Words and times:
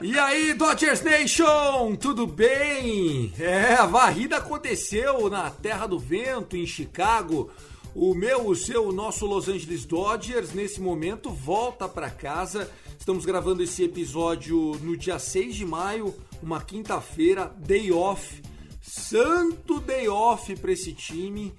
E 0.00 0.18
aí, 0.18 0.54
Dodgers 0.54 1.02
Nation, 1.02 1.94
tudo 1.96 2.26
bem? 2.26 3.34
É, 3.38 3.74
a 3.74 3.84
varrida 3.84 4.38
aconteceu 4.38 5.28
na 5.28 5.50
Terra 5.50 5.86
do 5.86 5.98
Vento, 5.98 6.56
em 6.56 6.64
Chicago. 6.64 7.50
O 7.94 8.14
meu, 8.14 8.48
o 8.48 8.56
seu, 8.56 8.88
o 8.88 8.92
nosso 8.92 9.26
Los 9.26 9.46
Angeles 9.46 9.84
Dodgers, 9.84 10.54
nesse 10.54 10.80
momento, 10.80 11.30
volta 11.30 11.86
para 11.86 12.08
casa. 12.08 12.70
Estamos 12.98 13.26
gravando 13.26 13.62
esse 13.62 13.84
episódio 13.84 14.72
no 14.82 14.96
dia 14.96 15.18
6 15.18 15.54
de 15.54 15.66
maio, 15.66 16.14
uma 16.42 16.62
quinta-feira, 16.62 17.52
day 17.58 17.92
off. 17.92 18.42
Santo 18.80 19.80
day 19.80 20.08
off 20.08 20.56
para 20.56 20.72
esse 20.72 20.94
time. 20.94 21.52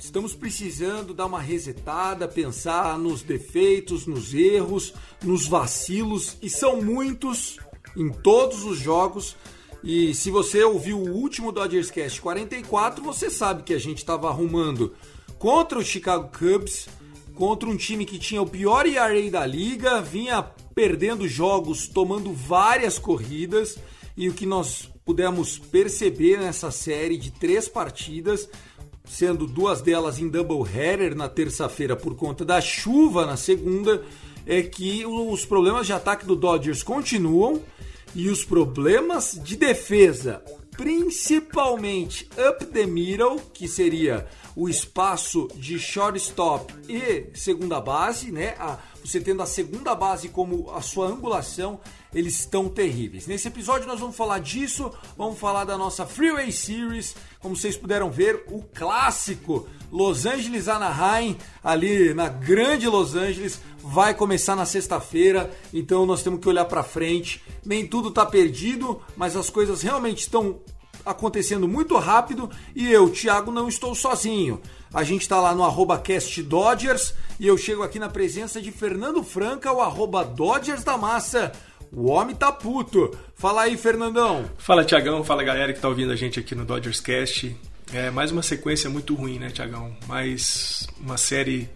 Estamos 0.00 0.34
precisando 0.34 1.14
dar 1.14 1.26
uma 1.26 1.40
resetada, 1.40 2.28
pensar 2.28 2.98
nos 2.98 3.22
defeitos, 3.22 4.06
nos 4.06 4.34
erros, 4.34 4.92
nos 5.22 5.46
vacilos, 5.46 6.36
e 6.42 6.50
são 6.50 6.82
muitos 6.82 7.58
em 7.96 8.10
todos 8.10 8.64
os 8.64 8.78
jogos. 8.78 9.36
E 9.82 10.14
se 10.14 10.30
você 10.30 10.62
ouviu 10.62 10.98
o 10.98 11.10
último 11.10 11.50
Dodgers 11.50 11.90
Cast 11.90 12.20
44, 12.20 13.02
você 13.02 13.30
sabe 13.30 13.62
que 13.62 13.74
a 13.74 13.78
gente 13.78 13.98
estava 13.98 14.28
arrumando 14.28 14.94
contra 15.38 15.78
o 15.78 15.84
Chicago 15.84 16.30
Cubs, 16.36 16.88
contra 17.34 17.68
um 17.68 17.76
time 17.76 18.04
que 18.04 18.18
tinha 18.18 18.40
o 18.40 18.48
pior 18.48 18.86
ERA 18.86 19.30
da 19.30 19.44
liga, 19.44 20.00
vinha 20.00 20.42
perdendo 20.74 21.26
jogos, 21.26 21.88
tomando 21.88 22.32
várias 22.32 22.98
corridas, 22.98 23.76
e 24.16 24.28
o 24.28 24.34
que 24.34 24.46
nós 24.46 24.88
pudemos 25.04 25.58
perceber 25.58 26.38
nessa 26.38 26.70
série 26.70 27.16
de 27.16 27.30
três 27.30 27.68
partidas 27.68 28.48
sendo 29.04 29.46
duas 29.46 29.80
delas 29.80 30.18
em 30.18 30.28
doubleheader 30.28 31.14
na 31.14 31.28
terça-feira 31.28 31.96
por 31.96 32.14
conta 32.14 32.44
da 32.44 32.60
chuva 32.60 33.26
na 33.26 33.36
segunda, 33.36 34.02
é 34.46 34.62
que 34.62 35.04
os 35.06 35.44
problemas 35.44 35.86
de 35.86 35.92
ataque 35.92 36.26
do 36.26 36.36
Dodgers 36.36 36.82
continuam 36.82 37.60
e 38.14 38.28
os 38.28 38.44
problemas 38.44 39.38
de 39.42 39.56
defesa, 39.56 40.42
principalmente 40.76 42.28
up 42.48 42.64
the 42.66 42.86
middle, 42.86 43.40
que 43.52 43.68
seria 43.68 44.26
o 44.54 44.68
espaço 44.68 45.48
de 45.54 45.78
shortstop 45.78 46.74
e 46.88 47.26
segunda 47.34 47.80
base, 47.80 48.30
né? 48.30 48.54
A, 48.58 48.78
você 49.04 49.20
tendo 49.20 49.42
a 49.42 49.46
segunda 49.46 49.94
base 49.94 50.28
como 50.28 50.70
a 50.70 50.80
sua 50.80 51.06
angulação, 51.06 51.80
eles 52.14 52.40
estão 52.40 52.68
terríveis. 52.68 53.26
Nesse 53.26 53.48
episódio 53.48 53.88
nós 53.88 54.00
vamos 54.00 54.16
falar 54.16 54.38
disso, 54.38 54.90
vamos 55.16 55.38
falar 55.38 55.64
da 55.64 55.78
nossa 55.78 56.06
Freeway 56.06 56.52
Series, 56.52 57.14
como 57.40 57.56
vocês 57.56 57.76
puderam 57.76 58.10
ver, 58.10 58.44
o 58.48 58.62
clássico 58.62 59.66
Los 59.90 60.26
Angeles 60.26 60.68
Anaheim, 60.68 61.36
ali 61.62 62.14
na 62.14 62.28
grande 62.28 62.88
Los 62.88 63.14
Angeles, 63.14 63.60
vai 63.78 64.14
começar 64.14 64.54
na 64.54 64.64
sexta-feira, 64.64 65.50
então 65.72 66.06
nós 66.06 66.22
temos 66.22 66.40
que 66.40 66.48
olhar 66.48 66.64
para 66.66 66.82
frente. 66.82 67.42
Nem 67.64 67.86
tudo 67.86 68.10
tá 68.10 68.24
perdido, 68.24 69.00
mas 69.16 69.36
as 69.36 69.50
coisas 69.50 69.82
realmente 69.82 70.20
estão 70.20 70.60
acontecendo 71.04 71.66
muito 71.66 71.96
rápido 71.98 72.48
e 72.74 72.90
eu, 72.90 73.10
Thiago, 73.10 73.50
não 73.50 73.68
estou 73.68 73.94
sozinho. 73.94 74.60
A 74.94 75.04
gente 75.04 75.22
está 75.22 75.40
lá 75.40 75.54
no 75.54 75.64
arroba 75.64 75.98
Cast 75.98 76.42
Dodgers 76.42 77.14
e 77.40 77.46
eu 77.46 77.56
chego 77.56 77.82
aqui 77.82 77.98
na 77.98 78.10
presença 78.10 78.60
de 78.60 78.70
Fernando 78.70 79.22
Franca, 79.24 79.72
o 79.72 79.80
arroba 79.80 80.22
Dodgers 80.22 80.84
da 80.84 80.98
Massa. 80.98 81.50
O 81.90 82.10
homem 82.10 82.36
tá 82.36 82.52
puto. 82.52 83.10
Fala 83.34 83.62
aí, 83.62 83.76
Fernandão. 83.78 84.44
Fala, 84.58 84.84
Tiagão. 84.84 85.24
Fala, 85.24 85.42
galera 85.42 85.72
que 85.72 85.80
tá 85.80 85.88
ouvindo 85.88 86.12
a 86.12 86.16
gente 86.16 86.38
aqui 86.38 86.54
no 86.54 86.66
Dodgers 86.66 87.00
Cast. 87.00 87.56
É 87.92 88.10
mais 88.10 88.30
uma 88.30 88.42
sequência 88.42 88.90
muito 88.90 89.14
ruim, 89.14 89.38
né, 89.38 89.48
Tiagão? 89.48 89.96
Mais 90.06 90.86
uma 91.00 91.16
série 91.16 91.70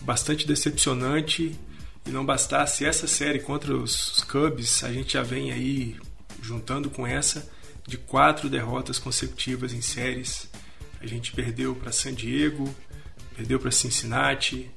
bastante 0.00 0.46
decepcionante. 0.46 1.58
E 2.06 2.10
não 2.10 2.24
bastasse 2.24 2.84
essa 2.84 3.06
série 3.06 3.38
contra 3.38 3.76
os 3.76 4.24
Cubs, 4.24 4.82
a 4.82 4.92
gente 4.92 5.12
já 5.12 5.22
vem 5.22 5.52
aí 5.52 5.96
juntando 6.40 6.90
com 6.90 7.06
essa 7.06 7.48
de 7.86 7.96
quatro 7.96 8.48
derrotas 8.48 8.98
consecutivas 8.98 9.72
em 9.72 9.80
séries. 9.80 10.50
A 11.02 11.06
gente 11.06 11.32
perdeu 11.32 11.74
para 11.74 11.90
San 11.90 12.14
Diego, 12.14 12.72
perdeu 13.36 13.58
para 13.58 13.70
Cincinnati, 13.72 14.70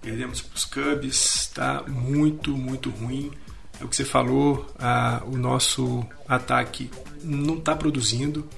perdemos 0.00 0.40
para 0.40 0.56
os 0.56 0.64
Cubs. 0.64 1.50
Tá 1.52 1.82
muito, 1.88 2.56
muito 2.56 2.90
ruim. 2.90 3.32
É 3.80 3.84
o 3.84 3.88
que 3.88 3.96
você 3.96 4.04
falou, 4.04 4.72
a, 4.78 5.22
o 5.26 5.36
nosso 5.36 6.06
ataque 6.28 6.88
não 7.22 7.58
está 7.58 7.74
produzindo 7.74 8.48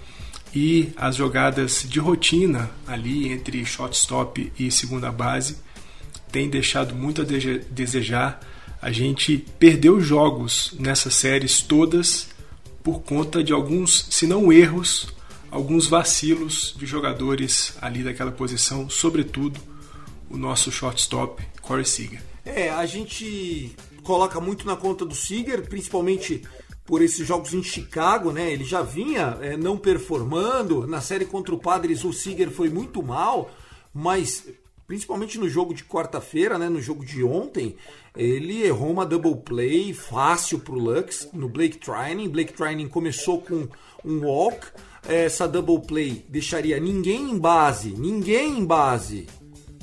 e 0.55 0.93
as 0.97 1.17
jogadas 1.17 1.87
de 1.89 1.99
rotina 1.99 2.71
ali 2.87 3.33
entre 3.33 3.65
shortstop 3.65 4.53
e 4.59 4.71
segunda 4.71 5.11
base 5.11 5.59
tem 6.31 6.51
deixado 6.51 6.95
muito 6.95 7.23
a 7.23 7.25
desejar. 7.25 8.41
A 8.81 8.93
gente 8.93 9.45
perdeu 9.59 10.01
jogos 10.01 10.75
nessas 10.79 11.15
séries 11.15 11.63
todas 11.63 12.29
por 12.83 13.01
conta 13.01 13.43
de 13.43 13.53
alguns, 13.53 14.07
se 14.11 14.27
não 14.27 14.53
erros, 14.53 15.09
alguns 15.51 15.87
vacilos 15.87 16.75
de 16.77 16.87
jogadores 16.87 17.77
ali 17.81 18.03
daquela 18.03 18.33
posição, 18.33 18.89
sobretudo 18.89 19.61
o 20.31 20.37
nosso 20.37 20.71
shortstop 20.71 21.43
Corey 21.61 21.85
Seager. 21.85 22.23
É, 22.45 22.71
a 22.71 22.87
gente 22.87 23.75
coloca 24.03 24.41
muito 24.41 24.67
na 24.67 24.77
conta 24.77 25.05
do 25.05 25.15
Seager, 25.15 25.69
principalmente 25.69 26.43
por 26.85 27.03
esses 27.03 27.27
jogos 27.27 27.53
em 27.53 27.63
Chicago, 27.63 28.31
né? 28.31 28.53
Ele 28.53 28.65
já 28.65 28.81
vinha 28.81 29.37
é, 29.41 29.57
não 29.57 29.77
performando. 29.77 30.87
Na 30.87 31.01
série 31.01 31.25
contra 31.25 31.55
o 31.55 31.59
Padres, 31.59 32.05
o 32.05 32.13
Seager 32.13 32.51
foi 32.51 32.71
muito 32.71 33.03
mal, 33.03 33.51
mas 33.93 34.45
principalmente 34.87 35.39
no 35.39 35.49
jogo 35.49 35.75
de 35.75 35.85
quarta-feira, 35.85 36.57
né? 36.57 36.69
No 36.69 36.81
jogo 36.81 37.05
de 37.05 37.25
ontem, 37.25 37.77
ele 38.17 38.63
errou 38.65 38.93
uma 38.93 39.05
double 39.05 39.37
play 39.37 39.93
fácil 39.93 40.61
pro 40.61 40.79
Lux 40.79 41.29
no 41.33 41.49
Blake 41.49 41.79
Trining. 41.79 42.29
Blake 42.29 42.53
Trining 42.53 42.89
começou 42.89 43.41
com 43.41 43.67
um 44.05 44.25
walk. 44.25 44.69
Essa 45.09 45.47
double 45.47 45.87
play 45.87 46.25
deixaria 46.29 46.81
ninguém 46.81 47.31
em 47.31 47.39
base, 47.39 47.91
ninguém 47.91 48.59
em 48.59 48.65
base 48.65 49.27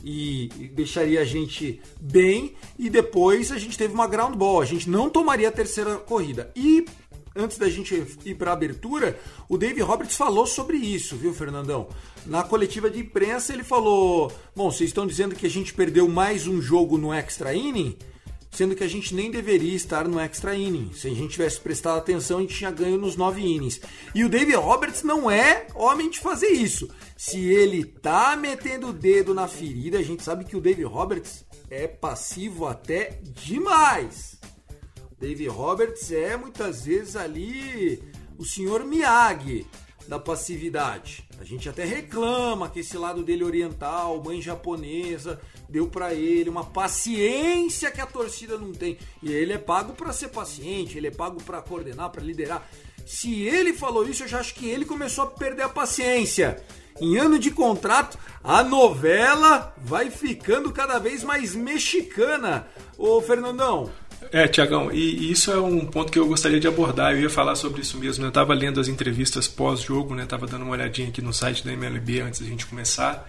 e 0.03 0.49
deixaria 0.73 1.21
a 1.21 1.25
gente 1.25 1.81
bem 2.01 2.55
e 2.77 2.89
depois 2.89 3.51
a 3.51 3.57
gente 3.57 3.77
teve 3.77 3.93
uma 3.93 4.05
ground 4.05 4.35
ball, 4.35 4.61
a 4.61 4.65
gente 4.65 4.89
não 4.89 5.09
tomaria 5.09 5.47
a 5.47 5.51
terceira 5.51 5.95
corrida. 5.95 6.51
E 6.55 6.85
antes 7.33 7.57
da 7.57 7.69
gente 7.69 8.05
ir 8.25 8.35
para 8.35 8.51
a 8.51 8.53
abertura, 8.53 9.17
o 9.47 9.57
Dave 9.57 9.81
Roberts 9.81 10.17
falou 10.17 10.45
sobre 10.45 10.75
isso, 10.75 11.15
viu, 11.15 11.33
Fernandão? 11.33 11.87
Na 12.25 12.43
coletiva 12.43 12.89
de 12.89 12.99
imprensa 12.99 13.53
ele 13.53 13.63
falou: 13.63 14.29
"Bom, 14.53 14.69
vocês 14.69 14.89
estão 14.89 15.07
dizendo 15.07 15.35
que 15.35 15.45
a 15.45 15.49
gente 15.49 15.73
perdeu 15.73 16.07
mais 16.09 16.47
um 16.47 16.61
jogo 16.61 16.97
no 16.97 17.13
extra 17.13 17.55
inning?" 17.55 17.97
Sendo 18.53 18.75
que 18.75 18.83
a 18.83 18.87
gente 18.87 19.13
nem 19.13 19.31
deveria 19.31 19.75
estar 19.75 20.07
no 20.07 20.19
extra 20.19 20.55
inning. 20.55 20.91
Se 20.93 21.07
a 21.07 21.09
gente 21.09 21.31
tivesse 21.31 21.59
prestado 21.59 21.97
atenção, 21.97 22.37
a 22.37 22.41
gente 22.41 22.55
tinha 22.55 22.71
ganho 22.71 22.97
nos 22.97 23.15
nove 23.15 23.41
innings. 23.41 23.81
E 24.13 24.23
o 24.23 24.29
David 24.29 24.55
Roberts 24.55 25.03
não 25.03 25.29
é 25.29 25.67
homem 25.73 26.09
de 26.09 26.19
fazer 26.19 26.49
isso. 26.49 26.87
Se 27.17 27.39
ele 27.39 27.83
tá 27.83 28.35
metendo 28.35 28.87
o 28.87 28.93
dedo 28.93 29.33
na 29.33 29.47
ferida, 29.47 29.97
a 29.97 30.03
gente 30.03 30.23
sabe 30.23 30.45
que 30.45 30.55
o 30.55 30.61
David 30.61 30.85
Roberts 30.85 31.43
é 31.69 31.87
passivo 31.87 32.67
até 32.67 33.19
demais. 33.23 34.39
Dave 35.19 35.47
Roberts 35.47 36.11
é 36.11 36.37
muitas 36.37 36.85
vezes 36.85 37.15
ali 37.15 38.03
o 38.37 38.45
senhor 38.45 38.83
Miyagi 38.85 39.65
da 40.07 40.19
passividade. 40.19 41.27
A 41.43 41.45
gente 41.45 41.67
até 41.67 41.83
reclama 41.83 42.69
que 42.69 42.79
esse 42.79 42.97
lado 42.97 43.21
dele 43.21 43.43
oriental, 43.43 44.23
mãe 44.23 44.41
japonesa, 44.41 45.41
deu 45.67 45.89
para 45.89 46.13
ele 46.13 46.49
uma 46.49 46.63
paciência 46.63 47.91
que 47.91 47.99
a 47.99 48.05
torcida 48.05 48.57
não 48.57 48.71
tem. 48.71 48.97
E 49.21 49.29
ele 49.29 49.51
é 49.51 49.57
pago 49.57 49.91
para 49.91 50.13
ser 50.13 50.29
paciente, 50.29 50.97
ele 50.97 51.07
é 51.07 51.11
pago 51.11 51.43
para 51.43 51.61
coordenar, 51.61 52.11
para 52.11 52.23
liderar. 52.23 52.65
Se 53.05 53.41
ele 53.43 53.73
falou 53.73 54.07
isso, 54.07 54.23
eu 54.23 54.27
já 54.29 54.39
acho 54.39 54.55
que 54.55 54.69
ele 54.69 54.85
começou 54.85 55.25
a 55.25 55.27
perder 55.27 55.63
a 55.63 55.69
paciência. 55.69 56.63
Em 57.01 57.17
ano 57.17 57.37
de 57.37 57.51
contrato, 57.51 58.17
a 58.41 58.63
novela 58.63 59.75
vai 59.77 60.09
ficando 60.09 60.71
cada 60.71 60.97
vez 60.97 61.25
mais 61.25 61.53
mexicana. 61.53 62.69
Ô 62.97 63.19
Fernandão, 63.19 63.91
é, 64.31 64.47
Tiagão, 64.47 64.91
e, 64.91 65.31
isso 65.31 65.51
é 65.51 65.59
um 65.59 65.85
ponto 65.85 66.11
que 66.11 66.19
eu 66.19 66.27
gostaria 66.27 66.59
de 66.59 66.67
abordar. 66.67 67.13
Eu 67.13 67.21
ia 67.21 67.29
falar 67.29 67.55
sobre 67.55 67.81
isso 67.81 67.97
mesmo. 67.97 68.23
Eu 68.23 68.29
estava 68.29 68.53
lendo 68.53 68.79
as 68.79 68.87
entrevistas 68.87 69.47
pós-jogo, 69.47 70.15
né? 70.15 70.23
Estava 70.23 70.47
dando 70.47 70.63
uma 70.63 70.71
olhadinha 70.71 71.09
aqui 71.09 71.21
no 71.21 71.33
site 71.33 71.63
da 71.63 71.71
MLB 71.73 72.21
antes 72.21 72.39
da 72.39 72.47
gente 72.47 72.65
começar. 72.65 73.27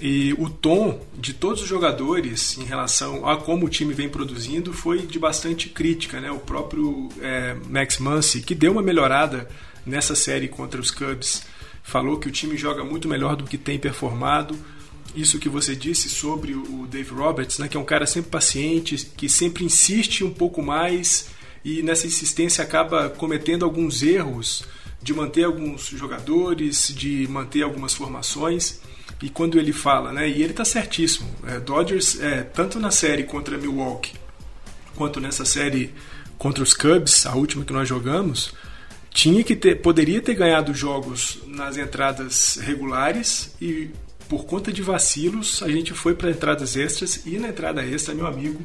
E 0.00 0.34
o 0.38 0.50
tom 0.50 1.00
de 1.16 1.32
todos 1.32 1.62
os 1.62 1.68
jogadores 1.68 2.58
em 2.58 2.64
relação 2.64 3.26
a 3.26 3.36
como 3.36 3.66
o 3.66 3.68
time 3.68 3.94
vem 3.94 4.08
produzindo 4.08 4.72
foi 4.72 5.06
de 5.06 5.18
bastante 5.18 5.68
crítica, 5.70 6.20
né? 6.20 6.30
O 6.30 6.38
próprio 6.38 7.08
é, 7.20 7.56
Max 7.68 7.98
Muncy, 7.98 8.42
que 8.42 8.54
deu 8.54 8.72
uma 8.72 8.82
melhorada 8.82 9.48
nessa 9.86 10.14
série 10.14 10.48
contra 10.48 10.80
os 10.80 10.90
Cubs, 10.90 11.44
falou 11.82 12.18
que 12.18 12.28
o 12.28 12.32
time 12.32 12.56
joga 12.56 12.84
muito 12.84 13.08
melhor 13.08 13.36
do 13.36 13.44
que 13.44 13.56
tem 13.56 13.78
performado 13.78 14.56
isso 15.16 15.38
que 15.38 15.48
você 15.48 15.74
disse 15.74 16.10
sobre 16.10 16.52
o 16.54 16.86
Dave 16.88 17.10
Roberts, 17.10 17.58
né, 17.58 17.66
que 17.68 17.76
é 17.76 17.80
um 17.80 17.84
cara 17.84 18.06
sempre 18.06 18.30
paciente, 18.30 19.10
que 19.16 19.28
sempre 19.28 19.64
insiste 19.64 20.22
um 20.22 20.30
pouco 20.32 20.62
mais 20.62 21.28
e 21.64 21.82
nessa 21.82 22.06
insistência 22.06 22.62
acaba 22.62 23.08
cometendo 23.08 23.64
alguns 23.64 24.02
erros 24.02 24.62
de 25.02 25.14
manter 25.14 25.44
alguns 25.44 25.86
jogadores, 25.86 26.92
de 26.94 27.26
manter 27.28 27.62
algumas 27.62 27.94
formações. 27.94 28.80
E 29.22 29.30
quando 29.30 29.58
ele 29.58 29.72
fala, 29.72 30.12
né, 30.12 30.28
e 30.28 30.42
ele 30.42 30.50
está 30.50 30.64
certíssimo, 30.64 31.28
é, 31.46 31.58
Dodgers, 31.58 32.20
é, 32.20 32.42
tanto 32.42 32.78
na 32.78 32.90
série 32.90 33.24
contra 33.24 33.56
Milwaukee 33.56 34.12
quanto 34.94 35.20
nessa 35.20 35.44
série 35.44 35.92
contra 36.36 36.62
os 36.62 36.74
Cubs, 36.74 37.26
a 37.26 37.34
última 37.34 37.64
que 37.64 37.72
nós 37.72 37.88
jogamos, 37.88 38.52
tinha 39.10 39.42
que 39.42 39.56
ter, 39.56 39.76
poderia 39.76 40.20
ter 40.20 40.34
ganhado 40.34 40.74
jogos 40.74 41.38
nas 41.46 41.78
entradas 41.78 42.58
regulares 42.62 43.54
e 43.60 43.90
por 44.28 44.44
conta 44.44 44.72
de 44.72 44.82
vacilos, 44.82 45.62
a 45.62 45.68
gente 45.68 45.92
foi 45.92 46.14
para 46.14 46.30
entradas 46.30 46.76
extras 46.76 47.24
e 47.24 47.38
na 47.38 47.48
entrada 47.48 47.84
extra, 47.84 48.14
meu 48.14 48.26
amigo, 48.26 48.60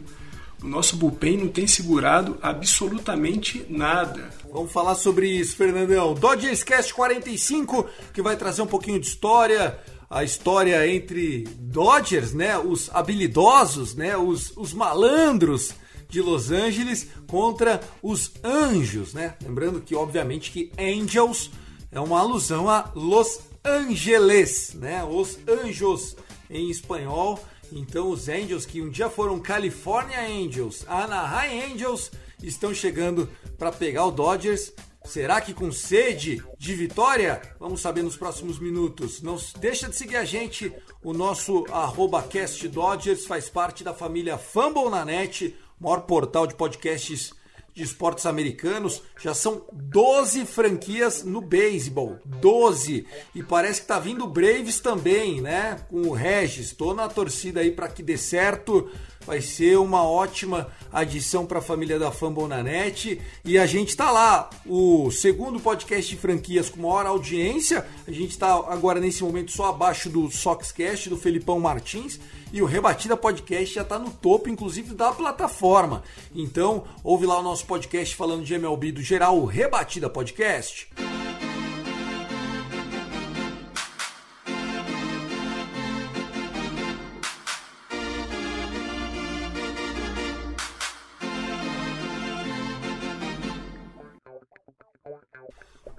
o 0.62 0.68
nosso 0.68 0.96
bullpen 0.96 1.38
não 1.38 1.48
tem 1.48 1.66
segurado 1.66 2.38
absolutamente 2.42 3.66
nada. 3.68 4.30
Vamos 4.52 4.72
falar 4.72 4.96
sobre 4.96 5.28
isso, 5.28 5.56
Fernandão. 5.56 6.14
Dodgers 6.14 6.64
Cast 6.64 6.94
45, 6.94 7.88
que 8.14 8.22
vai 8.22 8.36
trazer 8.36 8.62
um 8.62 8.68
pouquinho 8.68 9.00
de 9.00 9.08
história, 9.08 9.80
a 10.10 10.24
história 10.24 10.88
entre 10.88 11.46
Dodgers, 11.58 12.34
né, 12.34 12.58
os 12.58 12.90
habilidosos, 12.94 13.96
né, 13.96 14.16
os, 14.18 14.56
os 14.56 14.74
malandros 14.74 15.74
de 16.10 16.22
Los 16.22 16.52
Angeles 16.52 17.08
contra 17.26 17.80
os 18.04 18.32
Anjos, 18.44 19.14
né? 19.14 19.36
Lembrando 19.42 19.80
que 19.80 19.96
obviamente 19.96 20.52
que 20.52 20.70
Angels 20.78 21.50
é 21.90 22.00
uma 22.00 22.20
alusão 22.20 22.70
a 22.70 22.92
Los 22.94 23.40
Angeles, 23.64 24.74
né? 24.74 25.04
Os 25.04 25.40
Anjos 25.48 26.16
em 26.50 26.70
espanhol. 26.70 27.40
Então 27.72 28.10
os 28.10 28.28
Angels 28.28 28.66
que 28.66 28.82
um 28.82 28.90
dia 28.90 29.10
foram 29.10 29.40
California 29.40 30.20
Angels, 30.20 30.86
Anaheim 30.88 31.74
Angels, 31.74 32.12
estão 32.44 32.74
chegando 32.74 33.30
para 33.58 33.72
pegar 33.72 34.06
o 34.06 34.12
Dodgers. 34.12 34.74
Será 35.06 35.42
que 35.42 35.54
com 35.54 35.72
sede 35.72 36.44
de 36.60 36.76
vitória? 36.76 37.42
Vamos 37.60 37.82
saber 37.82 38.04
nos 38.04 38.18
próximos 38.18 38.60
minutos. 38.60 39.22
Não 39.22 39.38
deixa 39.60 39.90
de 39.90 39.96
seguir 39.96 40.18
a 40.18 40.26
gente. 40.26 40.72
O 41.02 41.12
nosso 41.14 41.66
arroba 41.72 42.22
cast 42.22 42.68
Dodgers 42.68 43.26
faz 43.26 43.50
parte 43.50 43.84
da 43.84 43.94
família 43.94 44.38
Fumble 44.38 44.90
na 44.90 45.04
net, 45.04 45.56
maior 45.80 46.02
portal 46.02 46.46
de 46.46 46.54
podcasts 46.54 47.34
de 47.74 47.84
esportes 47.84 48.26
americanos, 48.26 49.02
já 49.20 49.34
são 49.34 49.66
12 49.72 50.46
franquias 50.46 51.24
no 51.24 51.42
beisebol. 51.42 52.20
12. 52.26 53.06
E 53.34 53.44
parece 53.44 53.82
que 53.82 53.88
tá 53.88 54.00
vindo 54.00 54.28
Braves 54.28 54.80
também, 54.80 55.42
né? 55.42 55.78
Com 55.90 56.02
o 56.02 56.14
Regis. 56.14 56.74
Tô 56.74 56.94
na 56.94 57.08
torcida 57.08 57.62
aí 57.62 57.72
para 57.72 57.88
que 57.88 58.04
dê 58.04 58.18
certo. 58.18 58.90
Vai 59.26 59.42
ser 59.42 59.78
uma 59.78 60.04
ótima 60.04 60.68
adição 60.92 61.46
para 61.46 61.60
a 61.60 61.62
família 61.62 61.98
da 61.98 62.12
Fambonanet. 62.12 63.22
E 63.46 63.58
a 63.58 63.66
gente 63.66 63.96
tá 63.96 64.12
lá, 64.12 64.50
o 64.66 65.12
segundo 65.12 65.60
podcast 65.60 66.10
de 66.10 66.20
franquias 66.20 66.70
com 66.70 66.82
maior 66.82 67.06
audiência. 67.06 67.86
A 68.08 68.12
gente 68.12 68.38
tá 68.38 68.54
agora 68.68 69.00
nesse 69.00 69.24
momento 69.24 69.52
só 69.52 69.68
abaixo 69.68 70.10
do 70.10 70.30
Soxcast, 70.30 71.10
do 71.10 71.18
Felipão 71.18 71.60
Martins. 71.60 72.20
E 72.54 72.62
o 72.62 72.66
Rebatida 72.66 73.16
Podcast 73.16 73.76
já 73.76 73.82
está 73.82 73.98
no 73.98 74.12
topo, 74.12 74.50
inclusive, 74.50 74.94
da 74.94 75.12
plataforma. 75.12 76.04
Então, 76.36 76.84
ouve 77.04 77.26
lá 77.26 77.40
o 77.40 77.44
nosso 77.44 77.66
podcast 77.66 78.14
falando 78.16 78.44
de 78.44 78.54
MLB 78.54 78.92
do 78.92 79.02
geral, 79.02 79.38
o 79.38 79.46
Rebatida 79.46 80.10
Podcast. 80.10 80.90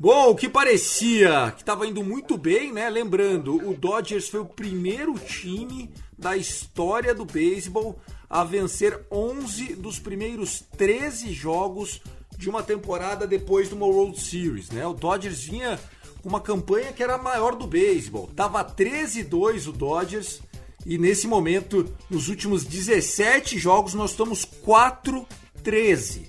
Bom, 0.03 0.31
o 0.31 0.35
que 0.35 0.49
parecia 0.49 1.53
que 1.55 1.63
estava 1.63 1.87
indo 1.87 2.03
muito 2.03 2.37
bem, 2.37 2.73
né? 2.73 2.91
Lembrando, 2.91 3.55
o 3.55 3.73
Dodgers 3.73 4.29
foi 4.29 4.41
o 4.41 4.45
primeiro 4.45 5.15
time 5.15 5.89
da 6.19 6.37
história 6.37 7.15
do 7.15 7.25
beisebol 7.25 7.97
a 8.29 8.43
vencer 8.43 9.01
11 9.13 9.77
dos 9.77 10.01
primeiros 10.01 10.59
13 10.77 11.33
jogos 11.33 12.01
de 12.37 12.51
uma 12.51 12.65
temporada 12.65 13.29
depois 13.29 13.69
de 13.69 13.77
uma 13.77 13.87
World 13.87 14.21
Series, 14.21 14.71
né? 14.71 14.85
O 14.85 14.93
Dodgers 14.93 15.45
vinha 15.45 15.79
com 16.21 16.29
uma 16.29 16.41
campanha 16.41 16.93
que 16.93 17.01
era 17.01 17.15
a 17.15 17.23
maior 17.23 17.55
do 17.55 17.69
beisebol. 17.69 18.29
Tava 18.35 18.65
13-2 18.65 19.69
o 19.69 19.73
Dodgers 19.73 20.41
e 20.85 20.99
nesse 20.99 21.29
momento, 21.29 21.89
nos 22.11 22.29
últimos 22.29 22.65
17 22.65 23.57
jogos, 23.57 23.95
nós 23.95 24.11
estamos 24.11 24.45
4-13. 24.45 26.23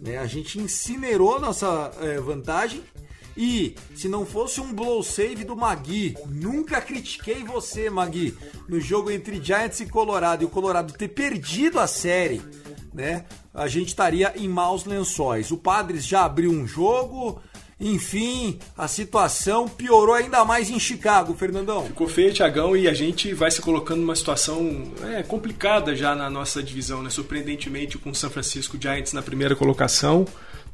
Né? 0.00 0.18
A 0.18 0.26
gente 0.26 0.60
incinerou 0.60 1.40
nossa 1.40 1.90
é, 2.00 2.20
vantagem 2.20 2.80
e 3.40 3.76
se 3.94 4.08
não 4.08 4.26
fosse 4.26 4.60
um 4.60 4.72
blow 4.72 5.00
save 5.00 5.44
do 5.44 5.56
Magui, 5.56 6.16
nunca 6.26 6.80
critiquei 6.80 7.44
você, 7.44 7.88
Magui, 7.88 8.36
no 8.68 8.80
jogo 8.80 9.12
entre 9.12 9.40
Giants 9.40 9.78
e 9.78 9.86
Colorado, 9.86 10.42
e 10.42 10.44
o 10.44 10.48
Colorado 10.48 10.92
ter 10.92 11.06
perdido 11.06 11.78
a 11.78 11.86
série, 11.86 12.42
né? 12.92 13.26
A 13.54 13.68
gente 13.68 13.88
estaria 13.88 14.32
em 14.34 14.48
maus 14.48 14.84
lençóis. 14.84 15.52
O 15.52 15.56
Padres 15.56 16.04
já 16.04 16.24
abriu 16.24 16.50
um 16.50 16.66
jogo, 16.66 17.40
enfim, 17.78 18.58
a 18.76 18.88
situação 18.88 19.68
piorou 19.68 20.16
ainda 20.16 20.44
mais 20.44 20.68
em 20.68 20.80
Chicago, 20.80 21.32
Fernandão. 21.34 21.84
Ficou 21.84 22.08
feio, 22.08 22.34
Tiagão, 22.34 22.76
e 22.76 22.88
a 22.88 22.92
gente 22.92 23.32
vai 23.34 23.52
se 23.52 23.62
colocando 23.62 24.00
numa 24.00 24.16
situação 24.16 24.82
é, 25.14 25.22
complicada 25.22 25.94
já 25.94 26.12
na 26.12 26.28
nossa 26.28 26.60
divisão, 26.60 27.04
né? 27.04 27.10
Surpreendentemente, 27.10 27.98
com 27.98 28.10
o 28.10 28.14
San 28.16 28.30
Francisco 28.30 28.76
Giants 28.80 29.12
na 29.12 29.22
primeira 29.22 29.54
colocação 29.54 30.26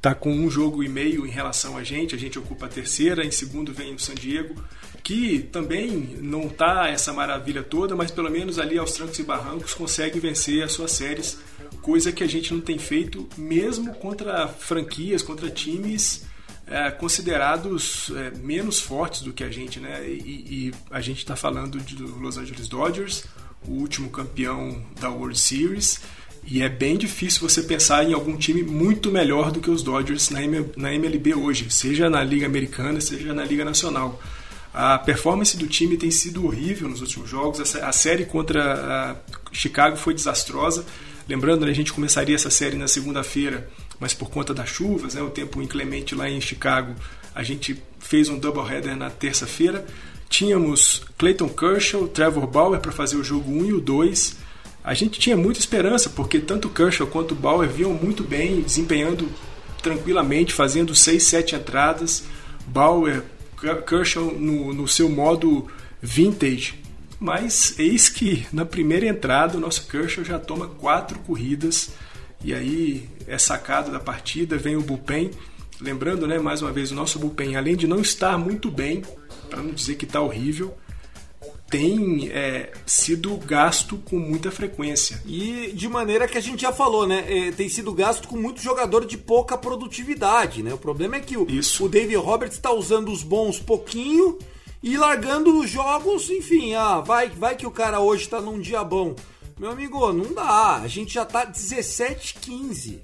está 0.05 0.15
com 0.15 0.31
um 0.31 0.51
jogo 0.51 0.85
e 0.85 0.89
meio 0.89 1.27
em 1.27 1.31
relação 1.31 1.79
a 1.79 1.83
gente, 1.83 2.15
a 2.15 2.19
gente 2.19 2.39
ocupa 2.39 2.67
a 2.67 2.69
terceira, 2.69 3.25
em 3.25 3.31
segundo 3.31 3.73
vem 3.73 3.95
o 3.95 3.99
San 3.99 4.15
Diego, 4.15 4.55
que 5.03 5.39
também 5.39 6.19
não 6.21 6.43
está 6.43 6.89
essa 6.89 7.11
maravilha 7.11 7.63
toda, 7.63 7.97
mas 7.97 8.11
pelo 8.11 8.31
menos 8.31 8.59
ali 8.59 8.77
aos 8.77 8.93
trancos 8.93 9.19
e 9.19 9.23
barrancos 9.23 9.73
consegue 9.73 10.21
vencer 10.21 10.63
as 10.63 10.73
suas 10.73 10.93
séries, 10.93 11.39
coisa 11.81 12.13
que 12.13 12.23
a 12.23 12.27
gente 12.27 12.53
não 12.53 12.61
tem 12.61 12.79
feito 12.79 13.27
mesmo 13.39 13.95
contra 13.95 14.47
franquias, 14.47 15.23
contra 15.23 15.49
times 15.49 16.27
é, 16.67 16.91
considerados 16.91 18.11
é, 18.15 18.31
menos 18.37 18.81
fortes 18.81 19.23
do 19.23 19.33
que 19.33 19.43
a 19.43 19.51
gente, 19.51 19.81
né? 19.81 20.07
E, 20.07 20.69
e 20.69 20.75
a 20.91 21.01
gente 21.01 21.19
está 21.19 21.35
falando 21.35 21.81
de 21.81 21.97
Los 21.97 22.37
Angeles 22.37 22.69
Dodgers, 22.69 23.25
o 23.67 23.73
último 23.73 24.11
campeão 24.11 24.85
da 25.01 25.09
World 25.09 25.39
Series 25.39 26.01
e 26.47 26.63
é 26.63 26.69
bem 26.69 26.97
difícil 26.97 27.49
você 27.49 27.63
pensar 27.63 28.05
em 28.05 28.13
algum 28.13 28.37
time 28.37 28.63
muito 28.63 29.11
melhor 29.11 29.51
do 29.51 29.61
que 29.61 29.71
os 29.71 29.83
Dodgers 29.83 30.31
na, 30.31 30.43
MLB 30.93 31.35
hoje, 31.35 31.71
seja 31.71 32.11
na 32.11 32.23
Liga 32.23 32.47
Americana, 32.47 33.01
seja 33.01 33.33
na 33.33 33.45
Liga 33.45 33.65
Nacional. 33.65 34.21
A 34.73 34.99
performance 34.99 35.57
do 35.57 35.67
time 35.67 35.97
tem 35.97 36.11
sido 36.11 36.45
horrível 36.45 36.89
nos 36.89 37.01
últimos 37.01 37.31
jogos. 37.31 37.77
A 37.77 37.93
série 37.93 38.25
contra 38.27 39.17
Chicago 39.53 39.97
foi 39.97 40.13
desastrosa. 40.13 40.85
Lembrando, 41.27 41.65
né, 41.65 41.71
a 41.71 41.75
gente 41.75 41.93
começaria 41.93 42.35
essa 42.35 42.51
série 42.51 42.77
na 42.77 42.89
segunda-feira, 42.89 43.71
mas 43.99 44.13
por 44.13 44.29
conta 44.29 44.53
das 44.53 44.69
chuvas, 44.69 45.15
né, 45.15 45.23
o 45.23 45.31
tempo 45.31 45.63
inclemente 45.63 46.15
lá 46.15 46.29
em 46.29 46.41
Chicago, 46.41 46.95
a 47.35 47.43
gente 47.43 47.81
fez 47.99 48.29
um 48.29 48.39
doubleheader 48.39 48.95
na 48.95 49.09
terça-feira. 49.09 49.87
Tínhamos 50.29 51.03
Clayton 51.17 51.49
Kershaw, 51.49 52.07
Trevor 52.09 52.47
Bauer 52.47 52.81
para 52.81 52.93
fazer 52.93 53.17
o 53.17 53.25
jogo 53.25 53.51
1 53.51 53.65
e 53.67 53.73
o 53.73 53.81
2 53.81 54.44
a 54.85 54.93
gente 54.93 55.19
tinha 55.19 55.35
muita 55.35 55.59
esperança, 55.59 56.11
porque 56.11 56.39
tanto 56.39 56.69
Kershaw 56.69 57.07
quanto 57.07 57.35
Bauer 57.35 57.71
vinham 57.71 57.95
muito 57.95 58.23
bem, 58.23 58.61
desempenhando 58.61 59.27
tranquilamente, 59.83 60.53
fazendo 60.53 60.95
6, 60.95 61.23
7 61.23 61.57
entradas. 61.57 62.25
Bauer, 62.67 63.23
Kershaw 63.87 64.27
no, 64.35 64.75
no 64.75 64.87
seu 64.87 65.09
modo 65.09 65.67
vintage. 66.03 66.75
Mas 67.19 67.79
eis 67.79 68.11
que 68.11 68.47
na 68.53 68.67
primeira 68.67 69.07
entrada 69.07 69.57
o 69.57 69.61
nosso 69.61 69.87
Kershaw 69.87 70.23
já 70.23 70.39
toma 70.39 70.69
quatro 70.69 71.19
corridas 71.21 71.93
e 72.43 72.53
aí 72.53 73.09
é 73.27 73.39
sacado 73.39 73.91
da 73.91 73.99
partida, 73.99 74.59
vem 74.59 74.77
o 74.77 74.83
bullpen. 74.83 75.31
Lembrando, 75.81 76.27
né, 76.27 76.39
mais 76.39 76.61
uma 76.61 76.71
vez, 76.71 76.93
o 76.93 76.95
nosso 76.95 77.19
bullpen, 77.19 77.57
além 77.57 77.75
de 77.75 77.87
não 77.87 78.01
estar 78.01 78.37
muito 78.37 78.71
bem, 78.71 79.03
para 79.49 79.63
não 79.63 79.73
dizer 79.73 79.95
que 79.95 80.05
está 80.05 80.21
horrível, 80.21 80.77
tem 81.75 82.31
é, 82.31 82.71
sido 82.87 83.37
gasto 83.37 83.97
com 83.97 84.17
muita 84.17 84.53
frequência. 84.53 85.21
E 85.27 85.73
de 85.75 85.89
maneira 85.89 86.29
que 86.29 86.39
a 86.39 86.41
gente 86.41 86.63
já 86.63 86.73
falou, 86.73 87.05
né? 87.05 87.25
É, 87.27 87.51
tem 87.51 87.69
sido 87.69 87.93
gasto 87.93 88.29
com 88.29 88.37
muito 88.37 88.63
jogador 88.63 89.05
de 89.05 89.19
pouca 89.19 89.59
produtividade, 89.59 90.63
né? 90.63 90.73
O 90.73 90.79
problema 90.79 91.17
é 91.17 91.21
que 91.21 91.37
o, 91.37 91.45
Isso. 91.51 91.85
o 91.85 91.89
David 91.89 92.15
Roberts 92.15 92.57
está 92.57 92.71
usando 92.71 93.11
os 93.11 93.25
bons 93.25 93.59
pouquinho 93.59 94.39
e 94.81 94.97
largando 94.97 95.59
os 95.59 95.69
jogos, 95.69 96.31
enfim, 96.31 96.75
ah, 96.75 97.01
vai, 97.01 97.29
vai 97.31 97.57
que 97.57 97.67
o 97.67 97.73
cara 97.73 97.99
hoje 97.99 98.29
tá 98.29 98.41
num 98.41 98.61
dia 98.61 98.85
bom. 98.85 99.17
Meu 99.59 99.73
amigo, 99.73 100.13
não 100.13 100.33
dá. 100.33 100.77
A 100.77 100.87
gente 100.87 101.15
já 101.15 101.25
tá 101.25 101.45
17-15. 101.45 103.01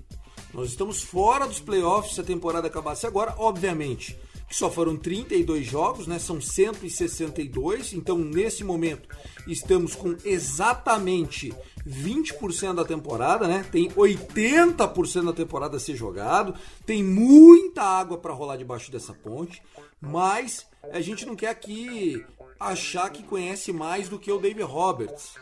Nós 0.55 0.69
estamos 0.69 1.03
fora 1.03 1.45
dos 1.45 1.59
playoffs 1.59 2.15
se 2.15 2.21
a 2.21 2.25
temporada 2.25 2.69
acabasse 2.69 3.05
agora, 3.05 3.35
obviamente 3.37 4.17
que 4.51 4.57
só 4.57 4.69
foram 4.69 4.97
32 4.97 5.65
jogos, 5.65 6.09
né? 6.09 6.19
São 6.19 6.41
162, 6.41 7.93
então 7.93 8.19
nesse 8.19 8.65
momento 8.65 9.09
estamos 9.47 9.95
com 9.95 10.17
exatamente 10.25 11.55
20% 11.87 12.75
da 12.75 12.85
temporada, 12.85 13.47
né? 13.47 13.65
Tem 13.71 13.89
80% 13.91 15.27
da 15.27 15.33
temporada 15.33 15.77
a 15.77 15.81
ser 15.81 15.95
jogado, 15.95 16.53
tem 16.85 17.01
muita 17.01 17.81
água 17.81 18.19
para 18.19 18.35
rolar 18.35 18.57
debaixo 18.57 18.91
dessa 18.91 19.15
ponte, 19.15 19.63
mas 20.01 20.67
a 20.93 21.01
gente 21.01 21.25
não 21.25 21.37
quer 21.37 21.51
aqui 21.51 22.27
achar 22.59 23.09
que 23.11 23.23
conhece 23.23 23.73
mais 23.73 24.09
do 24.09 24.19
que 24.19 24.33
o 24.33 24.39
David 24.41 24.65
Roberts, 24.65 25.35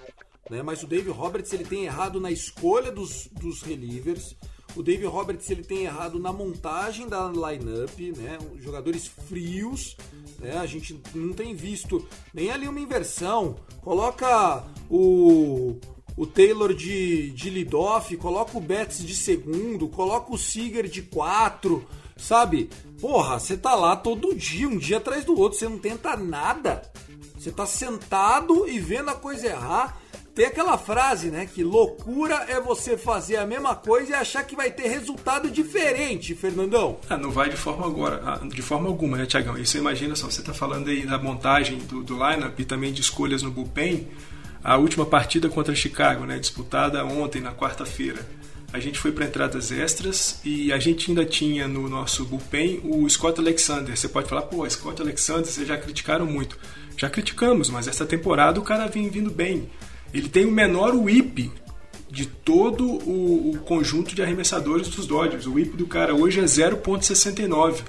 né? 0.50 0.62
Mas 0.62 0.82
o 0.82 0.86
David 0.86 1.12
Roberts 1.12 1.50
ele 1.54 1.64
tem 1.64 1.86
errado 1.86 2.20
na 2.20 2.30
escolha 2.30 2.92
dos, 2.92 3.26
dos 3.32 3.62
relievers. 3.62 4.36
O 4.78 4.82
Dave 4.82 5.06
Roberts 5.06 5.50
ele 5.50 5.64
tem 5.64 5.86
errado 5.86 6.20
na 6.20 6.32
montagem 6.32 7.08
da 7.08 7.26
lineup, 7.26 7.98
né? 8.16 8.38
Jogadores 8.60 9.08
frios, 9.28 9.96
né? 10.38 10.56
A 10.56 10.66
gente 10.66 11.02
não 11.12 11.32
tem 11.32 11.52
visto 11.52 12.06
nem 12.32 12.48
ali 12.52 12.68
uma 12.68 12.78
inversão. 12.78 13.56
Coloca 13.82 14.64
o 14.88 15.80
o 16.16 16.26
Taylor 16.26 16.72
de, 16.72 17.30
de 17.30 17.50
lead-off, 17.50 18.16
coloca 18.18 18.56
o 18.56 18.60
Betts 18.60 19.04
de 19.04 19.16
segundo, 19.16 19.88
coloca 19.88 20.32
o 20.32 20.38
Seager 20.38 20.88
de 20.88 21.02
quatro, 21.02 21.84
sabe? 22.16 22.70
Porra, 23.00 23.40
você 23.40 23.56
tá 23.56 23.74
lá 23.74 23.96
todo 23.96 24.34
dia, 24.34 24.68
um 24.68 24.78
dia 24.78 24.98
atrás 24.98 25.24
do 25.24 25.36
outro, 25.36 25.58
você 25.58 25.68
não 25.68 25.78
tenta 25.78 26.16
nada. 26.16 26.82
Você 27.36 27.50
tá 27.50 27.66
sentado 27.66 28.68
e 28.68 28.78
vendo 28.78 29.10
a 29.10 29.14
coisa 29.16 29.48
errar. 29.48 30.00
Tem 30.38 30.46
aquela 30.46 30.78
frase, 30.78 31.32
né? 31.32 31.48
Que 31.52 31.64
loucura 31.64 32.46
é 32.48 32.60
você 32.60 32.96
fazer 32.96 33.38
a 33.38 33.44
mesma 33.44 33.74
coisa 33.74 34.12
e 34.12 34.14
achar 34.14 34.44
que 34.44 34.54
vai 34.54 34.70
ter 34.70 34.86
resultado 34.86 35.50
diferente, 35.50 36.32
Fernandão. 36.32 37.00
Ah, 37.10 37.16
não 37.16 37.32
vai 37.32 37.50
de 37.50 37.56
forma 37.56 37.84
agora, 37.84 38.22
ah, 38.24 38.46
de 38.46 38.62
forma 38.62 38.86
alguma, 38.86 39.16
né, 39.16 39.26
Tiagão? 39.26 39.58
E 39.58 39.66
você 39.66 39.78
imagina 39.78 40.14
só, 40.14 40.30
você 40.30 40.38
está 40.38 40.54
falando 40.54 40.90
aí 40.90 41.04
da 41.04 41.18
montagem 41.18 41.78
do, 41.78 42.04
do 42.04 42.14
lineup 42.14 42.56
e 42.56 42.64
também 42.64 42.92
de 42.92 43.00
escolhas 43.00 43.42
no 43.42 43.50
bullpen. 43.50 44.06
A 44.62 44.76
última 44.76 45.04
partida 45.04 45.48
contra 45.48 45.74
Chicago, 45.74 46.24
né, 46.24 46.38
disputada 46.38 47.04
ontem, 47.04 47.40
na 47.40 47.52
quarta-feira. 47.52 48.24
A 48.72 48.78
gente 48.78 48.96
foi 48.96 49.10
para 49.10 49.24
entradas 49.24 49.72
extras 49.72 50.40
e 50.44 50.72
a 50.72 50.78
gente 50.78 51.10
ainda 51.10 51.24
tinha 51.24 51.66
no 51.66 51.88
nosso 51.88 52.24
bullpen 52.24 52.80
o 52.84 53.10
Scott 53.10 53.40
Alexander. 53.40 53.96
Você 53.96 54.08
pode 54.08 54.28
falar, 54.28 54.42
pô, 54.42 54.70
Scott 54.70 55.02
Alexander, 55.02 55.46
vocês 55.46 55.66
já 55.66 55.76
criticaram 55.76 56.26
muito. 56.26 56.56
Já 56.96 57.10
criticamos, 57.10 57.70
mas 57.70 57.88
essa 57.88 58.06
temporada 58.06 58.60
o 58.60 58.62
cara 58.62 58.86
vem 58.86 59.08
vindo 59.08 59.32
bem. 59.32 59.68
Ele 60.12 60.28
tem 60.28 60.44
o 60.46 60.50
menor 60.50 60.94
whip 60.94 61.50
de 62.10 62.26
todo 62.26 62.84
o, 62.84 63.50
o, 63.50 63.58
conjunto 63.58 64.14
de 64.14 64.22
arremessadores 64.22 64.88
dos 64.88 65.06
Dodgers. 65.06 65.46
O 65.46 65.52
whip 65.52 65.76
do 65.76 65.86
cara 65.86 66.14
hoje 66.14 66.40
é 66.40 66.44
0.69. 66.44 67.82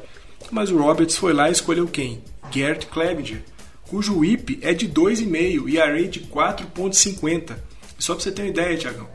Mas 0.51 0.71
o 0.71 0.77
Roberts 0.77 1.17
foi 1.17 1.33
lá 1.33 1.49
e 1.49 1.51
escolheu 1.51 1.87
quem? 1.87 2.21
Gert 2.51 2.87
Clevenger, 2.87 3.43
cujo 3.83 4.19
whip 4.19 4.59
é 4.61 4.73
de 4.73 4.87
2,5 4.87 5.69
e 5.69 5.79
a 5.79 5.85
rate 5.85 6.19
de 6.19 6.21
4.50. 6.21 7.55
Só 7.97 8.13
para 8.13 8.23
você 8.23 8.31
ter 8.31 8.43
uma 8.43 8.49
ideia, 8.49 8.77
Tiagão. 8.77 9.07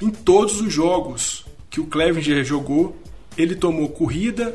Em 0.00 0.10
todos 0.10 0.60
os 0.60 0.72
jogos 0.72 1.44
que 1.70 1.80
o 1.80 1.86
Clevenger 1.86 2.44
jogou, 2.44 2.96
ele 3.36 3.54
tomou 3.54 3.88
corrida, 3.88 4.54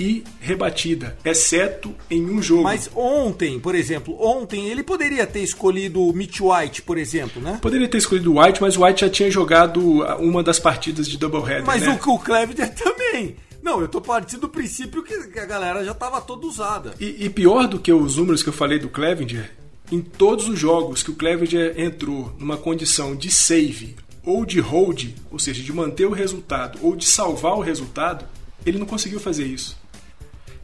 e 0.00 0.24
rebatida, 0.40 1.18
exceto 1.22 1.94
em 2.10 2.24
um 2.24 2.42
jogo. 2.42 2.62
Mas 2.62 2.90
ontem, 2.96 3.60
por 3.60 3.74
exemplo, 3.74 4.16
ontem 4.18 4.68
ele 4.68 4.82
poderia 4.82 5.26
ter 5.26 5.40
escolhido 5.40 6.02
o 6.02 6.12
Mitch 6.14 6.40
White, 6.40 6.80
por 6.80 6.96
exemplo, 6.96 7.42
né? 7.42 7.58
Poderia 7.60 7.86
ter 7.86 7.98
escolhido 7.98 8.32
o 8.32 8.42
White, 8.42 8.62
mas 8.62 8.78
o 8.78 8.84
White 8.84 9.02
já 9.02 9.10
tinha 9.10 9.30
jogado 9.30 10.00
uma 10.18 10.42
das 10.42 10.58
partidas 10.58 11.06
de 11.06 11.18
doubleheader, 11.18 11.66
Mas 11.66 11.82
né? 11.82 12.00
o, 12.02 12.14
o 12.14 12.18
Clevenger 12.18 12.72
também. 12.72 13.36
Não, 13.62 13.78
eu 13.78 13.88
tô 13.88 14.00
partindo 14.00 14.40
do 14.40 14.48
princípio 14.48 15.02
que 15.02 15.38
a 15.38 15.44
galera 15.44 15.84
já 15.84 15.92
tava 15.92 16.18
toda 16.22 16.46
usada. 16.46 16.94
E, 16.98 17.26
e 17.26 17.28
pior 17.28 17.68
do 17.68 17.78
que 17.78 17.92
os 17.92 18.16
números 18.16 18.42
que 18.42 18.48
eu 18.48 18.54
falei 18.54 18.78
do 18.78 18.88
Clevenger, 18.88 19.52
em 19.92 20.00
todos 20.00 20.48
os 20.48 20.58
jogos 20.58 21.02
que 21.02 21.10
o 21.10 21.14
Clevenger 21.14 21.74
entrou 21.78 22.34
numa 22.38 22.56
condição 22.56 23.14
de 23.14 23.30
save 23.30 23.96
ou 24.24 24.46
de 24.46 24.60
hold, 24.60 25.08
ou 25.30 25.38
seja, 25.38 25.62
de 25.62 25.72
manter 25.74 26.06
o 26.06 26.12
resultado 26.12 26.78
ou 26.80 26.96
de 26.96 27.04
salvar 27.04 27.52
o 27.54 27.60
resultado, 27.60 28.24
ele 28.64 28.78
não 28.78 28.86
conseguiu 28.86 29.20
fazer 29.20 29.44
isso. 29.44 29.78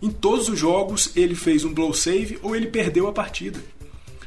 Em 0.06 0.10
todos 0.10 0.48
os 0.48 0.56
jogos 0.56 1.10
ele 1.16 1.34
fez 1.34 1.64
um 1.64 1.74
blow 1.74 1.92
save 1.92 2.38
ou 2.40 2.54
ele 2.54 2.68
perdeu 2.68 3.08
a 3.08 3.12
partida. 3.12 3.58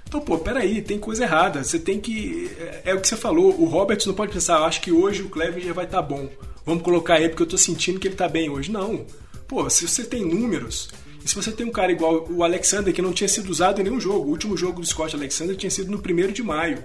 Então, 0.06 0.20
pô, 0.20 0.38
peraí, 0.38 0.82
tem 0.82 1.00
coisa 1.00 1.24
errada. 1.24 1.64
Você 1.64 1.80
tem 1.80 2.02
que. 2.02 2.52
É, 2.60 2.82
é 2.88 2.94
o 2.94 3.00
que 3.00 3.08
você 3.08 3.16
falou. 3.16 3.58
O 3.58 3.64
Roberts 3.64 4.06
não 4.06 4.14
pode 4.14 4.34
pensar, 4.34 4.58
ah, 4.58 4.66
acho 4.66 4.82
que 4.82 4.92
hoje 4.92 5.22
o 5.22 5.30
Clevenger 5.30 5.74
vai 5.74 5.86
estar 5.86 6.02
tá 6.02 6.04
bom. 6.04 6.30
Vamos 6.66 6.84
colocar 6.84 7.18
ele 7.22 7.30
porque 7.30 7.44
eu 7.44 7.48
tô 7.48 7.58
sentindo 7.58 7.98
que 7.98 8.10
ele 8.10 8.16
tá 8.16 8.28
bem 8.28 8.50
hoje. 8.50 8.70
Não. 8.70 9.06
Pô, 9.48 9.70
se 9.70 9.88
você 9.88 10.04
tem 10.04 10.26
números, 10.26 10.90
e 11.24 11.30
se 11.30 11.34
você 11.34 11.50
tem 11.50 11.66
um 11.66 11.72
cara 11.72 11.94
igual 11.94 12.28
o 12.30 12.44
Alexander, 12.44 12.94
que 12.94 13.02
não 13.02 13.14
tinha 13.14 13.30
sido 13.30 13.50
usado 13.50 13.80
em 13.80 13.86
nenhum 13.86 14.02
jogo, 14.02 14.26
o 14.26 14.32
último 14.32 14.58
jogo 14.58 14.82
do 14.82 14.86
Scott 14.86 15.16
Alexander 15.16 15.56
tinha 15.56 15.72
sido 15.72 15.90
no 15.90 15.98
1 15.98 16.34
de 16.34 16.44
maio. 16.44 16.84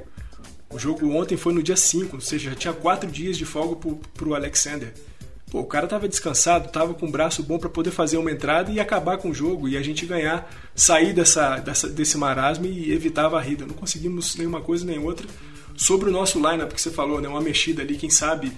O 0.70 0.78
jogo 0.78 1.10
ontem 1.10 1.36
foi 1.36 1.52
no 1.52 1.64
dia 1.64 1.76
5, 1.76 2.14
ou 2.14 2.20
seja, 2.20 2.50
já 2.50 2.56
tinha 2.56 2.72
4 2.72 3.10
dias 3.10 3.36
de 3.36 3.44
folga 3.44 3.74
pro, 3.74 3.96
pro 4.14 4.34
Alexander. 4.36 4.94
Pô, 5.54 5.60
o 5.60 5.66
cara 5.66 5.86
tava 5.86 6.08
descansado, 6.08 6.68
tava 6.68 6.94
com 6.94 7.06
o 7.06 7.10
braço 7.12 7.40
bom 7.40 7.60
para 7.60 7.70
poder 7.70 7.92
fazer 7.92 8.16
uma 8.16 8.32
entrada 8.32 8.72
e 8.72 8.80
acabar 8.80 9.18
com 9.18 9.30
o 9.30 9.34
jogo 9.34 9.68
e 9.68 9.76
a 9.76 9.82
gente 9.82 10.04
ganhar, 10.04 10.52
sair 10.74 11.12
dessa, 11.12 11.58
dessa, 11.58 11.88
desse 11.88 12.18
marasmo 12.18 12.66
e 12.66 12.92
evitar 12.92 13.26
a 13.26 13.28
varrida. 13.28 13.64
Não 13.64 13.74
conseguimos 13.74 14.34
nenhuma 14.34 14.60
coisa 14.60 14.84
nem 14.84 14.98
outra. 14.98 15.28
Sobre 15.76 16.08
o 16.08 16.12
nosso 16.12 16.38
lineup 16.38 16.72
que 16.72 16.80
você 16.80 16.90
falou, 16.90 17.20
né, 17.20 17.28
uma 17.28 17.40
mexida 17.40 17.82
ali, 17.82 17.96
quem 17.96 18.10
sabe 18.10 18.50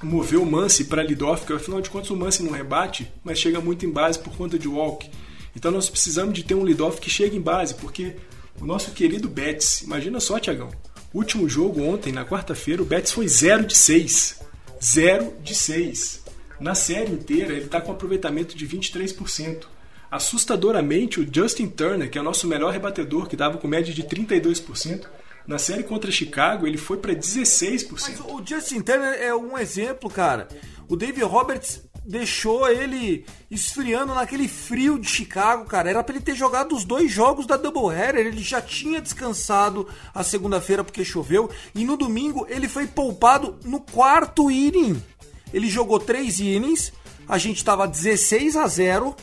mover 0.00 0.38
o 0.38 0.46
Mance 0.46 0.84
para 0.84 1.02
leadoff, 1.02 1.44
que 1.44 1.52
afinal 1.52 1.80
de 1.80 1.90
contas 1.90 2.10
o 2.10 2.16
Mance 2.16 2.40
não 2.40 2.52
rebate, 2.52 3.12
mas 3.24 3.40
chega 3.40 3.60
muito 3.60 3.84
em 3.84 3.90
base 3.90 4.20
por 4.20 4.32
conta 4.36 4.56
de 4.56 4.68
walk. 4.68 5.10
Então 5.56 5.72
nós 5.72 5.90
precisamos 5.90 6.34
de 6.34 6.44
ter 6.44 6.54
um 6.54 6.62
leadoff 6.62 7.00
que 7.00 7.10
chegue 7.10 7.36
em 7.36 7.40
base, 7.40 7.74
porque 7.74 8.14
o 8.60 8.64
nosso 8.64 8.92
querido 8.92 9.28
Betts, 9.28 9.82
imagina 9.82 10.20
só, 10.20 10.38
Tiagão, 10.38 10.70
último 11.12 11.48
jogo 11.48 11.82
ontem, 11.82 12.12
na 12.12 12.24
quarta-feira, 12.24 12.80
o 12.80 12.86
Betts 12.86 13.10
foi 13.10 13.26
0 13.26 13.66
de 13.66 13.76
6. 13.76 14.38
0 14.80 15.34
de 15.42 15.52
6. 15.56 16.27
Na 16.60 16.74
série 16.74 17.12
inteira, 17.12 17.52
ele 17.52 17.66
está 17.66 17.80
com 17.80 17.92
aproveitamento 17.92 18.56
de 18.56 18.66
23%. 18.66 19.64
Assustadoramente, 20.10 21.20
o 21.20 21.26
Justin 21.30 21.68
Turner, 21.68 22.10
que 22.10 22.18
é 22.18 22.20
o 22.20 22.24
nosso 22.24 22.46
melhor 22.46 22.72
rebatedor, 22.72 23.28
que 23.28 23.36
dava 23.36 23.58
com 23.58 23.68
média 23.68 23.92
de 23.92 24.02
32%, 24.02 25.06
na 25.46 25.58
série 25.58 25.82
contra 25.82 26.10
Chicago, 26.10 26.66
ele 26.66 26.76
foi 26.76 26.98
para 26.98 27.14
16%. 27.14 27.88
Mas 27.90 28.20
o 28.20 28.42
Justin 28.44 28.80
Turner 28.80 29.14
é 29.20 29.34
um 29.34 29.56
exemplo, 29.56 30.10
cara. 30.10 30.48
O 30.88 30.96
David 30.96 31.24
Roberts 31.24 31.82
deixou 32.04 32.66
ele 32.68 33.26
esfriando 33.50 34.14
naquele 34.14 34.48
frio 34.48 34.98
de 34.98 35.06
Chicago, 35.06 35.66
cara. 35.66 35.90
Era 35.90 36.02
para 36.02 36.14
ele 36.14 36.24
ter 36.24 36.34
jogado 36.34 36.74
os 36.74 36.84
dois 36.84 37.10
jogos 37.12 37.46
da 37.46 37.58
Doubleheader. 37.58 38.26
Ele 38.26 38.42
já 38.42 38.62
tinha 38.62 39.00
descansado 39.00 39.86
a 40.14 40.22
segunda-feira 40.22 40.82
porque 40.82 41.04
choveu. 41.04 41.50
E 41.74 41.84
no 41.84 41.96
domingo 41.98 42.46
ele 42.48 42.66
foi 42.66 42.86
poupado 42.86 43.58
no 43.64 43.80
quarto 43.80 44.50
inning. 44.50 45.02
Ele 45.52 45.68
jogou 45.68 45.98
três 45.98 46.40
innings, 46.40 46.92
a 47.28 47.38
gente 47.38 47.58
estava 47.58 47.86
16 47.86 48.56
a 48.56 48.66
0, 48.66 49.14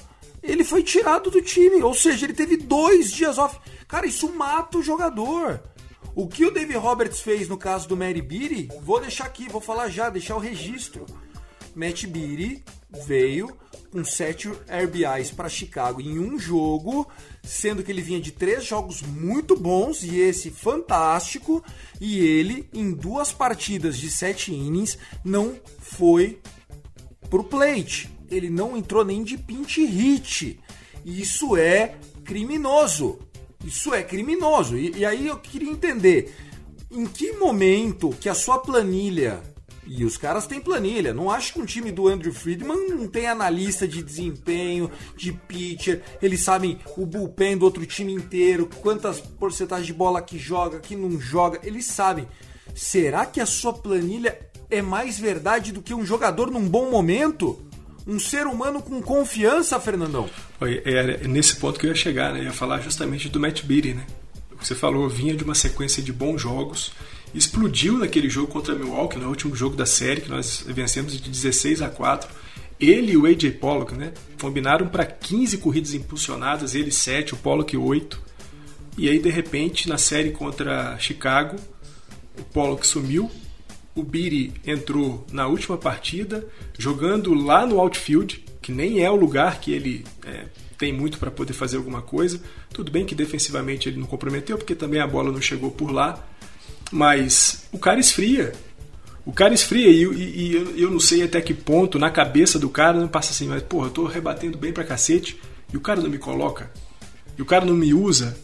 ele 0.41 0.63
foi 0.63 0.83
tirado 0.83 1.31
do 1.31 1.41
time, 1.41 1.81
ou 1.81 1.93
seja, 1.93 2.25
ele 2.25 2.33
teve 2.33 2.57
dois 2.57 3.11
dias 3.11 3.37
off. 3.37 3.57
Cara, 3.87 4.05
isso 4.05 4.31
mata 4.33 4.77
o 4.77 4.83
jogador. 4.83 5.61
O 6.15 6.27
que 6.27 6.45
o 6.45 6.51
David 6.51 6.77
Roberts 6.77 7.19
fez 7.19 7.49
no 7.49 7.57
caso 7.57 7.89
do 7.89 7.97
Mary 7.97 8.21
Beatty, 8.21 8.69
vou 8.81 9.01
deixar 9.01 9.25
aqui, 9.25 9.49
vou 9.49 9.59
falar 9.59 9.89
já, 9.89 10.09
deixar 10.09 10.35
o 10.35 10.39
registro. 10.39 11.05
Matt 11.75 12.05
Beatty 12.05 12.63
veio 13.05 13.55
com 13.95 14.03
7 14.03 14.49
RBIs 14.49 15.31
para 15.31 15.47
Chicago 15.47 16.01
em 16.01 16.19
um 16.19 16.37
jogo, 16.37 17.07
sendo 17.41 17.81
que 17.81 17.89
ele 17.89 18.01
vinha 18.01 18.19
de 18.19 18.29
três 18.29 18.65
jogos 18.65 19.01
muito 19.01 19.55
bons 19.55 20.03
e 20.03 20.19
esse 20.19 20.51
fantástico, 20.51 21.63
e 22.01 22.19
ele, 22.19 22.67
em 22.73 22.91
duas 22.91 23.31
partidas 23.31 23.97
de 23.97 24.11
7 24.11 24.53
innings, 24.53 24.97
não 25.23 25.55
foi 25.79 26.41
pro 27.29 27.45
plate. 27.45 28.09
Ele 28.29 28.49
não 28.49 28.75
entrou 28.75 29.05
nem 29.05 29.23
de 29.23 29.37
pinch 29.37 29.85
hit. 29.85 30.59
Isso 31.05 31.55
é 31.55 31.95
criminoso. 32.25 33.17
Isso 33.63 33.93
é 33.93 34.03
criminoso. 34.03 34.77
E, 34.77 34.91
e 34.97 35.05
aí 35.05 35.25
eu 35.25 35.37
queria 35.37 35.71
entender 35.71 36.35
em 36.91 37.05
que 37.05 37.31
momento 37.31 38.09
que 38.19 38.27
a 38.27 38.35
sua 38.35 38.59
planilha 38.59 39.41
e 39.87 40.03
os 40.03 40.17
caras 40.17 40.47
têm 40.47 40.59
planilha. 40.59 41.13
Não 41.13 41.29
acho 41.29 41.53
que 41.53 41.61
um 41.61 41.65
time 41.65 41.91
do 41.91 42.07
Andrew 42.07 42.33
Friedman 42.33 42.89
não 42.89 43.07
tem 43.07 43.27
analista 43.27 43.87
de 43.87 44.01
desempenho, 44.01 44.89
de 45.15 45.31
pitcher. 45.31 46.01
Eles 46.21 46.41
sabem 46.41 46.79
o 46.97 47.05
bullpen 47.05 47.57
do 47.57 47.65
outro 47.65 47.85
time 47.85 48.13
inteiro, 48.13 48.69
quantas 48.81 49.19
porcentagens 49.19 49.87
de 49.87 49.93
bola 49.93 50.21
que 50.21 50.37
joga, 50.37 50.79
que 50.79 50.95
não 50.95 51.19
joga. 51.19 51.59
Eles 51.63 51.85
sabem. 51.85 52.27
Será 52.73 53.25
que 53.25 53.39
a 53.39 53.45
sua 53.45 53.73
planilha 53.73 54.37
é 54.69 54.81
mais 54.81 55.19
verdade 55.19 55.71
do 55.71 55.81
que 55.81 55.93
um 55.93 56.05
jogador 56.05 56.49
num 56.49 56.67
bom 56.67 56.89
momento? 56.89 57.59
Um 58.07 58.19
ser 58.19 58.45
humano 58.45 58.81
com 58.81 59.01
confiança, 59.01 59.79
Fernandão? 59.79 60.29
É 60.61 61.27
nesse 61.27 61.55
ponto 61.55 61.79
que 61.79 61.85
eu 61.85 61.89
ia 61.89 61.95
chegar, 61.95 62.33
né? 62.33 62.39
Eu 62.39 62.45
ia 62.45 62.53
falar 62.53 62.79
justamente 62.79 63.29
do 63.29 63.39
Matt 63.39 63.63
Beatty, 63.63 63.93
né? 63.93 64.05
Você 64.59 64.75
falou, 64.75 65.09
vinha 65.09 65.35
de 65.35 65.43
uma 65.43 65.55
sequência 65.55 66.01
de 66.01 66.13
bons 66.13 66.41
jogos 66.41 66.91
explodiu 67.35 67.97
naquele 67.97 68.29
jogo 68.29 68.47
contra 68.47 68.73
Milwaukee, 68.73 69.19
no 69.19 69.27
último 69.27 69.55
jogo 69.55 69.75
da 69.75 69.85
série, 69.85 70.21
que 70.21 70.29
nós 70.29 70.63
vencemos 70.67 71.19
de 71.19 71.29
16 71.29 71.81
a 71.81 71.89
4. 71.89 72.29
Ele 72.79 73.13
e 73.13 73.17
o 73.17 73.25
AJ 73.25 73.51
Pollock 73.59 73.93
né, 73.93 74.13
combinaram 74.39 74.87
para 74.87 75.05
15 75.05 75.57
corridas 75.57 75.93
impulsionadas, 75.93 76.75
ele 76.75 76.91
7, 76.91 77.33
o 77.33 77.37
Pollock 77.37 77.75
8. 77.75 78.21
E 78.97 79.09
aí, 79.09 79.19
de 79.19 79.29
repente, 79.29 79.89
na 79.89 79.97
série 79.97 80.31
contra 80.31 80.97
Chicago, 80.97 81.57
o 82.39 82.43
Pollock 82.43 82.87
sumiu, 82.87 83.29
o 83.93 84.03
Beatty 84.03 84.53
entrou 84.65 85.25
na 85.31 85.47
última 85.47 85.77
partida, 85.77 86.45
jogando 86.77 87.33
lá 87.33 87.65
no 87.65 87.79
outfield, 87.79 88.43
que 88.61 88.71
nem 88.71 89.01
é 89.01 89.09
o 89.09 89.15
lugar 89.15 89.59
que 89.59 89.71
ele 89.71 90.05
é, 90.25 90.45
tem 90.77 90.91
muito 90.91 91.17
para 91.17 91.31
poder 91.31 91.53
fazer 91.53 91.77
alguma 91.77 92.01
coisa. 92.01 92.41
Tudo 92.73 92.91
bem 92.91 93.05
que 93.05 93.15
defensivamente 93.15 93.87
ele 93.87 93.99
não 93.99 94.07
comprometeu, 94.07 94.57
porque 94.57 94.75
também 94.75 94.99
a 94.99 95.07
bola 95.07 95.31
não 95.31 95.41
chegou 95.41 95.71
por 95.71 95.91
lá, 95.91 96.25
mas 96.95 97.67
o 97.73 97.77
cara 97.77 97.99
esfria. 97.99 98.53
O 99.25 99.33
cara 99.33 99.53
esfria 99.53 99.89
e, 99.89 100.03
e, 100.03 100.55
e, 100.77 100.81
eu 100.81 100.89
não 100.89 100.99
sei 100.99 101.23
até 101.23 101.41
que 101.41 101.53
ponto 101.53 101.99
na 101.99 102.09
cabeça 102.09 102.57
do 102.57 102.69
cara 102.69 102.97
não 102.97 103.07
passa 103.07 103.31
assim, 103.31 103.47
mas 103.47 103.61
porra, 103.63 103.87
eu 103.87 103.91
tô 103.91 104.05
rebatendo 104.05 104.57
bem 104.57 104.71
pra 104.71 104.85
cacete 104.85 105.37
e 105.73 105.75
o 105.75 105.81
cara 105.81 105.99
não 105.99 106.09
me 106.09 106.17
coloca. 106.17 106.71
E 107.37 107.41
o 107.41 107.45
cara 107.45 107.65
não 107.65 107.73
me 107.73 107.93
usa 107.93 108.37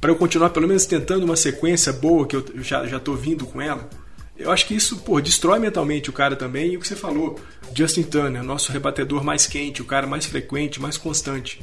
para 0.00 0.10
eu 0.10 0.16
continuar 0.16 0.50
pelo 0.50 0.66
menos 0.66 0.84
tentando 0.84 1.22
uma 1.22 1.36
sequência 1.36 1.92
boa 1.92 2.26
que 2.26 2.34
eu 2.34 2.44
já, 2.56 2.84
já 2.86 2.98
tô 2.98 3.14
vindo 3.14 3.46
com 3.46 3.62
ela. 3.62 3.88
Eu 4.36 4.50
acho 4.50 4.66
que 4.66 4.74
isso, 4.74 4.96
pô, 4.96 5.20
destrói 5.20 5.60
mentalmente 5.60 6.10
o 6.10 6.12
cara 6.12 6.34
também. 6.34 6.72
E 6.72 6.76
o 6.76 6.80
que 6.80 6.88
você 6.88 6.96
falou, 6.96 7.38
Justin 7.72 8.02
Turner, 8.02 8.42
nosso 8.42 8.72
rebatedor 8.72 9.22
mais 9.22 9.46
quente, 9.46 9.80
o 9.80 9.84
cara 9.84 10.08
mais 10.08 10.26
frequente, 10.26 10.80
mais 10.80 10.98
constante. 10.98 11.62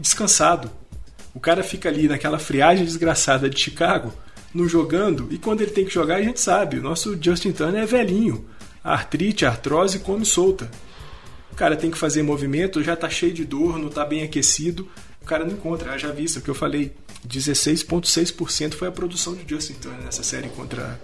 Descansado. 0.00 0.68
O 1.32 1.38
cara 1.38 1.62
fica 1.62 1.88
ali 1.88 2.08
naquela 2.08 2.40
friagem 2.40 2.84
desgraçada 2.84 3.48
de 3.48 3.60
Chicago 3.60 4.12
não 4.54 4.68
jogando, 4.68 5.28
e 5.30 5.38
quando 5.38 5.62
ele 5.62 5.70
tem 5.70 5.84
que 5.84 5.92
jogar, 5.92 6.16
a 6.16 6.22
gente 6.22 6.40
sabe, 6.40 6.78
o 6.78 6.82
nosso 6.82 7.16
Justin 7.20 7.52
Turner 7.52 7.82
é 7.82 7.86
velhinho. 7.86 8.44
Artrite, 8.82 9.46
artrose 9.46 10.00
come 10.00 10.24
solta. 10.24 10.70
O 11.52 11.54
cara 11.54 11.76
tem 11.76 11.90
que 11.90 11.98
fazer 11.98 12.22
movimento, 12.22 12.82
já 12.82 12.96
tá 12.96 13.08
cheio 13.08 13.32
de 13.32 13.44
dor, 13.44 13.78
não 13.78 13.88
tá 13.88 14.04
bem 14.04 14.22
aquecido, 14.22 14.88
o 15.20 15.24
cara 15.24 15.44
não 15.44 15.52
encontra. 15.52 15.98
Já 15.98 16.10
visto 16.10 16.38
o 16.38 16.42
que 16.42 16.48
eu 16.48 16.54
falei, 16.54 16.92
16,6% 17.26 18.74
foi 18.74 18.88
a 18.88 18.92
produção 18.92 19.34
de 19.34 19.44
Justin 19.48 19.74
Turner 19.74 20.02
nessa 20.02 20.22
série 20.22 20.48
contra, 20.48 21.00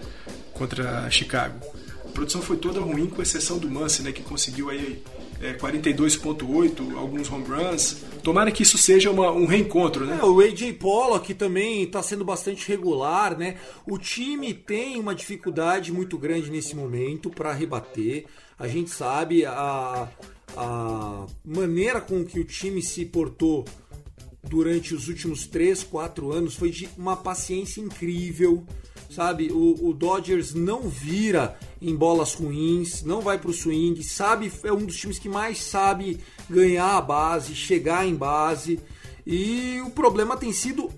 contra 0.52 1.08
Chicago. 1.10 1.60
A 2.04 2.08
produção 2.08 2.42
foi 2.42 2.56
toda 2.56 2.80
ruim, 2.80 3.06
com 3.06 3.22
exceção 3.22 3.58
do 3.58 3.70
Muncy, 3.70 4.02
né, 4.02 4.10
que 4.10 4.22
conseguiu 4.22 4.70
aí 4.70 5.02
é, 5.40 5.54
42.8, 5.54 6.96
alguns 6.96 7.30
home 7.30 7.44
runs. 7.46 8.04
Tomara 8.22 8.50
que 8.50 8.62
isso 8.62 8.76
seja 8.76 9.10
uma, 9.10 9.30
um 9.30 9.46
reencontro, 9.46 10.04
né? 10.04 10.18
É, 10.20 10.24
o 10.24 10.40
AJ 10.40 10.72
Pollock 10.74 11.32
também 11.34 11.82
está 11.82 12.02
sendo 12.02 12.24
bastante 12.24 12.68
regular, 12.68 13.36
né? 13.38 13.56
O 13.86 13.98
time 13.98 14.52
tem 14.52 14.98
uma 14.98 15.14
dificuldade 15.14 15.92
muito 15.92 16.18
grande 16.18 16.50
nesse 16.50 16.74
momento 16.74 17.30
para 17.30 17.52
rebater. 17.52 18.26
A 18.58 18.66
gente 18.66 18.90
sabe 18.90 19.44
a, 19.44 20.08
a 20.56 21.26
maneira 21.44 22.00
com 22.00 22.24
que 22.24 22.40
o 22.40 22.44
time 22.44 22.82
se 22.82 23.04
portou 23.04 23.64
durante 24.42 24.94
os 24.94 25.08
últimos 25.08 25.46
3, 25.46 25.84
4 25.84 26.32
anos 26.32 26.54
foi 26.54 26.70
de 26.70 26.88
uma 26.96 27.16
paciência 27.16 27.80
incrível 27.80 28.64
sabe? 29.08 29.50
O, 29.50 29.88
o, 29.88 29.92
Dodgers 29.92 30.54
não 30.54 30.88
vira 30.88 31.58
em 31.80 31.94
bolas 31.94 32.34
ruins, 32.34 33.02
não 33.02 33.20
vai 33.20 33.38
para 33.38 33.50
o 33.50 33.54
swing, 33.54 34.02
sabe? 34.02 34.52
É 34.64 34.72
um 34.72 34.84
dos 34.84 34.96
times 34.96 35.18
que 35.18 35.28
mais 35.28 35.62
sabe 35.62 36.20
ganhar 36.48 36.96
a 36.96 37.00
base, 37.00 37.54
chegar 37.54 38.06
em 38.06 38.14
base. 38.14 38.80
E 39.26 39.80
o 39.84 39.90
problema 39.90 40.36
tem 40.36 40.52
sido 40.52 40.90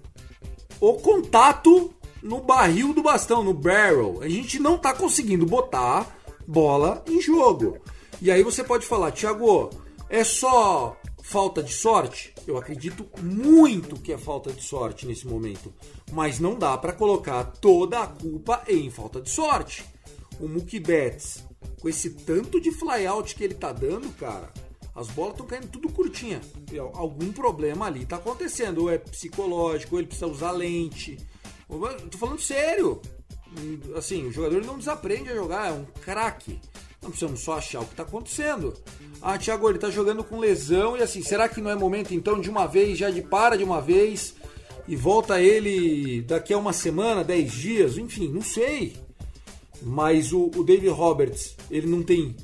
o 0.81 0.95
contato 0.95 1.93
no 2.23 2.41
barril 2.41 2.93
do 2.93 3.03
bastão, 3.03 3.43
no 3.43 3.55
barrel. 3.55 4.19
A 4.23 4.29
gente 4.29 4.59
não 4.59 4.77
está 4.77 4.93
conseguindo 4.93 5.47
botar 5.47 6.19
bola 6.47 7.05
em 7.09 7.21
jogo. 7.21 7.79
E 8.21 8.31
aí 8.31 8.43
você 8.43 8.63
pode 8.63 8.87
falar, 8.87 9.13
Thiago, 9.13 9.71
é 10.09 10.25
só 10.25 10.97
falta 11.23 11.63
de 11.63 11.73
sorte? 11.73 12.35
Eu 12.47 12.59
acredito 12.59 13.07
muito 13.23 13.97
que 13.97 14.13
é 14.13 14.19
falta 14.19 14.53
de 14.53 14.63
sorte 14.63 15.07
nesse 15.07 15.27
momento, 15.27 15.73
mas 16.13 16.39
não 16.39 16.55
dá 16.55 16.77
para 16.77 16.93
colocar 16.93 17.45
toda 17.45 18.01
a 18.01 18.07
culpa 18.07 18.63
em 18.69 18.91
falta 18.91 19.21
de 19.21 19.31
sorte. 19.31 19.85
O 20.39 20.49
Mookie 20.49 20.81
Betts, 20.81 21.45
com 21.81 21.89
esse 21.89 22.11
tanto 22.11 22.61
de 22.61 22.71
flyout 22.73 23.35
que 23.35 23.45
ele 23.45 23.55
tá 23.55 23.73
dando, 23.73 24.09
cara, 24.17 24.51
as 24.95 25.09
bolas 25.09 25.33
estão 25.33 25.47
caindo 25.47 25.69
tudo 25.69 25.93
curtinha. 25.93 26.41
Algum 26.95 27.33
problema 27.33 27.87
ali 27.87 28.05
tá 28.05 28.17
acontecendo, 28.17 28.83
ou 28.83 28.91
é 28.91 28.99
psicológico, 28.99 29.95
ou 29.95 30.01
ele 30.01 30.09
precisa 30.09 30.27
usar 30.27 30.51
lente. 30.53 31.19
Tô 32.11 32.19
falando 32.19 32.41
sério. 32.41 33.01
Assim, 33.97 34.27
o 34.27 34.33
jogador 34.33 34.65
não 34.65 34.79
desaprende 34.79 35.31
a 35.31 35.35
jogar, 35.35 35.69
é 35.69 35.73
um 35.73 35.85
craque. 36.03 36.61
Não 37.03 37.11
precisamos 37.11 37.41
só 37.41 37.55
achar 37.55 37.81
o 37.81 37.87
que 37.87 37.93
está 37.93 38.03
acontecendo. 38.03 38.75
Ah, 39.23 39.39
Thiago, 39.39 39.69
ele 39.69 39.79
está 39.79 39.91
jogando 39.91 40.23
com 40.23 40.39
lesão 40.39 40.97
e 40.97 41.03
assim, 41.03 41.23
será 41.23 41.49
que 41.49 41.61
não 41.61 41.71
é 41.71 41.75
momento 41.75 42.13
então 42.13 42.41
de 42.41 42.51
uma 42.51 42.67
vez, 42.67 42.99
já 42.99 43.11
de 43.11 43.23
para 43.23 43.57
de 43.57 43.65
uma 43.65 43.81
vez 43.81 44.35
e 44.91 44.97
volta 44.97 45.41
ele 45.41 46.21
daqui 46.23 46.53
a 46.53 46.59
uma 46.59 46.73
semana, 46.73 47.23
dez 47.23 47.53
dias, 47.53 47.97
enfim, 47.97 48.29
não 48.29 48.43
sei. 48.43 48.97
Mas 49.81 50.33
o, 50.33 50.51
o 50.57 50.65
David 50.65 50.89
Roberts, 50.89 51.55
ele 51.71 51.87
não 51.87 52.03
tem 52.03 52.35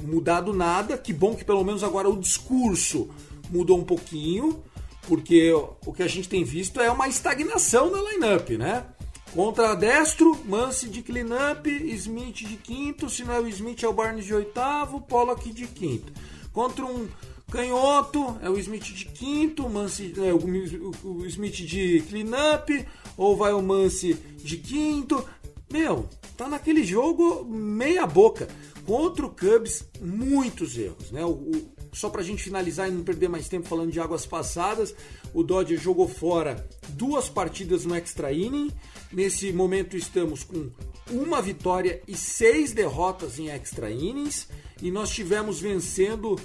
mudado 0.00 0.52
nada. 0.52 0.96
Que 0.96 1.12
bom 1.12 1.34
que 1.34 1.44
pelo 1.44 1.64
menos 1.64 1.82
agora 1.82 2.08
o 2.08 2.16
discurso 2.16 3.10
mudou 3.50 3.76
um 3.76 3.82
pouquinho, 3.82 4.62
porque 5.08 5.52
o 5.52 5.92
que 5.92 6.04
a 6.04 6.06
gente 6.06 6.28
tem 6.28 6.44
visto 6.44 6.80
é 6.80 6.88
uma 6.88 7.08
estagnação 7.08 7.90
na 7.90 8.00
lineup, 8.12 8.50
né? 8.50 8.86
Contra 9.34 9.74
destro, 9.74 10.38
Mance 10.44 10.88
de 10.88 11.02
cleanup, 11.02 11.68
Smith 11.68 12.46
de 12.46 12.56
quinto, 12.58 13.10
se 13.10 13.24
não 13.24 13.34
é 13.34 13.40
o 13.40 13.48
Smith 13.48 13.82
é 13.82 13.88
o 13.88 13.92
Barnes 13.92 14.24
de 14.24 14.32
oitavo, 14.32 15.00
Pollock 15.00 15.52
de 15.52 15.66
quinto. 15.66 16.12
Contra 16.52 16.86
um 16.86 17.08
canhoto, 17.50 18.38
é 18.42 18.50
o 18.50 18.58
Smith 18.58 18.84
de 18.84 19.06
quinto, 19.06 19.68
Mance, 19.68 20.14
é, 20.18 20.32
o, 20.32 20.92
o, 21.04 21.26
Smith 21.26 21.54
de 21.54 22.02
cleanup, 22.08 22.86
ou 23.16 23.36
vai 23.36 23.52
o 23.52 23.62
Mance 23.62 24.14
de 24.36 24.58
quinto. 24.58 25.24
Meu, 25.70 26.08
tá 26.36 26.48
naquele 26.48 26.84
jogo 26.84 27.44
meia 27.44 28.06
boca. 28.06 28.48
Contra 28.86 29.26
o 29.26 29.30
Cubs, 29.30 29.84
muitos 30.00 30.78
erros, 30.78 31.10
né? 31.10 31.22
O, 31.22 31.32
o, 31.32 31.72
só 31.92 32.08
pra 32.08 32.22
gente 32.22 32.42
finalizar 32.42 32.88
e 32.88 32.90
não 32.90 33.02
perder 33.02 33.28
mais 33.28 33.48
tempo 33.48 33.68
falando 33.68 33.90
de 33.90 34.00
águas 34.00 34.24
passadas, 34.24 34.94
o 35.34 35.42
Dodger 35.42 35.78
jogou 35.78 36.08
fora 36.08 36.66
duas 36.90 37.28
partidas 37.28 37.84
no 37.84 37.94
extra 37.94 38.32
inning. 38.32 38.70
Nesse 39.12 39.52
momento 39.52 39.96
estamos 39.96 40.42
com 40.44 40.70
uma 41.10 41.40
vitória 41.40 42.00
e 42.06 42.14
seis 42.16 42.72
derrotas 42.72 43.38
em 43.38 43.48
extra 43.48 43.90
innings 43.90 44.48
e 44.82 44.90
nós 44.90 45.10
tivemos 45.10 45.60
vencendo 45.60 46.38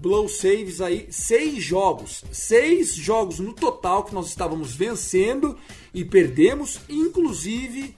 blow 0.00 0.28
saves 0.28 0.80
aí 0.80 1.08
seis 1.10 1.62
jogos, 1.62 2.24
seis 2.32 2.94
jogos 2.94 3.38
no 3.38 3.52
total 3.52 4.04
que 4.04 4.14
nós 4.14 4.28
estávamos 4.28 4.74
vencendo 4.74 5.56
e 5.92 6.04
perdemos, 6.04 6.80
inclusive 6.88 7.96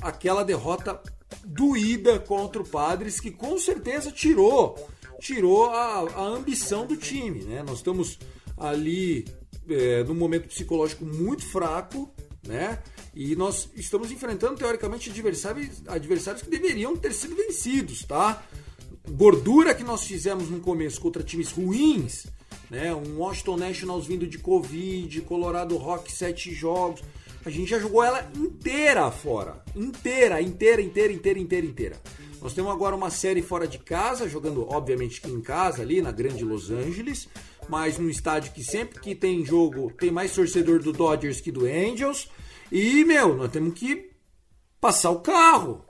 aquela 0.00 0.44
derrota 0.44 1.00
doída 1.44 2.18
contra 2.18 2.62
o 2.62 2.68
Padres 2.68 3.20
que 3.20 3.30
com 3.30 3.58
certeza 3.58 4.10
tirou 4.10 4.76
tirou 5.22 5.66
a, 5.66 6.00
a 6.00 6.22
ambição 6.24 6.84
do 6.84 6.96
time, 6.96 7.44
né? 7.44 7.62
Nós 7.62 7.76
estamos 7.76 8.18
ali 8.56 9.24
é, 9.68 10.02
num 10.02 10.14
momento 10.14 10.48
psicológico 10.48 11.04
muito 11.04 11.44
fraco, 11.44 12.12
né? 12.46 12.82
E 13.14 13.36
nós 13.36 13.70
estamos 13.76 14.10
enfrentando, 14.10 14.56
teoricamente, 14.56 15.10
adversários, 15.10 15.82
adversários 15.86 16.42
que 16.42 16.50
deveriam 16.50 16.96
ter 16.96 17.12
sido 17.12 17.36
vencidos, 17.36 18.04
tá? 18.04 18.42
Gordura 19.08 19.74
que 19.74 19.84
nós 19.84 20.04
fizemos 20.04 20.48
no 20.48 20.60
começo 20.60 21.00
contra 21.00 21.22
times 21.22 21.50
ruins, 21.50 22.26
né? 22.70 22.94
Um 22.94 23.18
Washington 23.18 23.56
Nationals 23.56 24.06
vindo 24.06 24.26
de 24.26 24.38
Covid, 24.38 25.20
Colorado 25.22 25.76
Rock 25.76 26.12
sete 26.12 26.52
jogos. 26.52 27.02
A 27.44 27.50
gente 27.50 27.68
já 27.68 27.78
jogou 27.78 28.04
ela 28.04 28.30
inteira 28.36 29.10
fora. 29.10 29.64
Inteira, 29.74 30.40
inteira, 30.40 30.80
inteira, 30.80 31.12
inteira, 31.12 31.38
inteira, 31.38 31.66
inteira. 31.66 32.00
Nós 32.40 32.54
temos 32.54 32.72
agora 32.72 32.96
uma 32.96 33.10
série 33.10 33.42
fora 33.42 33.68
de 33.68 33.78
casa, 33.78 34.28
jogando, 34.28 34.66
obviamente, 34.68 35.20
aqui 35.22 35.30
em 35.30 35.40
casa, 35.40 35.82
ali 35.82 36.00
na 36.00 36.10
grande 36.10 36.44
Los 36.44 36.70
Angeles, 36.70 37.28
mas 37.68 37.98
num 37.98 38.08
estádio 38.08 38.52
que 38.52 38.64
sempre 38.64 39.00
que 39.00 39.14
tem 39.14 39.44
jogo 39.44 39.92
tem 39.92 40.10
mais 40.10 40.32
torcedor 40.32 40.80
do 40.80 40.92
Dodgers 40.92 41.40
que 41.40 41.52
do 41.52 41.66
Angels. 41.66 42.28
E, 42.70 43.04
meu, 43.04 43.36
nós 43.36 43.50
temos 43.50 43.74
que 43.74 44.10
passar 44.80 45.10
o 45.10 45.20
carro. 45.20 45.84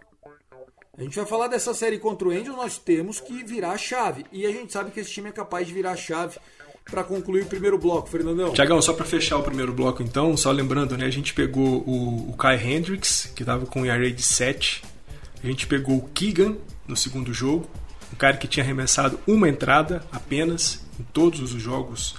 A 0.99 1.03
gente 1.03 1.17
vai 1.17 1.25
falar 1.25 1.49
dessa 1.49 1.73
série 1.73 1.99
contra 1.99 2.29
o 2.29 2.31
Angels, 2.31 2.55
nós 2.55 2.77
temos 2.77 3.19
que 3.19 3.43
virar 3.43 3.71
a 3.71 3.79
chave. 3.79 4.27
E 4.31 4.45
a 4.45 4.51
gente 4.51 4.71
sabe 4.71 4.91
que 4.91 5.01
esse 5.01 5.11
time 5.11 5.31
é 5.31 5.33
capaz 5.33 5.67
de 5.67 5.73
virar 5.73 5.93
a 5.93 5.97
chave 5.97 6.39
para 6.85 7.03
concluir 7.03 7.45
o 7.45 7.47
primeiro 7.47 7.79
bloco, 7.79 8.11
Fernandão. 8.11 8.53
Tiagão, 8.53 8.83
só 8.83 8.93
para 8.93 9.07
fechar 9.07 9.39
o 9.39 9.43
primeiro 9.43 9.73
bloco 9.73 10.03
então, 10.03 10.37
só 10.37 10.51
lembrando, 10.51 10.95
né, 10.99 11.07
a 11.07 11.11
gente 11.11 11.33
pegou 11.33 11.83
o, 11.87 12.29
o 12.29 12.37
Kai 12.37 12.63
Hendricks, 12.63 13.33
que 13.35 13.43
estava 13.43 13.65
com 13.65 13.81
um 13.81 13.87
ERA 13.87 14.11
de 14.11 14.23
7. 14.23 14.83
A 15.43 15.47
gente 15.47 15.67
pegou 15.67 15.97
o 15.97 16.09
Keegan 16.11 16.59
no 16.87 16.95
segundo 16.95 17.33
jogo, 17.33 17.67
um 18.13 18.17
cara 18.17 18.37
que 18.37 18.47
tinha 18.47 18.63
arremessado 18.63 19.19
uma 19.27 19.49
entrada 19.49 20.05
apenas 20.13 20.85
em 21.01 21.05
todos 21.05 21.41
os 21.41 21.63
jogos 21.63 22.17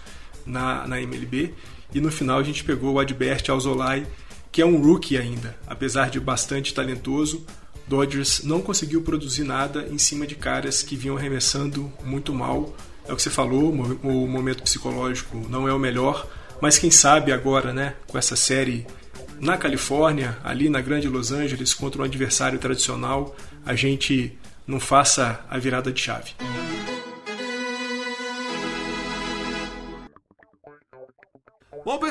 na, 0.47 0.87
na 0.87 0.99
MLB. 0.99 1.53
E 1.93 2.01
no 2.01 2.11
final 2.11 2.39
a 2.39 2.43
gente 2.43 2.63
pegou 2.63 2.93
o 2.93 2.99
Adbert 2.99 3.43
Alzolay, 3.49 4.07
que 4.51 4.63
é 4.63 4.65
um 4.65 4.81
rookie 4.81 5.15
ainda, 5.15 5.55
apesar 5.67 6.09
de 6.09 6.19
bastante 6.19 6.73
talentoso. 6.73 7.45
Dodgers 7.87 8.43
não 8.43 8.61
conseguiu 8.61 9.01
produzir 9.01 9.43
nada 9.43 9.87
em 9.91 9.97
cima 9.97 10.25
de 10.25 10.35
caras 10.35 10.81
que 10.81 10.95
vinham 10.95 11.17
arremessando 11.17 11.91
muito 12.03 12.33
mal 12.33 12.73
é 13.07 13.11
o 13.11 13.15
que 13.15 13.21
você 13.21 13.29
falou, 13.29 13.71
o 13.71 14.27
momento 14.27 14.63
psicológico 14.63 15.37
não 15.49 15.67
é 15.67 15.73
o 15.73 15.79
melhor, 15.79 16.27
mas 16.61 16.77
quem 16.77 16.89
sabe 16.89 17.31
agora, 17.31 17.73
né, 17.73 17.95
com 18.07 18.17
essa 18.17 18.35
série 18.35 18.87
na 19.39 19.57
Califórnia, 19.57 20.37
ali 20.43 20.69
na 20.69 20.79
Grande 20.79 21.09
Los 21.09 21.31
Angeles, 21.31 21.73
contra 21.73 22.01
um 22.01 22.05
adversário 22.05 22.57
tradicional, 22.59 23.35
a 23.65 23.75
gente 23.75 24.37
não 24.65 24.79
faça 24.79 25.43
a 25.49 25.57
virada 25.57 25.91
de 25.91 25.99
chave. 25.99 26.31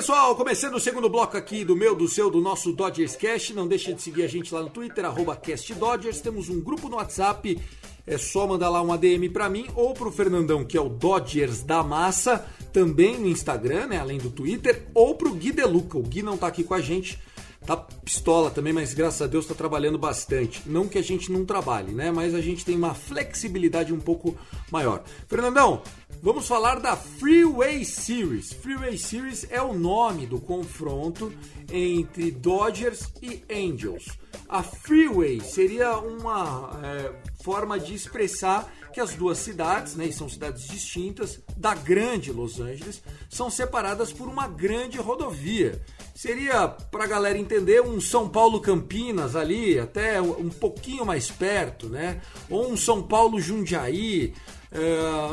Pessoal, 0.02 0.34
começando 0.34 0.74
o 0.74 0.80
segundo 0.80 1.08
bloco 1.08 1.36
aqui 1.36 1.64
do 1.64 1.76
meu, 1.76 1.94
do 1.94 2.08
seu, 2.08 2.28
do 2.28 2.40
nosso 2.40 2.72
Dodgers 2.72 3.14
Cast. 3.14 3.54
Não 3.54 3.68
deixe 3.68 3.94
de 3.94 4.02
seguir 4.02 4.24
a 4.24 4.26
gente 4.26 4.52
lá 4.52 4.60
no 4.60 4.68
Twitter, 4.68 5.04
arroba 5.04 5.36
CastDodgers. 5.36 6.20
Temos 6.20 6.48
um 6.48 6.60
grupo 6.60 6.88
no 6.88 6.96
WhatsApp 6.96 7.56
é 8.04 8.18
só 8.18 8.44
mandar 8.48 8.68
lá 8.68 8.82
uma 8.82 8.98
DM 8.98 9.28
para 9.28 9.48
mim 9.48 9.68
ou 9.76 9.94
pro 9.94 10.10
Fernandão, 10.10 10.64
que 10.64 10.76
é 10.76 10.80
o 10.80 10.88
Dodgers 10.88 11.62
da 11.62 11.84
Massa, 11.84 12.44
também 12.72 13.16
no 13.16 13.28
Instagram, 13.28 13.86
né, 13.86 13.98
além 13.98 14.18
do 14.18 14.28
Twitter, 14.28 14.88
ou 14.92 15.14
pro 15.14 15.32
Gui 15.34 15.52
Deluca. 15.52 15.96
O 15.96 16.02
Gui 16.02 16.20
não 16.20 16.36
tá 16.36 16.48
aqui 16.48 16.64
com 16.64 16.74
a 16.74 16.80
gente, 16.80 17.16
tá 17.64 17.76
pistola 17.76 18.50
também, 18.50 18.72
mas 18.72 18.92
graças 18.92 19.22
a 19.22 19.28
Deus 19.28 19.46
tá 19.46 19.54
trabalhando 19.54 19.98
bastante. 19.98 20.62
Não 20.66 20.88
que 20.88 20.98
a 20.98 21.02
gente 21.02 21.30
não 21.30 21.44
trabalhe, 21.44 21.92
né, 21.92 22.10
mas 22.10 22.34
a 22.34 22.40
gente 22.40 22.64
tem 22.64 22.74
uma 22.74 22.92
flexibilidade 22.92 23.92
um 23.94 24.00
pouco 24.00 24.36
maior. 24.68 25.04
Fernandão, 25.28 25.80
Vamos 26.24 26.46
falar 26.46 26.78
da 26.78 26.94
Freeway 26.94 27.84
Series. 27.84 28.52
Freeway 28.52 28.96
Series 28.96 29.44
é 29.50 29.60
o 29.60 29.74
nome 29.74 30.24
do 30.24 30.38
confronto 30.38 31.32
entre 31.68 32.30
Dodgers 32.30 33.12
e 33.20 33.42
Angels. 33.52 34.06
A 34.48 34.62
Freeway 34.62 35.40
seria 35.40 35.98
uma 35.98 36.78
é, 36.80 37.12
forma 37.42 37.76
de 37.76 37.94
expressar 37.94 38.72
que 38.92 39.00
as 39.00 39.16
duas 39.16 39.38
cidades, 39.38 39.96
né, 39.96 40.06
e 40.06 40.12
são 40.12 40.28
cidades 40.28 40.68
distintas, 40.68 41.40
da 41.56 41.74
grande 41.74 42.30
Los 42.30 42.60
Angeles, 42.60 43.02
são 43.28 43.50
separadas 43.50 44.12
por 44.12 44.28
uma 44.28 44.46
grande 44.46 44.98
rodovia. 44.98 45.82
Seria, 46.14 46.68
para 46.68 47.02
a 47.02 47.08
galera 47.08 47.36
entender, 47.36 47.82
um 47.82 48.00
São 48.00 48.28
Paulo 48.28 48.60
Campinas 48.60 49.34
ali, 49.34 49.76
até 49.76 50.22
um 50.22 50.50
pouquinho 50.50 51.04
mais 51.04 51.32
perto, 51.32 51.88
né? 51.88 52.20
Ou 52.48 52.70
um 52.70 52.76
São 52.76 53.02
Paulo 53.02 53.40
Jundiaí, 53.40 54.32
Uh, 54.34 54.61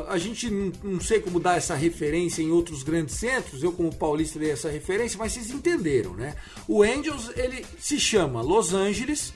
a 0.09 0.17
gente 0.17 0.49
não, 0.49 0.71
não, 0.83 0.99
sei 0.99 1.21
como 1.21 1.39
dar 1.39 1.57
essa 1.57 1.73
referência 1.73 2.41
em 2.41 2.51
outros 2.51 2.83
grandes 2.83 3.15
centros, 3.15 3.63
eu 3.63 3.71
como 3.71 3.93
paulista 3.93 4.37
dei 4.37 4.51
essa 4.51 4.69
referência, 4.69 5.17
mas 5.17 5.31
vocês 5.31 5.49
entenderam, 5.49 6.13
né? 6.13 6.35
O 6.67 6.83
Angels, 6.83 7.31
ele 7.37 7.65
se 7.79 7.97
chama 7.99 8.41
Los 8.41 8.73
Angeles, 8.73 9.33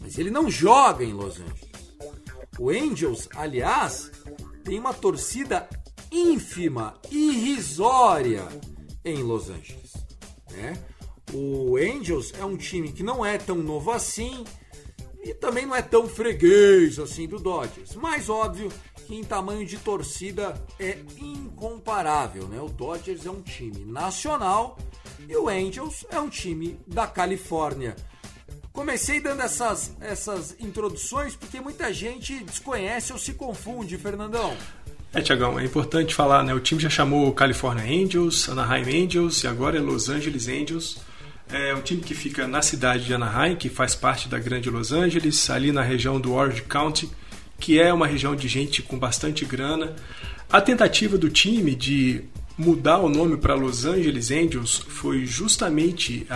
mas 0.00 0.16
ele 0.16 0.30
não 0.30 0.48
joga 0.48 1.04
em 1.04 1.12
Los 1.12 1.40
Angeles. 1.40 1.66
O 2.56 2.70
Angels, 2.70 3.28
aliás, 3.34 4.12
tem 4.64 4.78
uma 4.78 4.94
torcida 4.94 5.68
ínfima, 6.10 6.94
irrisória 7.10 8.46
em 9.04 9.22
Los 9.24 9.50
Angeles, 9.50 9.92
né? 10.52 10.78
O 11.32 11.76
Angels 11.76 12.32
é 12.38 12.44
um 12.44 12.56
time 12.56 12.92
que 12.92 13.02
não 13.02 13.26
é 13.26 13.38
tão 13.38 13.56
novo 13.56 13.90
assim, 13.90 14.44
e 15.20 15.34
também 15.34 15.66
não 15.66 15.74
é 15.74 15.82
tão 15.82 16.08
freguês 16.08 17.00
assim 17.00 17.26
do 17.26 17.40
Dodgers. 17.40 17.96
Mas 17.96 18.28
óbvio 18.28 18.70
que 19.06 19.14
em 19.14 19.22
tamanho 19.22 19.64
de 19.64 19.78
torcida 19.78 20.60
é 20.80 20.98
incomparável, 21.18 22.48
né? 22.48 22.60
O 22.60 22.68
Dodgers 22.68 23.24
é 23.24 23.30
um 23.30 23.40
time 23.40 23.84
nacional 23.84 24.76
e 25.28 25.36
o 25.36 25.48
Angels 25.48 26.04
é 26.10 26.18
um 26.18 26.28
time 26.28 26.78
da 26.86 27.06
Califórnia. 27.06 27.94
Comecei 28.72 29.20
dando 29.20 29.42
essas, 29.42 29.96
essas 30.00 30.56
introduções 30.58 31.36
porque 31.36 31.60
muita 31.60 31.92
gente 31.94 32.42
desconhece 32.42 33.12
ou 33.12 33.18
se 33.18 33.32
confunde, 33.34 33.96
Fernandão. 33.96 34.56
É, 35.14 35.22
Tiagão, 35.22 35.58
é 35.58 35.64
importante 35.64 36.12
falar, 36.12 36.42
né? 36.42 36.52
O 36.52 36.60
time 36.60 36.80
já 36.80 36.90
chamou 36.90 37.32
California 37.32 37.84
Angels, 37.84 38.48
Anaheim 38.48 39.04
Angels 39.04 39.44
e 39.44 39.46
agora 39.46 39.78
é 39.78 39.80
Los 39.80 40.08
Angeles 40.08 40.48
Angels. 40.48 40.98
É 41.48 41.72
um 41.72 41.80
time 41.80 42.02
que 42.02 42.12
fica 42.12 42.46
na 42.48 42.60
cidade 42.60 43.04
de 43.04 43.14
Anaheim, 43.14 43.54
que 43.54 43.68
faz 43.68 43.94
parte 43.94 44.28
da 44.28 44.38
grande 44.38 44.68
Los 44.68 44.90
Angeles, 44.90 45.48
ali 45.48 45.70
na 45.70 45.80
região 45.80 46.20
do 46.20 46.34
Orange 46.34 46.62
County 46.62 47.08
que 47.58 47.80
é 47.80 47.92
uma 47.92 48.06
região 48.06 48.36
de 48.36 48.48
gente 48.48 48.82
com 48.82 48.98
bastante 48.98 49.44
grana. 49.44 49.96
A 50.50 50.60
tentativa 50.60 51.16
do 51.18 51.30
time 51.30 51.74
de 51.74 52.22
mudar 52.56 52.98
o 52.98 53.08
nome 53.08 53.36
para 53.36 53.54
Los 53.54 53.84
Angeles 53.84 54.30
Angels 54.30 54.82
foi 54.88 55.26
justamente 55.26 56.26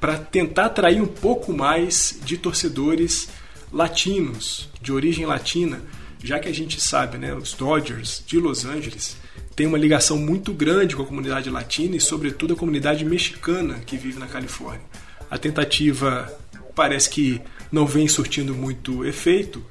para 0.00 0.18
tentar 0.30 0.66
atrair 0.66 1.00
um 1.00 1.06
pouco 1.06 1.52
mais 1.52 2.18
de 2.24 2.36
torcedores 2.36 3.28
latinos, 3.72 4.68
de 4.80 4.92
origem 4.92 5.26
latina, 5.26 5.82
já 6.22 6.38
que 6.38 6.48
a 6.48 6.54
gente 6.54 6.80
sabe, 6.80 7.18
né, 7.18 7.34
os 7.34 7.52
Dodgers 7.52 8.22
de 8.26 8.38
Los 8.38 8.64
Angeles 8.64 9.16
têm 9.54 9.66
uma 9.66 9.78
ligação 9.78 10.16
muito 10.16 10.52
grande 10.52 10.96
com 10.96 11.02
a 11.02 11.06
comunidade 11.06 11.50
latina 11.50 11.96
e, 11.96 12.00
sobretudo, 12.00 12.54
a 12.54 12.56
comunidade 12.56 13.04
mexicana 13.04 13.80
que 13.86 13.96
vive 13.96 14.18
na 14.18 14.26
Califórnia. 14.26 14.82
A 15.30 15.38
tentativa 15.38 16.32
parece 16.74 17.10
que 17.10 17.40
não 17.74 17.86
vem 17.86 18.06
surtindo 18.06 18.54
muito 18.54 19.04
efeito 19.04 19.62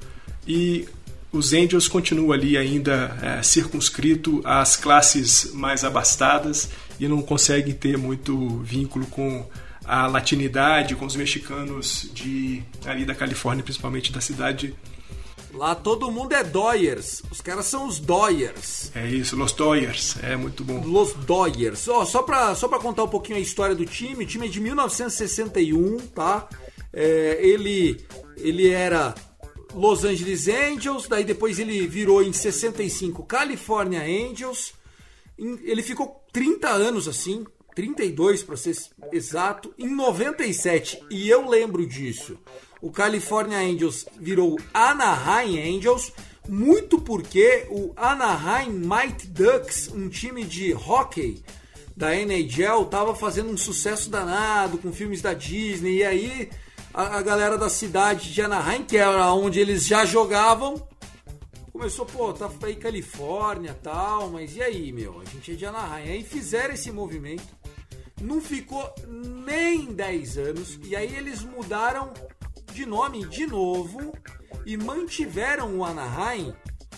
e 0.46 0.86
os 1.32 1.54
Angels 1.54 1.88
continuam 1.88 2.32
ali 2.32 2.56
ainda 2.56 3.18
é, 3.20 3.42
circunscrito 3.42 4.42
às 4.44 4.76
classes 4.76 5.52
mais 5.54 5.82
abastadas 5.84 6.68
e 7.00 7.08
não 7.08 7.22
conseguem 7.22 7.72
ter 7.72 7.96
muito 7.96 8.58
vínculo 8.58 9.06
com 9.06 9.48
a 9.86 10.06
latinidade, 10.06 10.94
com 10.94 11.06
os 11.06 11.16
mexicanos 11.16 12.10
de 12.12 12.62
ali 12.84 13.06
da 13.06 13.14
Califórnia, 13.14 13.64
principalmente 13.64 14.12
da 14.12 14.20
cidade. 14.20 14.74
Lá 15.54 15.74
todo 15.74 16.10
mundo 16.10 16.34
é 16.34 16.44
Doyers. 16.44 17.22
Os 17.30 17.40
caras 17.40 17.66
são 17.66 17.86
os 17.86 17.98
Doyers. 17.98 18.90
É 18.94 19.08
isso, 19.08 19.34
Los 19.34 19.52
Doyers. 19.52 20.16
É 20.22 20.36
muito 20.36 20.62
bom. 20.62 20.84
Los 20.84 21.14
Doyers. 21.14 21.88
Ó, 21.88 22.04
só 22.04 22.22
pra, 22.22 22.54
só 22.54 22.68
pra 22.68 22.78
contar 22.78 23.04
um 23.04 23.08
pouquinho 23.08 23.38
a 23.38 23.40
história 23.40 23.74
do 23.74 23.86
time. 23.86 24.24
O 24.24 24.26
time 24.26 24.46
é 24.46 24.50
de 24.50 24.60
1961, 24.60 25.98
tá? 26.08 26.48
É, 26.94 27.38
ele, 27.42 28.00
ele 28.36 28.70
era 28.70 29.14
Los 29.74 30.04
Angeles 30.04 30.46
Angels, 30.46 31.08
daí 31.08 31.24
depois 31.24 31.58
ele 31.58 31.86
virou 31.88 32.22
em 32.22 32.32
65 32.32 33.24
California 33.24 34.02
Angels. 34.02 34.72
Ele 35.36 35.82
ficou 35.82 36.24
30 36.32 36.68
anos 36.68 37.08
assim, 37.08 37.44
32 37.74 38.44
para 38.44 38.56
ser 38.56 38.76
exato, 39.12 39.74
em 39.76 39.88
97, 39.88 41.02
e 41.10 41.28
eu 41.28 41.48
lembro 41.48 41.84
disso. 41.84 42.38
O 42.80 42.90
California 42.90 43.58
Angels 43.58 44.06
virou 44.20 44.58
Anaheim 44.72 45.76
Angels, 45.76 46.12
muito 46.48 47.00
porque 47.00 47.66
o 47.70 47.92
Anaheim 47.96 48.70
Mighty 48.70 49.26
Ducks, 49.26 49.88
um 49.88 50.08
time 50.08 50.44
de 50.44 50.72
hockey 50.72 51.42
da 51.96 52.14
NHL, 52.14 52.82
estava 52.82 53.14
fazendo 53.14 53.50
um 53.50 53.56
sucesso 53.56 54.10
danado 54.10 54.78
com 54.78 54.92
filmes 54.92 55.22
da 55.22 55.32
Disney, 55.32 55.98
e 55.98 56.04
aí 56.04 56.50
a, 56.94 57.18
a 57.18 57.22
galera 57.22 57.58
da 57.58 57.68
cidade 57.68 58.32
de 58.32 58.40
Anaheim, 58.40 58.84
que 58.84 58.96
era 58.96 59.32
onde 59.34 59.58
eles 59.58 59.84
já 59.84 60.04
jogavam, 60.04 60.86
começou, 61.72 62.06
pô, 62.06 62.32
tá 62.32 62.48
aí 62.62 62.76
Califórnia 62.76 63.76
tal, 63.82 64.30
mas 64.30 64.54
e 64.54 64.62
aí, 64.62 64.92
meu? 64.92 65.20
A 65.20 65.24
gente 65.24 65.52
é 65.52 65.54
de 65.56 65.66
Anaheim. 65.66 66.08
Aí 66.08 66.22
fizeram 66.22 66.72
esse 66.72 66.92
movimento, 66.92 67.48
não 68.20 68.40
ficou 68.40 68.94
nem 69.08 69.86
10 69.86 70.38
anos, 70.38 70.78
e 70.84 70.94
aí 70.94 71.16
eles 71.16 71.42
mudaram 71.42 72.12
de 72.72 72.86
nome 72.86 73.26
de 73.26 73.46
novo 73.46 74.12
e 74.64 74.76
mantiveram 74.76 75.76
o 75.78 75.84
Anaheim 75.84 76.54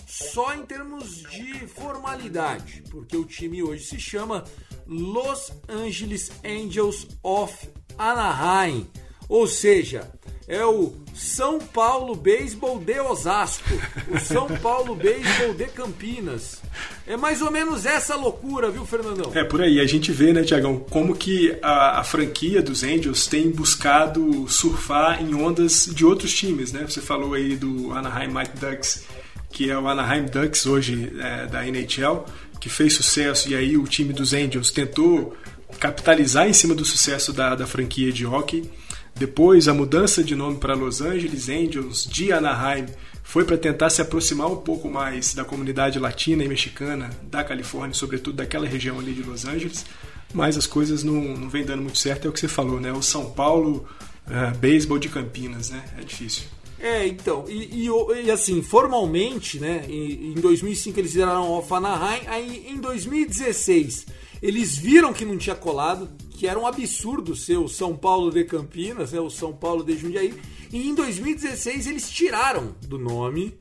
só 0.06 0.54
em 0.54 0.64
termos 0.64 1.22
de 1.22 1.66
formalidade, 1.66 2.82
porque 2.90 3.16
o 3.16 3.24
time 3.24 3.62
hoje 3.62 3.84
se 3.84 3.98
chama 3.98 4.44
Los 4.86 5.52
Angeles 5.68 6.30
Angels 6.44 7.08
of 7.22 7.68
Anaheim, 7.98 8.88
ou 9.28 9.46
seja, 9.46 10.10
é 10.48 10.64
o 10.64 10.94
São 11.14 11.58
Paulo 11.58 12.14
Beisebol 12.14 12.78
de 12.78 13.00
Osasco, 13.00 13.68
o 14.08 14.18
São 14.20 14.46
Paulo 14.46 14.94
Beisebol 14.94 15.54
de 15.54 15.64
Campinas. 15.66 16.62
É 17.06 17.16
mais 17.16 17.42
ou 17.42 17.50
menos 17.50 17.84
essa 17.84 18.14
loucura, 18.14 18.70
viu, 18.70 18.86
Fernandão? 18.86 19.32
É, 19.34 19.42
por 19.42 19.60
aí. 19.60 19.80
A 19.80 19.86
gente 19.86 20.12
vê, 20.12 20.32
né, 20.32 20.44
Tiagão, 20.44 20.78
como 20.78 21.16
que 21.16 21.56
a, 21.60 22.00
a, 22.00 22.04
franquia 22.04 22.62
dos 22.62 22.84
Angels 22.84 23.26
tem 23.26 23.50
buscado 23.50 24.48
surfar 24.48 25.20
em 25.20 25.34
ondas 25.34 25.86
de 25.92 26.04
outros 26.04 26.32
times, 26.32 26.72
né? 26.72 26.84
Você 26.88 27.00
falou 27.00 27.34
aí 27.34 27.56
do 27.56 27.92
Anaheim 27.92 28.28
Mighty 28.28 28.58
Ducks, 28.60 29.04
que 29.50 29.68
é 29.68 29.76
o 29.76 29.88
Anaheim 29.88 30.26
Ducks 30.26 30.64
hoje 30.66 31.12
é, 31.18 31.46
da 31.46 31.66
NHL, 31.66 32.24
que 32.60 32.68
fez 32.68 32.94
sucesso 32.94 33.48
e 33.48 33.54
aí 33.56 33.76
o 33.76 33.84
time 33.84 34.12
dos 34.12 34.32
Angels 34.32 34.70
tentou 34.70 35.36
capitalizar 35.80 36.48
em 36.48 36.52
cima 36.52 36.74
do 36.74 36.84
sucesso 36.84 37.32
da, 37.32 37.54
da 37.54 37.66
franquia 37.66 38.12
de 38.12 38.24
hockey. 38.24 38.70
Depois, 39.18 39.66
a 39.66 39.72
mudança 39.72 40.22
de 40.22 40.34
nome 40.34 40.58
para 40.58 40.74
Los 40.74 41.00
Angeles 41.00 41.48
Angels 41.48 42.04
de 42.04 42.32
Anaheim 42.32 42.84
foi 43.22 43.44
para 43.44 43.56
tentar 43.56 43.88
se 43.88 44.02
aproximar 44.02 44.46
um 44.46 44.56
pouco 44.56 44.90
mais 44.90 45.32
da 45.32 45.42
comunidade 45.42 45.98
latina 45.98 46.44
e 46.44 46.48
mexicana 46.48 47.10
da 47.22 47.42
Califórnia, 47.42 47.94
sobretudo 47.94 48.36
daquela 48.36 48.66
região 48.66 48.98
ali 48.98 49.14
de 49.14 49.22
Los 49.22 49.46
Angeles, 49.46 49.86
mas 50.34 50.58
as 50.58 50.66
coisas 50.66 51.02
não, 51.02 51.14
não 51.14 51.48
vêm 51.48 51.64
dando 51.64 51.82
muito 51.82 51.96
certo, 51.96 52.26
é 52.26 52.30
o 52.30 52.32
que 52.32 52.38
você 52.38 52.46
falou, 52.46 52.78
né? 52.78 52.92
O 52.92 53.02
São 53.02 53.30
Paulo, 53.30 53.88
uh, 54.26 54.56
beisebol 54.58 54.98
de 54.98 55.08
Campinas, 55.08 55.70
né? 55.70 55.82
É 55.98 56.04
difícil. 56.04 56.44
É, 56.78 57.06
então, 57.06 57.46
e, 57.48 57.86
e, 57.86 58.26
e, 58.26 58.30
assim, 58.30 58.62
formalmente, 58.62 59.58
né, 59.58 59.86
em, 59.88 60.32
em 60.32 60.34
2005 60.34 61.00
eles 61.00 61.14
viraram 61.14 61.50
off 61.50 61.72
Anaheim, 61.72 62.20
aí 62.26 62.66
em 62.68 62.76
2016 62.76 64.06
eles 64.42 64.76
viram 64.76 65.12
que 65.12 65.24
não 65.24 65.38
tinha 65.38 65.56
colado, 65.56 66.08
que 66.36 66.46
era 66.46 66.58
um 66.58 66.66
absurdo 66.66 67.34
ser 67.34 67.56
o 67.56 67.66
São 67.66 67.96
Paulo 67.96 68.30
de 68.30 68.44
Campinas, 68.44 69.12
né, 69.12 69.20
o 69.20 69.30
São 69.30 69.54
Paulo 69.54 69.82
de 69.82 69.96
Jundiaí. 69.96 70.34
E 70.70 70.88
em 70.88 70.94
2016 70.94 71.86
eles 71.86 72.10
tiraram 72.10 72.74
do 72.82 72.98
nome 72.98 73.56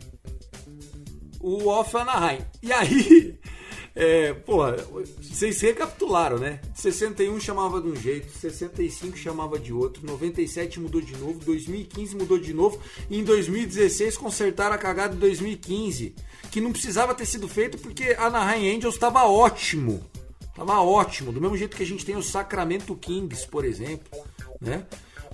o 1.40 1.68
Off 1.68 1.96
Anaheim. 1.96 2.40
E 2.62 2.74
aí, 2.74 3.36
é, 3.96 4.34
porra, 4.34 4.76
vocês 5.22 5.62
recapitularam, 5.62 6.38
né? 6.38 6.60
61 6.74 7.40
chamava 7.40 7.80
de 7.80 7.88
um 7.88 7.96
jeito, 7.96 8.30
65 8.36 9.16
chamava 9.16 9.58
de 9.58 9.72
outro, 9.72 10.06
97 10.06 10.80
mudou 10.80 11.00
de 11.00 11.16
novo, 11.16 11.40
2015 11.46 12.16
mudou 12.16 12.38
de 12.38 12.54
novo, 12.54 12.78
e 13.10 13.20
em 13.20 13.24
2016 13.24 14.18
consertaram 14.18 14.76
a 14.76 14.78
cagada 14.78 15.14
de 15.14 15.20
2015, 15.22 16.14
que 16.52 16.60
não 16.60 16.74
precisava 16.74 17.16
ter 17.16 17.26
sido 17.26 17.48
feito 17.48 17.78
porque 17.78 18.16
Anaheim 18.18 18.76
Angels 18.76 18.96
estava 18.96 19.24
ótimo. 19.24 20.04
Tava 20.56 20.82
ótimo, 20.82 21.34
do 21.34 21.42
mesmo 21.42 21.58
jeito 21.58 21.76
que 21.76 21.84
a 21.84 21.86
gente 21.86 22.06
tem 22.06 22.16
o 22.16 22.24
Sacramento 22.24 22.96
Kings, 22.96 23.46
por 23.46 23.66
exemplo, 23.66 24.24
né? 24.62 24.86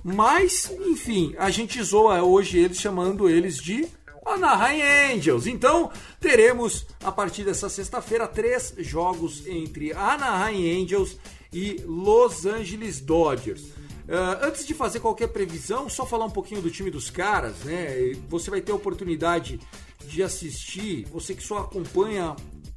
Mas, 0.02 0.68
enfim, 0.84 1.32
a 1.38 1.48
gente 1.48 1.80
zoa 1.80 2.22
hoje 2.24 2.58
eles 2.58 2.80
chamando 2.80 3.28
eles 3.28 3.58
de 3.58 3.88
Anaheim 4.26 4.82
Angels. 5.14 5.46
Então, 5.46 5.92
teremos 6.18 6.86
a 7.04 7.12
partir 7.12 7.44
dessa 7.44 7.68
sexta-feira 7.68 8.26
três 8.26 8.74
jogos 8.78 9.46
entre 9.46 9.92
Anaheim 9.92 10.82
Angels 10.82 11.16
e 11.52 11.80
Los 11.86 12.44
Angeles 12.44 13.00
Dodgers. 13.00 13.62
Uh, 13.62 14.42
antes 14.42 14.66
de 14.66 14.74
fazer 14.74 14.98
qualquer 14.98 15.28
previsão, 15.28 15.88
só 15.88 16.04
falar 16.04 16.24
um 16.24 16.30
pouquinho 16.30 16.60
do 16.60 16.70
time 16.70 16.90
dos 16.90 17.08
caras, 17.08 17.58
né? 17.60 18.12
Você 18.28 18.50
vai 18.50 18.60
ter 18.60 18.72
a 18.72 18.74
oportunidade 18.74 19.60
de 20.04 20.22
assistir, 20.22 21.06
você 21.12 21.32
que 21.32 21.42
só 21.42 21.58
acompanha 21.58 22.34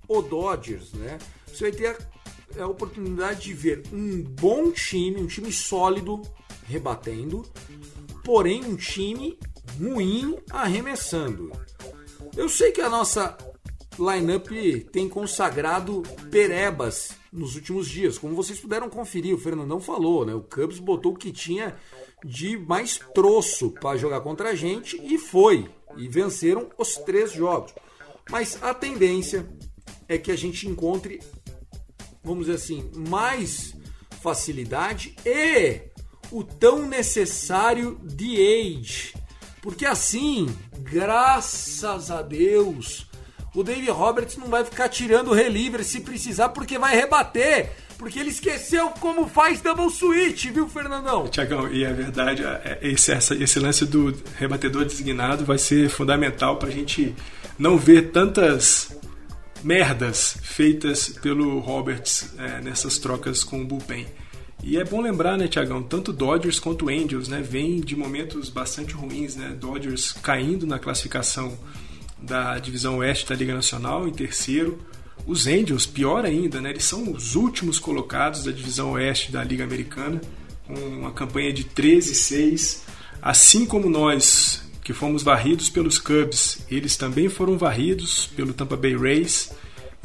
o 0.07 0.21
Dodgers, 0.21 0.93
né? 0.93 1.17
Você 1.47 1.63
vai 1.63 1.71
ter 1.71 1.87
a 1.87 2.14
a 2.59 2.67
oportunidade 2.67 3.41
de 3.41 3.53
ver 3.53 3.83
um 3.91 4.23
bom 4.23 4.71
time, 4.71 5.21
um 5.21 5.27
time 5.27 5.51
sólido 5.51 6.21
rebatendo, 6.63 7.43
porém 8.23 8.63
um 8.63 8.75
time 8.75 9.37
ruim 9.79 10.37
arremessando. 10.49 11.51
Eu 12.35 12.49
sei 12.49 12.71
que 12.71 12.81
a 12.81 12.89
nossa 12.89 13.37
lineup 13.97 14.49
tem 14.91 15.07
consagrado 15.07 16.03
perebas 16.29 17.11
nos 17.31 17.55
últimos 17.55 17.87
dias, 17.87 18.17
como 18.17 18.35
vocês 18.35 18.59
puderam 18.59 18.89
conferir, 18.89 19.35
o 19.35 19.37
Fernandão 19.37 19.79
falou, 19.79 20.25
né? 20.25 20.33
O 20.33 20.41
Cubs 20.41 20.79
botou 20.79 21.13
o 21.13 21.17
que 21.17 21.31
tinha 21.31 21.75
de 22.23 22.57
mais 22.57 22.99
troço 23.13 23.71
para 23.71 23.97
jogar 23.97 24.21
contra 24.21 24.49
a 24.49 24.55
gente 24.55 24.99
e 25.03 25.17
foi, 25.17 25.69
e 25.97 26.07
venceram 26.07 26.69
os 26.77 26.95
três 26.95 27.33
jogos. 27.33 27.73
Mas 28.29 28.61
a 28.63 28.73
tendência 28.73 29.47
é 30.07 30.17
que 30.17 30.31
a 30.31 30.35
gente 30.35 30.67
encontre 30.67 31.19
vamos 32.25 32.47
dizer 32.47 32.57
assim, 32.57 32.89
mais 33.09 33.75
facilidade 34.21 35.15
e 35.25 35.81
o 36.31 36.43
tão 36.43 36.87
necessário 36.87 37.99
de 38.03 38.35
age. 38.35 39.13
Porque 39.61 39.85
assim, 39.85 40.53
graças 40.79 42.11
a 42.11 42.21
Deus, 42.21 43.07
o 43.53 43.63
Dave 43.63 43.89
Roberts 43.89 44.37
não 44.37 44.47
vai 44.47 44.65
ficar 44.65 44.89
tirando 44.89 45.29
o 45.29 45.33
reliever 45.33 45.83
se 45.83 46.01
precisar, 46.01 46.49
porque 46.49 46.77
vai 46.77 46.95
rebater. 46.95 47.71
Porque 47.97 48.19
ele 48.19 48.29
esqueceu 48.29 48.89
como 48.99 49.27
faz 49.27 49.61
double 49.61 49.89
switch, 49.89 50.47
viu, 50.47 50.67
Fernandão? 50.67 51.29
Tiagão, 51.29 51.71
e 51.71 51.85
é 51.85 51.93
verdade, 51.93 52.43
é, 52.43 52.79
esse, 52.81 53.13
essa, 53.13 53.33
esse 53.35 53.57
lance 53.57 53.85
do 53.85 54.13
rebatedor 54.37 54.83
designado 54.83 55.45
vai 55.45 55.57
ser 55.57 55.87
fundamental 55.89 56.57
para 56.57 56.67
a 56.67 56.71
gente 56.71 57.15
não 57.57 57.77
ver 57.77 58.11
tantas 58.11 58.94
merdas 59.65 60.37
feitas 60.43 61.09
pelo 61.09 61.57
Roberts 61.57 62.29
é, 62.37 62.61
nessas 62.61 62.99
trocas 62.99 63.43
com 63.43 63.63
o 63.63 63.65
bullpen. 63.65 64.05
E 64.63 64.77
é 64.77 64.83
bom 64.83 65.01
lembrar, 65.01 65.37
né, 65.39 65.47
Tiagão, 65.47 65.81
tanto 65.81 66.13
Dodgers 66.13 66.59
quanto 66.59 66.87
Angels, 66.87 67.27
né, 67.27 67.41
vêm 67.41 67.81
de 67.81 67.95
momentos 67.95 68.49
bastante 68.49 68.93
ruins, 68.93 69.35
né, 69.35 69.55
Dodgers 69.59 70.11
caindo 70.11 70.67
na 70.67 70.77
classificação 70.77 71.57
da 72.21 72.59
divisão 72.59 72.99
oeste 72.99 73.27
da 73.27 73.33
Liga 73.33 73.55
Nacional 73.55 74.07
em 74.07 74.11
terceiro, 74.11 74.79
os 75.25 75.47
Angels, 75.47 75.87
pior 75.87 76.25
ainda, 76.25 76.61
né, 76.61 76.69
eles 76.69 76.83
são 76.83 77.11
os 77.11 77.35
últimos 77.35 77.79
colocados 77.79 78.43
da 78.43 78.51
divisão 78.51 78.91
oeste 78.91 79.31
da 79.31 79.43
Liga 79.43 79.63
Americana, 79.63 80.21
com 80.67 80.75
uma 80.75 81.11
campanha 81.11 81.51
de 81.51 81.63
13-6, 81.63 82.81
assim 83.19 83.65
como 83.65 83.89
nós, 83.89 84.63
que 84.85 84.93
fomos 84.93 85.23
varridos 85.23 85.67
pelos 85.67 85.97
Cubs. 85.97 86.59
Eles 86.69 86.95
também 86.95 87.27
foram 87.27 87.57
varridos 87.57 88.27
pelo 88.35 88.53
Tampa 88.53 88.77
Bay 88.77 88.95
Rays. 88.95 89.51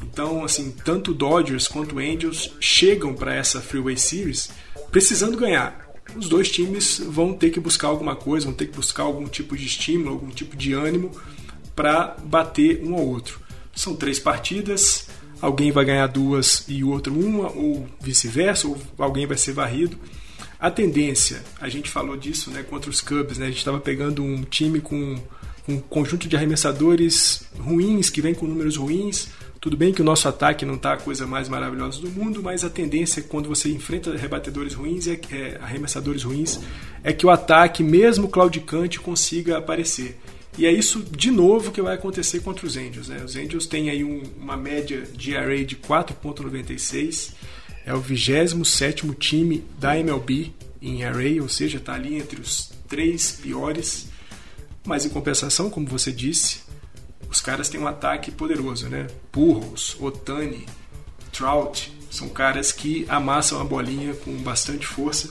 Então, 0.02 0.42
assim, 0.42 0.74
tanto 0.82 1.12
Dodgers 1.12 1.68
quanto 1.68 1.98
Angels 1.98 2.50
chegam 2.58 3.12
para 3.12 3.34
essa 3.34 3.60
Freeway 3.60 3.98
Series 3.98 4.50
precisando 4.90 5.36
ganhar. 5.36 5.86
Os 6.16 6.30
dois 6.30 6.50
times 6.50 6.98
vão 6.98 7.34
ter 7.34 7.50
que 7.50 7.60
buscar 7.60 7.88
alguma 7.88 8.16
coisa, 8.16 8.46
vão 8.46 8.54
ter 8.54 8.68
que 8.68 8.74
buscar 8.74 9.02
algum 9.02 9.28
tipo 9.28 9.54
de 9.54 9.66
estímulo, 9.66 10.12
algum 10.12 10.30
tipo 10.30 10.56
de 10.56 10.72
ânimo 10.72 11.12
para 11.76 12.16
bater 12.24 12.82
um 12.82 12.94
ao 12.94 13.06
outro. 13.06 13.38
São 13.74 13.94
três 13.94 14.18
partidas, 14.18 15.08
alguém 15.42 15.70
vai 15.70 15.84
ganhar 15.84 16.06
duas 16.06 16.64
e 16.66 16.82
o 16.82 16.88
outro 16.88 17.14
uma, 17.14 17.52
ou 17.52 17.86
vice-versa, 18.00 18.66
ou 18.66 18.78
alguém 18.96 19.26
vai 19.26 19.36
ser 19.36 19.52
varrido 19.52 19.98
a 20.60 20.70
tendência, 20.70 21.42
a 21.58 21.68
gente 21.70 21.88
falou 21.88 22.16
disso 22.16 22.50
né, 22.50 22.62
contra 22.62 22.90
os 22.90 23.00
Cubs, 23.00 23.38
né, 23.38 23.46
a 23.46 23.48
gente 23.48 23.58
estava 23.58 23.80
pegando 23.80 24.22
um 24.22 24.42
time 24.42 24.80
com, 24.80 25.18
um 25.66 25.80
conjunto 25.80 26.28
de 26.28 26.36
arremessadores 26.36 27.44
ruins, 27.58 28.10
que 28.10 28.20
vem 28.20 28.34
com 28.34 28.46
números 28.46 28.76
ruins. 28.76 29.28
Tudo 29.58 29.76
bem 29.76 29.92
que 29.92 30.02
o 30.02 30.04
nosso 30.04 30.28
ataque 30.28 30.66
não 30.66 30.74
está 30.74 30.94
a 30.94 30.96
coisa 30.96 31.26
mais 31.26 31.48
maravilhosa 31.48 32.00
do 32.00 32.10
mundo, 32.10 32.42
mas 32.42 32.64
a 32.64 32.70
tendência 32.70 33.22
quando 33.22 33.48
você 33.48 33.70
enfrenta 33.70 34.14
rebatedores 34.16 34.74
ruins, 34.74 35.06
é, 35.06 35.18
é, 35.30 35.58
arremessadores 35.62 36.24
ruins, 36.24 36.60
é 37.02 37.12
que 37.12 37.24
o 37.24 37.30
ataque, 37.30 37.82
mesmo 37.82 38.28
claudicante, 38.28 39.00
consiga 39.00 39.58
aparecer. 39.58 40.18
E 40.58 40.66
é 40.66 40.72
isso 40.72 41.02
de 41.10 41.30
novo 41.30 41.70
que 41.70 41.80
vai 41.80 41.94
acontecer 41.94 42.40
contra 42.40 42.66
os 42.66 42.76
Angels. 42.76 43.08
Né? 43.08 43.22
Os 43.24 43.36
Angels 43.36 43.66
têm 43.66 43.88
aí 43.88 44.04
um, 44.04 44.22
uma 44.38 44.56
média 44.56 45.06
de 45.14 45.36
array 45.36 45.64
de 45.64 45.76
4.96 45.76 47.32
é 47.90 47.94
o 47.94 48.00
27 48.00 49.08
time 49.16 49.64
da 49.76 49.98
MLB 49.98 50.52
em 50.80 51.04
array, 51.04 51.40
ou 51.40 51.48
seja, 51.48 51.78
está 51.78 51.94
ali 51.94 52.14
entre 52.14 52.40
os 52.40 52.70
três 52.88 53.32
piores. 53.32 54.06
Mas 54.84 55.04
em 55.04 55.08
compensação, 55.08 55.68
como 55.68 55.88
você 55.88 56.12
disse, 56.12 56.60
os 57.28 57.40
caras 57.40 57.68
têm 57.68 57.80
um 57.80 57.88
ataque 57.88 58.30
poderoso, 58.30 58.88
né? 58.88 59.08
Purros, 59.32 59.96
Otani, 60.00 60.66
Trout, 61.32 61.92
são 62.08 62.28
caras 62.28 62.70
que 62.70 63.04
amassam 63.08 63.60
a 63.60 63.64
bolinha 63.64 64.14
com 64.14 64.36
bastante 64.36 64.86
força. 64.86 65.28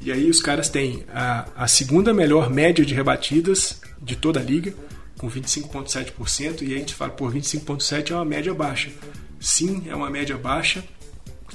E 0.00 0.12
aí 0.12 0.30
os 0.30 0.40
caras 0.40 0.68
têm 0.68 1.04
a, 1.12 1.48
a 1.56 1.66
segunda 1.66 2.14
melhor 2.14 2.48
média 2.48 2.86
de 2.86 2.94
rebatidas 2.94 3.80
de 4.00 4.14
toda 4.14 4.38
a 4.38 4.42
liga, 4.44 4.72
com 5.18 5.28
25,7%. 5.28 6.62
E 6.62 6.72
a 6.72 6.78
gente 6.78 6.94
fala, 6.94 7.10
por 7.10 7.34
25,7% 7.34 8.12
é 8.12 8.14
uma 8.14 8.24
média 8.24 8.54
baixa. 8.54 8.92
Sim, 9.40 9.82
é 9.88 9.94
uma 9.94 10.08
média 10.08 10.36
baixa, 10.36 10.84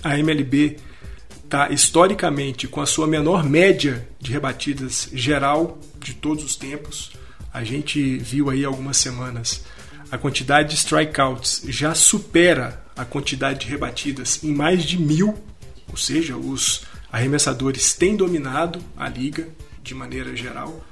a 0.03 0.17
MLB 0.17 0.77
está 1.43 1.69
historicamente 1.69 2.67
com 2.67 2.79
a 2.79 2.85
sua 2.85 3.05
menor 3.07 3.43
média 3.43 4.07
de 4.19 4.31
rebatidas 4.31 5.09
geral 5.13 5.77
de 5.99 6.13
todos 6.13 6.43
os 6.43 6.55
tempos. 6.55 7.11
a 7.53 7.63
gente 7.65 8.17
viu 8.17 8.49
aí 8.49 8.63
algumas 8.63 8.95
semanas, 8.95 9.65
a 10.09 10.17
quantidade 10.17 10.69
de 10.69 10.75
strikeouts 10.75 11.63
já 11.67 11.93
supera 11.93 12.81
a 12.95 13.03
quantidade 13.03 13.59
de 13.59 13.67
rebatidas 13.67 14.43
em 14.43 14.53
mais 14.53 14.83
de 14.83 14.97
mil, 14.97 15.37
ou 15.89 15.97
seja, 15.97 16.37
os 16.37 16.83
arremessadores 17.11 17.93
têm 17.93 18.15
dominado 18.15 18.79
a 18.95 19.09
liga 19.09 19.49
de 19.83 19.93
maneira 19.93 20.35
geral. 20.35 20.85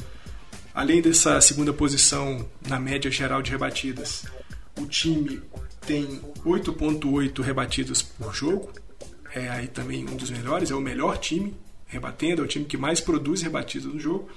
Além 0.73 1.01
dessa 1.01 1.39
segunda 1.39 1.71
posição 1.71 2.45
na 2.67 2.79
média 2.79 3.09
geral 3.09 3.41
de 3.41 3.51
rebatidas, 3.51 4.25
o 4.77 4.85
time 4.85 5.41
tem 5.85 6.21
8.8 6.45 7.41
rebatidas 7.41 8.01
por 8.01 8.33
jogo, 8.33 8.71
é 9.33 9.49
aí 9.49 9.67
também 9.67 10.03
um 10.03 10.15
dos 10.15 10.29
melhores, 10.29 10.71
é 10.71 10.75
o 10.75 10.81
melhor 10.81 11.17
time 11.17 11.55
rebatendo, 11.87 12.41
é 12.41 12.45
o 12.45 12.47
time 12.47 12.65
que 12.65 12.77
mais 12.77 13.01
produz 13.01 13.41
rebatidas 13.41 13.91
no 13.91 13.99
jogo 13.99 14.29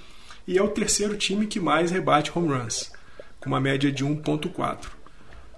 e 0.47 0.57
é 0.57 0.63
o 0.63 0.69
terceiro 0.69 1.15
time 1.17 1.47
que 1.47 1.59
mais 1.59 1.91
rebate 1.91 2.31
home 2.33 2.49
runs, 2.49 2.91
com 3.39 3.49
uma 3.49 3.59
média 3.59 3.91
de 3.91 4.03
1.4. 4.03 4.87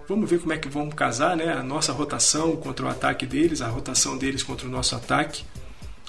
Vamos 0.08 0.30
ver 0.30 0.40
como 0.40 0.54
é 0.54 0.58
que 0.58 0.70
vão 0.70 0.90
casar, 0.90 1.36
né? 1.36 1.52
A 1.52 1.64
nossa 1.64 1.92
rotação 1.92 2.56
contra 2.56 2.86
o 2.86 2.90
ataque 2.90 3.26
deles, 3.26 3.62
a 3.62 3.68
rotação 3.68 4.18
deles 4.18 4.44
contra 4.44 4.68
o 4.68 4.70
nosso 4.70 4.96
ataque. 4.96 5.44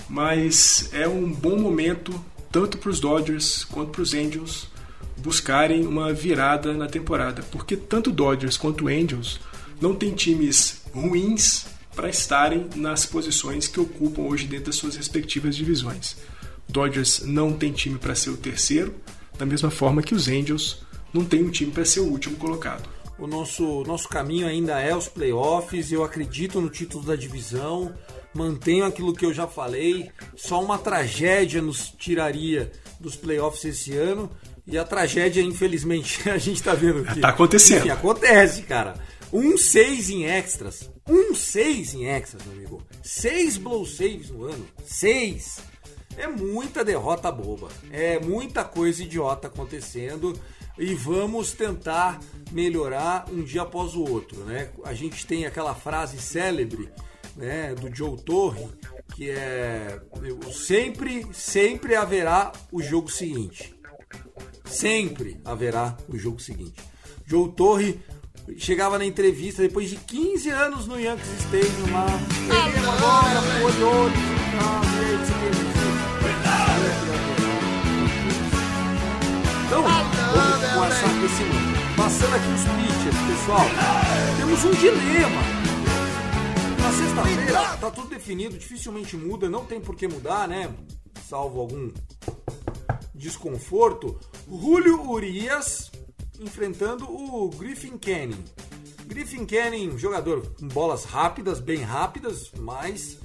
Mas 0.07 0.91
é 0.93 1.09
um 1.09 1.33
bom 1.33 1.59
momento 1.59 2.13
tanto 2.53 2.77
para 2.77 2.91
os 2.91 3.01
Dodgers 3.01 3.65
quanto 3.65 3.93
para 3.93 4.03
os 4.03 4.13
Angels 4.13 4.69
buscarem 5.17 5.87
uma 5.87 6.13
virada 6.13 6.75
na 6.75 6.87
temporada, 6.87 7.43
porque 7.51 7.75
tanto 7.75 8.13
Dodgers 8.13 8.59
quanto 8.59 8.89
Angels 8.89 9.41
não 9.81 9.95
têm 9.95 10.15
times 10.15 10.83
ruins 10.93 11.67
para 11.97 12.11
estarem 12.11 12.69
nas 12.77 13.07
posições 13.07 13.67
que 13.67 13.81
ocupam 13.81 14.23
hoje 14.23 14.47
dentro 14.47 14.67
das 14.67 14.77
suas 14.77 14.95
respectivas 14.95 15.57
divisões. 15.57 16.17
Dodgers 16.69 17.23
não 17.25 17.55
tem 17.55 17.73
time 17.73 17.99
para 17.99 18.15
ser 18.15 18.31
o 18.31 18.37
terceiro, 18.37 18.95
da 19.39 19.47
mesma 19.47 19.71
forma 19.71 20.03
que 20.03 20.15
os 20.15 20.29
Angels 20.29 20.83
não 21.13 21.25
tem 21.25 21.43
um 21.43 21.51
time 21.51 21.73
para 21.73 21.87
ser 21.87 22.01
o 22.01 22.11
último 22.11 22.37
colocado. 22.37 22.87
O 23.19 23.27
nosso, 23.27 23.83
nosso 23.85 24.09
caminho 24.09 24.47
ainda 24.47 24.79
é 24.79 24.95
os 24.95 25.09
playoffs, 25.09 25.91
eu 25.91 26.05
acredito 26.05 26.61
no 26.61 26.69
título 26.69 27.03
da 27.03 27.17
divisão, 27.17 27.95
mantenho 28.35 28.85
aquilo 28.85 29.15
que 29.15 29.25
eu 29.25 29.33
já 29.33 29.47
falei, 29.47 30.11
só 30.37 30.63
uma 30.63 30.77
tragédia 30.77 31.63
nos 31.63 31.89
tiraria 31.89 32.71
dos 33.01 33.17
playoffs 33.17 33.65
esse 33.65 33.97
ano, 33.97 34.31
e 34.67 34.77
a 34.77 34.85
tragédia, 34.85 35.41
infelizmente, 35.41 36.21
a 36.29 36.37
gente 36.37 36.63
tá 36.63 36.75
vendo 36.75 37.09
aqui. 37.09 37.21
Tá 37.21 37.29
acontecendo. 37.29 37.79
Enfim, 37.79 37.91
acontece, 37.91 38.63
cara. 38.63 38.95
Um 39.33 39.57
6 39.57 40.11
em 40.11 40.25
extras. 40.25 40.91
Um 41.09 41.35
6 41.35 41.95
em 41.95 42.07
extras, 42.07 42.45
meu 42.45 42.55
amigo. 42.55 42.83
6 43.03 43.57
blow 43.59 43.85
saves 43.85 44.31
no 44.31 44.45
ano. 44.45 44.67
6. 44.85 45.59
É 46.17 46.27
muita 46.27 46.85
derrota 46.85 47.31
boba. 47.31 47.69
É 47.91 48.19
muita 48.19 48.65
coisa 48.65 49.03
idiota 49.03 49.49
acontecendo. 49.49 50.39
E 50.79 50.95
vamos 50.95 51.53
tentar 51.53 52.21
melhorar 52.53 53.27
um 53.31 53.43
dia 53.43 53.63
após 53.63 53.95
o 53.95 54.05
outro, 54.05 54.45
né? 54.45 54.71
A 54.85 54.93
gente 54.93 55.27
tem 55.27 55.47
aquela 55.47 55.75
frase 55.75 56.19
célebre, 56.19 56.91
né, 57.35 57.75
do 57.75 57.95
Joe 57.95 58.17
Torre, 58.21 58.69
que 59.15 59.31
é 59.31 59.99
sempre, 60.53 61.27
sempre 61.33 61.95
haverá 61.95 62.53
o 62.71 62.83
jogo 62.83 63.11
seguinte. 63.11 63.75
Sempre 64.67 65.41
haverá 65.45 65.97
o 66.09 66.19
jogo 66.19 66.41
seguinte. 66.41 66.83
Joe 67.27 67.51
Torre 67.53 68.01
chegava 68.57 68.99
na 68.99 69.05
entrevista 69.05 69.63
depois 69.63 69.91
de 69.91 69.97
15 69.97 70.51
anos 70.51 70.87
no 70.87 70.99
Yankees 70.99 71.29
Stadium 71.41 71.93
lá. 71.93 72.07
Agora, 72.97 73.65
olhou, 73.65 74.11
então, 79.67 79.83
vamos 79.83 80.73
começar 80.73 81.09
com 81.09 81.27
esse 81.27 81.43
mundo. 81.43 81.97
Passando 81.97 82.35
aqui 82.37 82.47
os 82.49 82.63
pitchers, 82.63 83.17
pessoal. 83.27 83.67
Temos 84.39 84.65
um 84.65 84.71
dilema. 84.71 85.43
Na 86.81 86.93
sexta-feira 86.93 87.77
tá 87.79 87.91
tudo 87.91 88.09
definido, 88.09 88.57
dificilmente 88.57 89.17
muda, 89.17 89.51
não 89.51 89.65
tem 89.65 89.81
por 89.81 89.97
que 89.97 90.07
mudar, 90.07 90.47
né? 90.47 90.73
Salvo 91.29 91.61
algum 91.61 91.91
desconforto. 93.15 94.19
Julio 94.49 95.11
Urias 95.11 95.91
enfrentando 96.41 97.05
o 97.05 97.51
Griffin 97.51 97.97
Canning. 97.99 98.45
Griffin 99.07 99.47
Canning, 99.47 99.97
jogador 99.97 100.47
com 100.59 100.67
bolas 100.69 101.05
rápidas, 101.05 101.61
bem 101.61 101.79
rápidas, 101.79 102.51
mas 102.59 103.19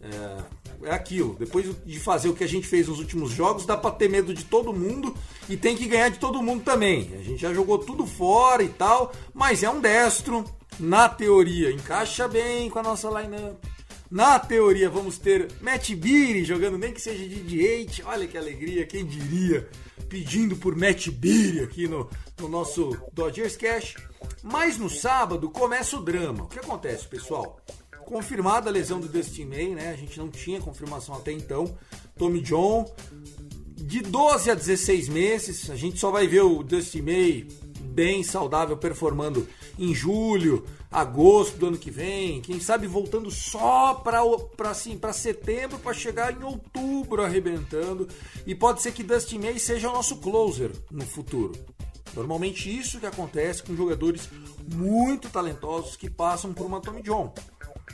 é, 0.00 0.88
é, 0.88 0.92
aquilo. 0.92 1.36
Depois 1.38 1.66
de 1.84 2.00
fazer 2.00 2.28
o 2.28 2.34
que 2.34 2.44
a 2.44 2.48
gente 2.48 2.66
fez 2.66 2.88
nos 2.88 2.98
últimos 2.98 3.30
jogos, 3.30 3.66
dá 3.66 3.76
para 3.76 3.90
ter 3.92 4.08
medo 4.08 4.34
de 4.34 4.44
todo 4.44 4.72
mundo 4.72 5.14
e 5.48 5.56
tem 5.56 5.76
que 5.76 5.86
ganhar 5.86 6.08
de 6.08 6.18
todo 6.18 6.42
mundo 6.42 6.64
também. 6.64 7.12
A 7.14 7.22
gente 7.22 7.42
já 7.42 7.52
jogou 7.52 7.78
tudo 7.78 8.06
fora 8.06 8.62
e 8.62 8.68
tal, 8.68 9.12
mas 9.32 9.62
é 9.62 9.70
um 9.70 9.80
destro. 9.80 10.44
Na 10.78 11.10
teoria, 11.10 11.70
encaixa 11.70 12.26
bem 12.26 12.70
com 12.70 12.78
a 12.78 12.82
nossa 12.82 13.08
lineup. 13.08 13.62
Na 14.10 14.40
teoria, 14.40 14.90
vamos 14.90 15.18
ter 15.18 15.48
Matt 15.60 15.92
Beery 15.94 16.44
jogando, 16.44 16.76
nem 16.76 16.92
que 16.92 17.00
seja 17.00 17.28
de 17.28 17.36
DH. 17.36 18.02
Olha 18.04 18.26
que 18.26 18.36
alegria, 18.36 18.84
quem 18.84 19.06
diria? 19.06 19.68
Pedindo 20.08 20.56
por 20.56 20.74
Matt 20.74 21.08
Beery 21.10 21.60
aqui 21.60 21.86
no, 21.86 22.10
no 22.40 22.48
nosso 22.48 22.96
Dodgers 23.12 23.56
Cash. 23.56 23.94
Mas 24.42 24.76
no 24.76 24.90
sábado 24.90 25.48
começa 25.48 25.96
o 25.96 26.02
drama. 26.02 26.42
O 26.42 26.48
que 26.48 26.58
acontece, 26.58 27.06
pessoal? 27.06 27.60
Confirmada 28.04 28.68
a 28.68 28.72
lesão 28.72 28.98
do 28.98 29.06
Dustin 29.06 29.44
May, 29.44 29.68
né? 29.68 29.90
A 29.90 29.96
gente 29.96 30.18
não 30.18 30.28
tinha 30.28 30.60
confirmação 30.60 31.14
até 31.14 31.30
então. 31.30 31.78
Tommy 32.18 32.40
John, 32.40 32.92
de 33.76 34.00
12 34.00 34.50
a 34.50 34.54
16 34.54 35.08
meses. 35.08 35.70
A 35.70 35.76
gente 35.76 36.00
só 36.00 36.10
vai 36.10 36.26
ver 36.26 36.40
o 36.40 36.64
Dustin 36.64 37.02
May 37.02 37.46
bem 37.80 38.24
saudável 38.24 38.76
performando 38.76 39.46
em 39.80 39.94
julho, 39.94 40.66
agosto 40.90 41.56
do 41.56 41.68
ano 41.68 41.78
que 41.78 41.90
vem, 41.90 42.42
quem 42.42 42.60
sabe 42.60 42.86
voltando 42.86 43.30
só 43.30 43.94
para 43.94 44.20
assim, 44.70 44.98
para 44.98 45.14
setembro 45.14 45.78
para 45.78 45.94
chegar 45.94 46.38
em 46.38 46.44
outubro 46.44 47.24
arrebentando 47.24 48.06
e 48.46 48.54
pode 48.54 48.82
ser 48.82 48.92
que 48.92 49.02
Dustin 49.02 49.38
May 49.38 49.58
seja 49.58 49.88
o 49.88 49.92
nosso 49.94 50.16
closer 50.16 50.70
no 50.90 51.06
futuro. 51.06 51.52
Normalmente 52.14 52.76
isso 52.76 53.00
que 53.00 53.06
acontece 53.06 53.62
com 53.62 53.74
jogadores 53.74 54.28
muito 54.70 55.30
talentosos 55.30 55.96
que 55.96 56.10
passam 56.10 56.52
por 56.52 56.66
uma 56.66 56.80
Tommy 56.80 57.02
John. 57.02 57.32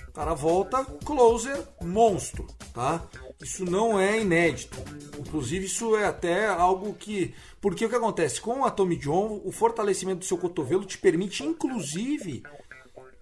O 0.08 0.12
cara 0.12 0.34
volta 0.34 0.84
closer 1.04 1.62
monstro, 1.80 2.48
tá? 2.74 3.06
Isso 3.42 3.64
não 3.64 4.00
é 4.00 4.20
inédito. 4.20 4.78
Inclusive 5.18 5.66
isso 5.66 5.96
é 5.96 6.06
até 6.06 6.46
algo 6.46 6.94
que 6.94 7.34
porque 7.60 7.84
o 7.84 7.88
que 7.88 7.94
acontece 7.94 8.40
com 8.40 8.64
a 8.64 8.70
Tommy 8.70 8.96
John, 8.96 9.40
o 9.44 9.52
fortalecimento 9.52 10.20
do 10.20 10.24
seu 10.24 10.38
cotovelo 10.38 10.84
te 10.84 10.96
permite 10.98 11.44
inclusive 11.44 12.42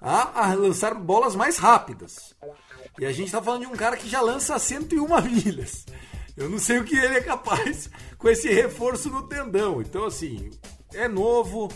a, 0.00 0.50
a 0.50 0.54
lançar 0.54 0.94
bolas 0.94 1.34
mais 1.34 1.56
rápidas. 1.56 2.34
E 2.98 3.04
a 3.04 3.10
gente 3.10 3.26
está 3.26 3.42
falando 3.42 3.62
de 3.62 3.66
um 3.66 3.76
cara 3.76 3.96
que 3.96 4.08
já 4.08 4.20
lança 4.20 4.58
101 4.58 5.06
milhas. 5.22 5.84
Eu 6.36 6.48
não 6.48 6.58
sei 6.58 6.78
o 6.78 6.84
que 6.84 6.96
ele 6.96 7.16
é 7.16 7.20
capaz 7.20 7.90
com 8.18 8.28
esse 8.28 8.48
reforço 8.52 9.08
no 9.08 9.26
tendão. 9.26 9.80
Então, 9.80 10.04
assim, 10.04 10.50
é 10.92 11.08
novo, 11.08 11.72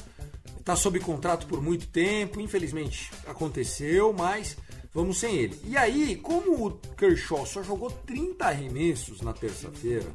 está 0.58 0.76
sob 0.76 1.00
contrato 1.00 1.46
por 1.46 1.62
muito 1.62 1.88
tempo, 1.88 2.40
infelizmente 2.40 3.10
aconteceu, 3.26 4.12
mas 4.12 4.56
vamos 4.92 5.18
sem 5.18 5.36
ele. 5.36 5.60
E 5.64 5.76
aí, 5.76 6.16
como 6.16 6.66
o 6.66 6.70
Kershaw 6.96 7.46
só 7.46 7.62
jogou 7.62 7.90
30 7.90 8.44
arremessos 8.44 9.20
na 9.20 9.32
terça-feira, 9.32 10.06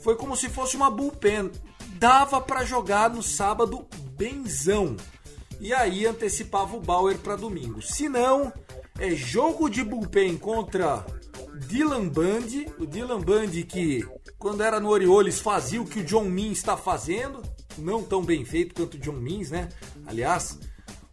foi 0.00 0.16
como 0.16 0.36
se 0.36 0.48
fosse 0.48 0.76
uma 0.76 0.90
bullpen. 0.90 1.50
Dava 1.94 2.40
para 2.40 2.64
jogar 2.64 3.10
no 3.10 3.22
sábado 3.22 3.86
benzão. 4.16 4.96
E 5.60 5.72
aí 5.72 6.06
antecipava 6.06 6.76
o 6.76 6.80
Bauer 6.80 7.18
para 7.18 7.36
domingo. 7.36 7.80
Se 7.80 8.08
não, 8.08 8.52
é 8.98 9.10
jogo 9.10 9.68
de 9.68 9.84
bullpen 9.84 10.36
contra 10.36 11.06
Dylan 11.68 12.08
Bundy. 12.08 12.66
O 12.78 12.86
Dylan 12.86 13.20
Bundy 13.20 13.62
que 13.62 14.04
quando 14.38 14.62
era 14.62 14.80
no 14.80 14.88
Orioles 14.88 15.38
fazia 15.38 15.80
o 15.80 15.86
que 15.86 16.00
o 16.00 16.04
John 16.04 16.24
Means 16.24 16.58
está 16.58 16.76
fazendo, 16.76 17.40
não 17.78 18.02
tão 18.02 18.24
bem 18.24 18.44
feito 18.44 18.74
quanto 18.74 18.94
o 18.94 18.98
John 18.98 19.12
Means, 19.12 19.50
né? 19.50 19.68
Aliás, 20.04 20.58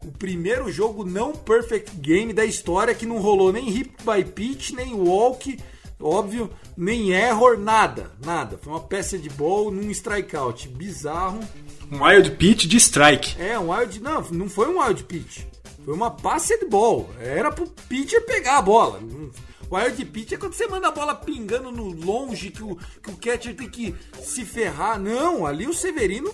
o 0.06 0.12
primeiro 0.12 0.72
jogo 0.72 1.04
não 1.04 1.34
perfect 1.34 1.96
game 1.98 2.32
da 2.34 2.46
história 2.46 2.96
que 2.96 3.06
não 3.06 3.20
rolou 3.20 3.52
nem 3.52 3.70
hit 3.70 3.92
by 4.04 4.24
pitch, 4.24 4.72
nem 4.72 4.94
walk, 4.94 5.60
óbvio, 6.00 6.50
nem 6.78 7.12
error, 7.12 7.58
nada, 7.58 8.12
nada. 8.24 8.58
Foi 8.58 8.72
uma 8.72 8.82
peça 8.82 9.18
de 9.18 9.30
ball 9.30 9.70
num 9.72 9.92
strikeout 9.92 10.68
bizarro. 10.70 11.40
Um 11.92 12.04
wild 12.04 12.32
pitch 12.32 12.66
de 12.66 12.78
strike. 12.78 13.36
É, 13.42 13.60
um 13.60 13.72
wild, 13.72 14.02
não, 14.02 14.22
não 14.32 14.50
foi 14.50 14.70
um 14.70 14.82
wild 14.82 15.04
pitch. 15.04 15.42
Foi 15.84 15.94
uma 15.94 16.12
passe 16.12 16.58
de 16.60 16.66
ball. 16.66 17.10
Era 17.20 17.52
pro 17.52 17.68
pitcher 17.88 18.26
pegar 18.26 18.58
a 18.58 18.62
bola. 18.62 19.00
Wild 19.72 20.06
pitch 20.06 20.32
é 20.32 20.38
quando 20.38 20.54
você 20.54 20.68
manda 20.68 20.88
a 20.88 20.92
bola 20.92 21.14
pingando 21.14 21.72
no 21.72 21.92
longe, 21.92 22.50
que 22.50 22.64
o, 22.64 22.76
que 22.76 23.12
o 23.12 23.18
catcher 23.18 23.56
tem 23.56 23.70
que 23.70 23.96
se 24.24 24.44
ferrar. 24.44 25.00
Não, 25.00 25.46
ali 25.46 25.68
o 25.68 25.74
Severino 25.74 26.34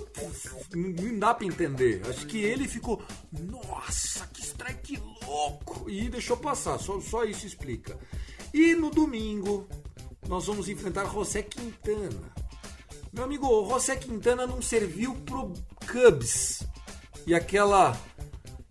não 0.73 1.19
dá 1.19 1.33
pra 1.33 1.45
entender. 1.45 2.01
Acho 2.09 2.25
que 2.25 2.37
ele 2.37 2.67
ficou, 2.67 3.01
nossa, 3.31 4.25
que 4.27 4.41
strike 4.41 5.01
louco! 5.25 5.89
E 5.89 6.09
deixou 6.09 6.37
passar, 6.37 6.79
só, 6.79 6.99
só 7.01 7.25
isso 7.25 7.45
explica. 7.45 7.97
E 8.53 8.73
no 8.73 8.89
domingo, 8.89 9.67
nós 10.27 10.45
vamos 10.45 10.69
enfrentar 10.69 11.05
José 11.11 11.41
Quintana. 11.41 12.33
Meu 13.11 13.23
amigo, 13.23 13.47
o 13.47 13.69
José 13.69 13.95
Quintana 13.95 14.47
não 14.47 14.61
serviu 14.61 15.13
pro 15.25 15.53
Cubs. 15.87 16.63
E 17.27 17.33
aquela 17.33 17.97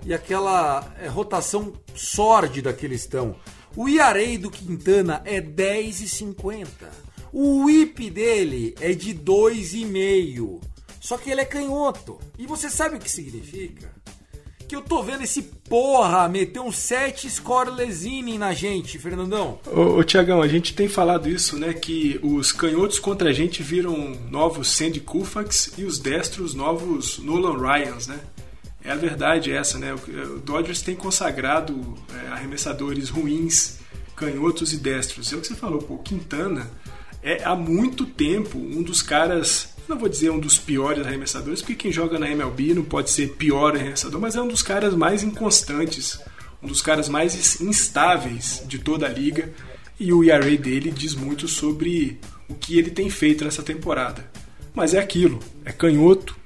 e 0.04 0.12
aquela 0.12 0.92
é, 0.98 1.08
rotação 1.08 1.72
sórdida 1.94 2.72
que 2.72 2.84
eles 2.84 3.00
estão. 3.00 3.36
O 3.76 3.88
IAREI 3.88 4.38
do 4.38 4.50
Quintana 4.50 5.20
é 5.24 5.40
10,50. 5.40 6.66
O 7.32 7.64
whip 7.64 8.08
dele 8.08 8.74
é 8.80 8.92
de 8.92 9.12
2,5. 9.12 10.60
Só 11.00 11.18
que 11.18 11.28
ele 11.28 11.40
é 11.40 11.44
canhoto. 11.44 12.18
E 12.38 12.46
você 12.46 12.70
sabe 12.70 12.96
o 12.96 13.00
que 13.00 13.10
significa? 13.10 13.92
Que 14.68 14.76
eu 14.76 14.80
tô 14.80 15.02
vendo 15.02 15.24
esse 15.24 15.42
porra 15.42 16.28
meter 16.28 16.60
um 16.60 16.70
7 16.70 17.28
scoreless 17.28 18.08
inning 18.08 18.38
na 18.38 18.54
gente, 18.54 18.98
Fernandão. 18.98 19.58
Ô, 19.66 19.98
ô 19.98 20.04
Tiagão, 20.04 20.40
a 20.40 20.48
gente 20.48 20.72
tem 20.72 20.88
falado 20.88 21.28
isso, 21.28 21.58
né? 21.58 21.74
Que 21.74 22.18
os 22.22 22.52
canhotos 22.52 23.00
contra 23.00 23.30
a 23.30 23.32
gente 23.32 23.62
viram 23.62 24.16
novos 24.30 24.68
Sandy 24.68 25.00
Koufax 25.00 25.72
e 25.76 25.84
os 25.84 25.98
destros 25.98 26.54
novos 26.54 27.18
Nolan 27.18 27.58
Ryans, 27.58 28.06
né? 28.06 28.20
É 28.84 28.92
a 28.92 28.96
verdade 28.96 29.50
essa, 29.50 29.78
né? 29.78 29.94
O 29.94 30.38
Dodgers 30.40 30.82
tem 30.82 30.94
consagrado 30.94 31.94
é, 32.12 32.28
arremessadores 32.28 33.08
ruins, 33.08 33.78
canhotos 34.14 34.74
e 34.74 34.76
destros. 34.76 35.32
É 35.32 35.36
o 35.36 35.40
que 35.40 35.46
você 35.46 35.54
falou, 35.54 35.78
pô, 35.78 35.96
Quintana 35.98 36.70
é 37.22 37.42
há 37.42 37.56
muito 37.56 38.04
tempo 38.04 38.58
um 38.58 38.82
dos 38.82 39.00
caras, 39.00 39.70
não 39.88 39.98
vou 39.98 40.10
dizer 40.10 40.30
um 40.30 40.38
dos 40.38 40.58
piores 40.58 41.06
arremessadores, 41.06 41.62
porque 41.62 41.74
quem 41.74 41.90
joga 41.90 42.18
na 42.18 42.30
MLB 42.30 42.74
não 42.74 42.84
pode 42.84 43.10
ser 43.10 43.30
pior 43.30 43.74
arremessador, 43.74 44.20
mas 44.20 44.36
é 44.36 44.42
um 44.42 44.48
dos 44.48 44.62
caras 44.62 44.94
mais 44.94 45.22
inconstantes, 45.22 46.20
um 46.62 46.66
dos 46.68 46.82
caras 46.82 47.08
mais 47.08 47.62
instáveis 47.62 48.62
de 48.66 48.78
toda 48.78 49.06
a 49.06 49.08
liga. 49.08 49.50
E 49.98 50.12
o 50.12 50.22
ERA 50.22 50.56
dele 50.58 50.90
diz 50.90 51.14
muito 51.14 51.48
sobre 51.48 52.18
o 52.48 52.54
que 52.54 52.78
ele 52.78 52.90
tem 52.90 53.08
feito 53.08 53.44
nessa 53.44 53.62
temporada. 53.62 54.30
Mas 54.74 54.92
é 54.92 54.98
aquilo, 54.98 55.38
é 55.64 55.72
canhoto, 55.72 56.36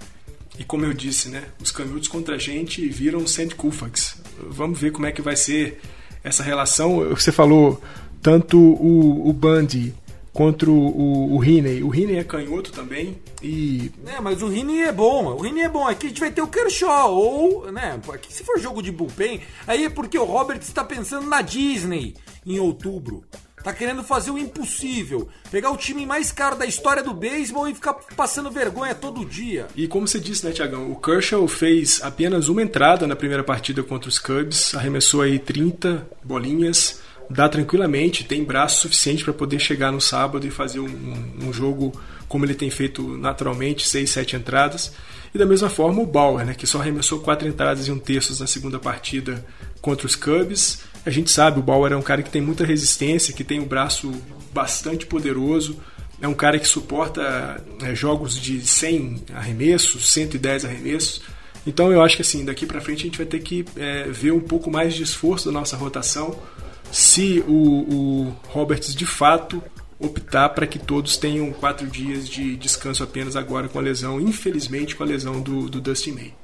e 0.59 0.65
como 0.65 0.85
eu 0.85 0.93
disse, 0.93 1.29
né, 1.29 1.45
os 1.61 1.71
canhotos 1.71 2.09
contra 2.09 2.35
a 2.35 2.39
gente 2.39 2.87
viram 2.89 3.27
Sandy 3.27 3.55
Koufax. 3.55 4.17
Vamos 4.49 4.79
ver 4.79 4.91
como 4.91 5.07
é 5.07 5.13
que 5.13 5.23
vai 5.23 5.37
ser 5.37 5.81
essa 6.23 6.43
relação. 6.43 6.99
Você 7.11 7.31
falou 7.31 7.81
tanto 8.21 8.59
o, 8.59 9.29
o 9.29 9.33
Bundy 9.33 9.95
contra 10.33 10.71
o, 10.71 10.75
o. 10.75 11.35
O 11.37 11.39
Riney 11.39 12.17
é 12.17 12.25
canhoto 12.25 12.73
também 12.73 13.19
e... 13.43 13.91
É, 14.07 14.21
mas 14.21 14.43
o 14.43 14.49
Riney 14.49 14.83
é 14.83 14.93
bom. 14.93 15.35
O 15.35 15.43
Riney 15.43 15.65
é 15.65 15.69
bom. 15.69 15.87
Aqui 15.87 16.07
a 16.07 16.09
gente 16.11 16.21
vai 16.21 16.31
ter 16.31 16.43
o 16.43 16.49
Kershaw 16.49 17.15
ou, 17.15 17.71
né, 17.71 18.01
aqui 18.13 18.33
se 18.33 18.43
for 18.43 18.59
jogo 18.59 18.83
de 18.83 18.91
bullpen, 18.91 19.41
aí 19.67 19.85
é 19.85 19.91
porque 19.91 20.19
o 20.19 20.25
Robert 20.25 20.59
está 20.59 20.85
pensando 20.85 21.29
na 21.29 21.41
Disney 21.41 22.15
em 22.45 22.59
outubro. 22.59 23.25
Tá 23.63 23.73
querendo 23.73 24.03
fazer 24.03 24.31
o 24.31 24.39
impossível. 24.39 25.29
Pegar 25.51 25.71
o 25.71 25.77
time 25.77 26.07
mais 26.07 26.31
caro 26.33 26.57
da 26.57 26.67
história 26.67 27.03
do 27.03 27.13
beisebol 27.13 27.69
e 27.69 27.75
ficar 27.75 27.95
passando 28.17 28.51
vergonha 28.51 28.95
todo 28.95 29.25
dia. 29.25 29.67
E 29.77 29.87
como 29.89 30.07
você 30.07 30.21
disse, 30.21 30.45
né, 30.47 30.53
Tiagão? 30.53 30.91
O 30.91 30.97
Kershaw 30.97 31.47
fez 31.49 32.01
apenas 32.03 32.49
uma 32.49 32.63
entrada 32.63 33.07
na 33.07 33.17
primeira 33.17 33.45
partida 33.45 33.83
contra 33.83 34.09
os 34.09 34.19
Cubs, 34.19 34.75
arremessou 34.75 35.23
aí 35.23 35.39
30 35.39 36.07
bolinhas, 36.23 37.01
dá 37.31 37.49
tranquilamente, 37.49 38.25
tem 38.25 38.45
braço 38.45 38.83
suficiente 38.83 39.25
para 39.25 39.33
poder 39.33 39.59
chegar 39.59 39.93
no 39.93 40.01
sábado 40.01 40.47
e 40.47 40.51
fazer 40.51 40.81
um, 40.81 41.35
um, 41.43 41.53
jogo 41.53 41.93
como 42.29 42.45
ele 42.45 42.55
tem 42.55 42.71
feito 42.71 43.17
naturalmente, 43.17 43.87
6, 43.87 44.09
7 44.11 44.37
entradas. 44.37 44.93
E 45.35 45.39
da 45.39 45.45
mesma 45.45 45.69
forma 45.69 46.01
o 46.01 46.07
Bauer, 46.07 46.47
né, 46.47 46.55
que 46.55 46.67
só 46.67 46.81
arremessou 46.81 47.21
4 47.21 47.47
entradas 47.47 47.87
e 47.87 47.93
um 47.93 47.99
terço 47.99 48.39
na 48.41 48.47
segunda 48.47 48.79
partida 48.79 49.45
contra 49.81 50.07
os 50.07 50.17
Cubs 50.17 50.83
a 51.09 51.11
gente 51.11 51.31
sabe, 51.31 51.59
o 51.59 51.63
Bauer 51.63 51.91
é 51.93 51.97
um 51.97 52.03
cara 52.03 52.23
que 52.23 52.31
tem 52.31 52.43
muita 52.43 52.67
resistência, 52.67 53.33
que 53.33 53.43
tem 53.43 53.59
um 53.59 53.65
braço 53.65 54.13
bastante 54.53 55.07
poderoso, 55.07 55.79
é 56.21 56.29
um 56.29 56.35
cara 56.35 56.59
que 56.59 56.69
suporta 56.69 57.65
é, 57.83 57.95
jogos 57.95 58.39
de 58.39 58.61
100 58.61 59.25
arremessos, 59.33 60.11
110 60.11 60.67
arremessos. 60.67 61.23
Então 61.67 61.91
eu 61.91 62.03
acho 62.03 62.17
que 62.17 62.23
assim, 62.23 62.45
daqui 62.45 62.67
para 62.67 62.81
frente 62.81 63.01
a 63.01 63.05
gente 63.05 63.17
vai 63.17 63.27
ter 63.27 63.39
que 63.39 63.65
é, 63.77 64.05
ver 64.05 64.33
um 64.33 64.41
pouco 64.41 64.71
mais 64.71 64.95
de 64.95 65.03
esforço 65.03 65.47
da 65.47 65.53
nossa 65.53 65.77
rotação 65.79 66.39
se 66.91 67.45
o, 67.47 67.53
o 67.53 68.37
Roberts 68.49 68.95
de 68.95 69.07
fato 69.07 69.63
optar 69.99 70.51
para 70.51 70.67
que 70.67 70.79
todos 70.79 71.17
tenham 71.17 71.53
quatro 71.53 71.87
dias 71.87 72.29
de 72.29 72.57
descanso 72.57 73.03
apenas 73.03 73.37
agora 73.37 73.69
com 73.69 73.79
a 73.79 73.83
lesão, 73.83 74.21
infelizmente 74.21 74.95
com 74.95 75.03
a 75.03 75.07
lesão 75.07 75.41
do, 75.41 75.69
do 75.69 75.81
Dustin 75.81 76.13
May. 76.13 76.35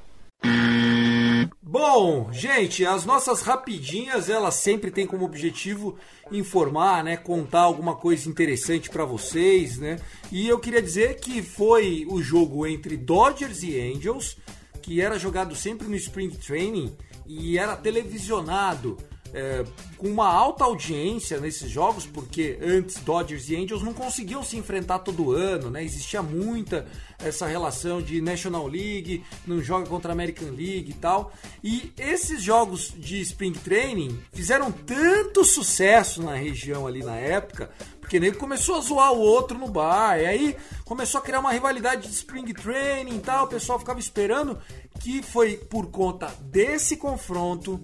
Bom, 1.63 2.33
gente, 2.33 2.87
as 2.87 3.05
nossas 3.05 3.43
rapidinhas, 3.43 4.29
elas 4.29 4.55
sempre 4.55 4.91
têm 4.91 5.07
como 5.07 5.25
objetivo 5.25 5.97
informar, 6.31 7.03
né, 7.03 7.17
contar 7.17 7.63
alguma 7.63 7.97
coisa 7.97 8.29
interessante 8.29 8.89
para 8.89 9.05
vocês, 9.05 9.79
né? 9.79 9.99
E 10.31 10.49
eu 10.49 10.59
queria 10.61 10.81
dizer 10.81 11.17
que 11.17 11.43
foi 11.43 12.07
o 12.09 12.23
jogo 12.23 12.67
entre 12.67 12.97
Dodgers 12.97 13.63
e 13.63 13.81
Angels, 13.81 14.37
que 14.83 15.01
era 15.01 15.19
jogado 15.19 15.57
sempre 15.57 15.89
no 15.89 15.97
Spring 15.97 16.31
Training 16.31 16.95
e 17.27 17.59
era 17.59 17.75
televisionado 17.75 18.97
é, 19.35 19.65
com 19.99 20.07
uma 20.07 20.29
alta 20.29 20.65
audiência 20.65 21.41
nesses 21.41 21.69
jogos, 21.69 22.07
porque 22.07 22.57
antes 22.63 22.97
Dodgers 23.03 23.49
e 23.49 23.57
Angels 23.57 23.83
não 23.83 23.93
conseguiam 23.93 24.45
se 24.45 24.57
enfrentar 24.57 25.01
todo 25.01 25.33
ano, 25.33 25.71
né? 25.71 25.83
Existia 25.83 26.23
muita 26.23 26.87
essa 27.19 27.47
relação 27.47 28.01
de 28.01 28.21
National 28.21 28.67
League, 28.67 29.25
não 29.47 29.61
joga 29.61 29.87
contra 29.87 30.13
American 30.13 30.51
League 30.51 30.91
e 30.91 30.95
tal. 30.95 31.33
E 31.63 31.93
esses 31.99 32.41
jogos 32.41 32.93
de 32.97 33.21
Spring 33.23 33.53
Training 33.53 34.21
fizeram 34.33 34.71
tanto 34.71 35.45
sucesso 35.45 36.23
na 36.23 36.35
região 36.35 36.87
ali 36.87 37.03
na 37.03 37.17
época, 37.17 37.71
porque 38.01 38.21
nem 38.21 38.33
começou 38.33 38.77
a 38.77 38.81
zoar 38.81 39.13
o 39.13 39.19
outro 39.19 39.59
no 39.59 39.69
bar, 39.69 40.21
e 40.21 40.27
aí 40.27 40.57
começou 40.85 41.21
a 41.21 41.25
criar 41.25 41.41
uma 41.41 41.53
rivalidade 41.53 42.07
de 42.07 42.15
Spring 42.15 42.53
Training 42.53 43.17
e 43.17 43.21
tal, 43.21 43.47
o 43.47 43.49
pessoal 43.49 43.79
ficava 43.79 43.99
esperando 43.99 44.59
que 45.01 45.23
foi 45.23 45.57
por 45.57 45.91
conta 45.91 46.27
desse 46.43 46.97
confronto 46.97 47.83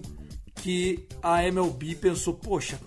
que 0.61 1.05
a 1.21 1.43
MLB 1.43 1.95
pensou, 1.95 2.33
poxa, 2.35 2.79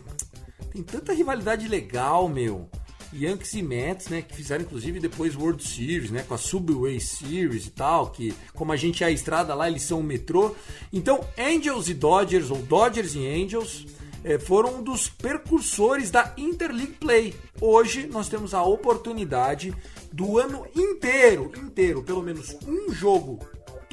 tem 0.73 0.83
tanta 0.83 1.13
rivalidade 1.13 1.69
legal, 1.69 2.29
meu. 2.29 2.69
Yankees 3.13 3.55
e 3.55 3.63
Mets, 3.63 4.09
né, 4.09 4.23
que 4.23 4.35
fizeram 4.35 4.65
inclusive 4.65 4.99
depois 4.99 5.37
World 5.37 5.63
Series, 5.63 6.11
né, 6.11 6.25
com 6.27 6.35
a 6.35 6.39
Subway 6.39 6.99
Series 6.99 7.67
e 7.67 7.71
tal, 7.71 8.11
que 8.11 8.35
como 8.53 8.73
a 8.73 8.77
gente 8.77 9.05
é 9.05 9.07
a 9.07 9.11
estrada 9.11 9.55
lá, 9.55 9.69
eles 9.69 9.83
são 9.83 10.01
o 10.01 10.03
metrô. 10.03 10.55
Então, 10.93 11.25
Angels 11.39 11.89
e 11.89 11.95
Dodgers, 11.95 12.51
ou 12.51 12.59
Dodgers 12.59 13.15
e 13.15 13.25
Angels, 13.27 13.87
é, 14.25 14.39
foram 14.39 14.79
um 14.79 14.83
dos 14.83 15.09
percursores 15.09 16.11
da 16.11 16.33
Interleague 16.37 16.95
Play. 16.95 17.35
Hoje 17.61 18.09
nós 18.09 18.29
temos 18.29 18.53
a 18.53 18.65
oportunidade 18.65 19.73
do 20.13 20.39
ano 20.39 20.67
inteiro, 20.75 21.53
inteiro, 21.57 22.03
pelo 22.03 22.23
menos 22.23 22.57
um 22.67 22.93
jogo 22.93 23.39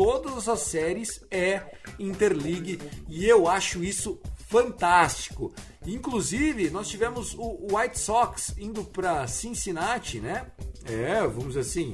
todas 0.04 0.50
as 0.50 0.62
séries 0.62 1.24
é 1.30 1.62
Interleague 2.00 2.80
e 3.08 3.24
eu 3.28 3.48
acho 3.48 3.84
isso 3.84 4.20
fantástico. 4.48 5.54
Inclusive, 5.86 6.72
nós 6.72 6.88
tivemos 6.88 7.36
o 7.38 7.68
White 7.72 8.00
Sox 8.00 8.56
indo 8.58 8.84
para 8.84 9.28
Cincinnati, 9.28 10.20
né? 10.20 10.48
É, 10.86 11.22
vamos 11.22 11.50
dizer 11.50 11.60
assim, 11.60 11.92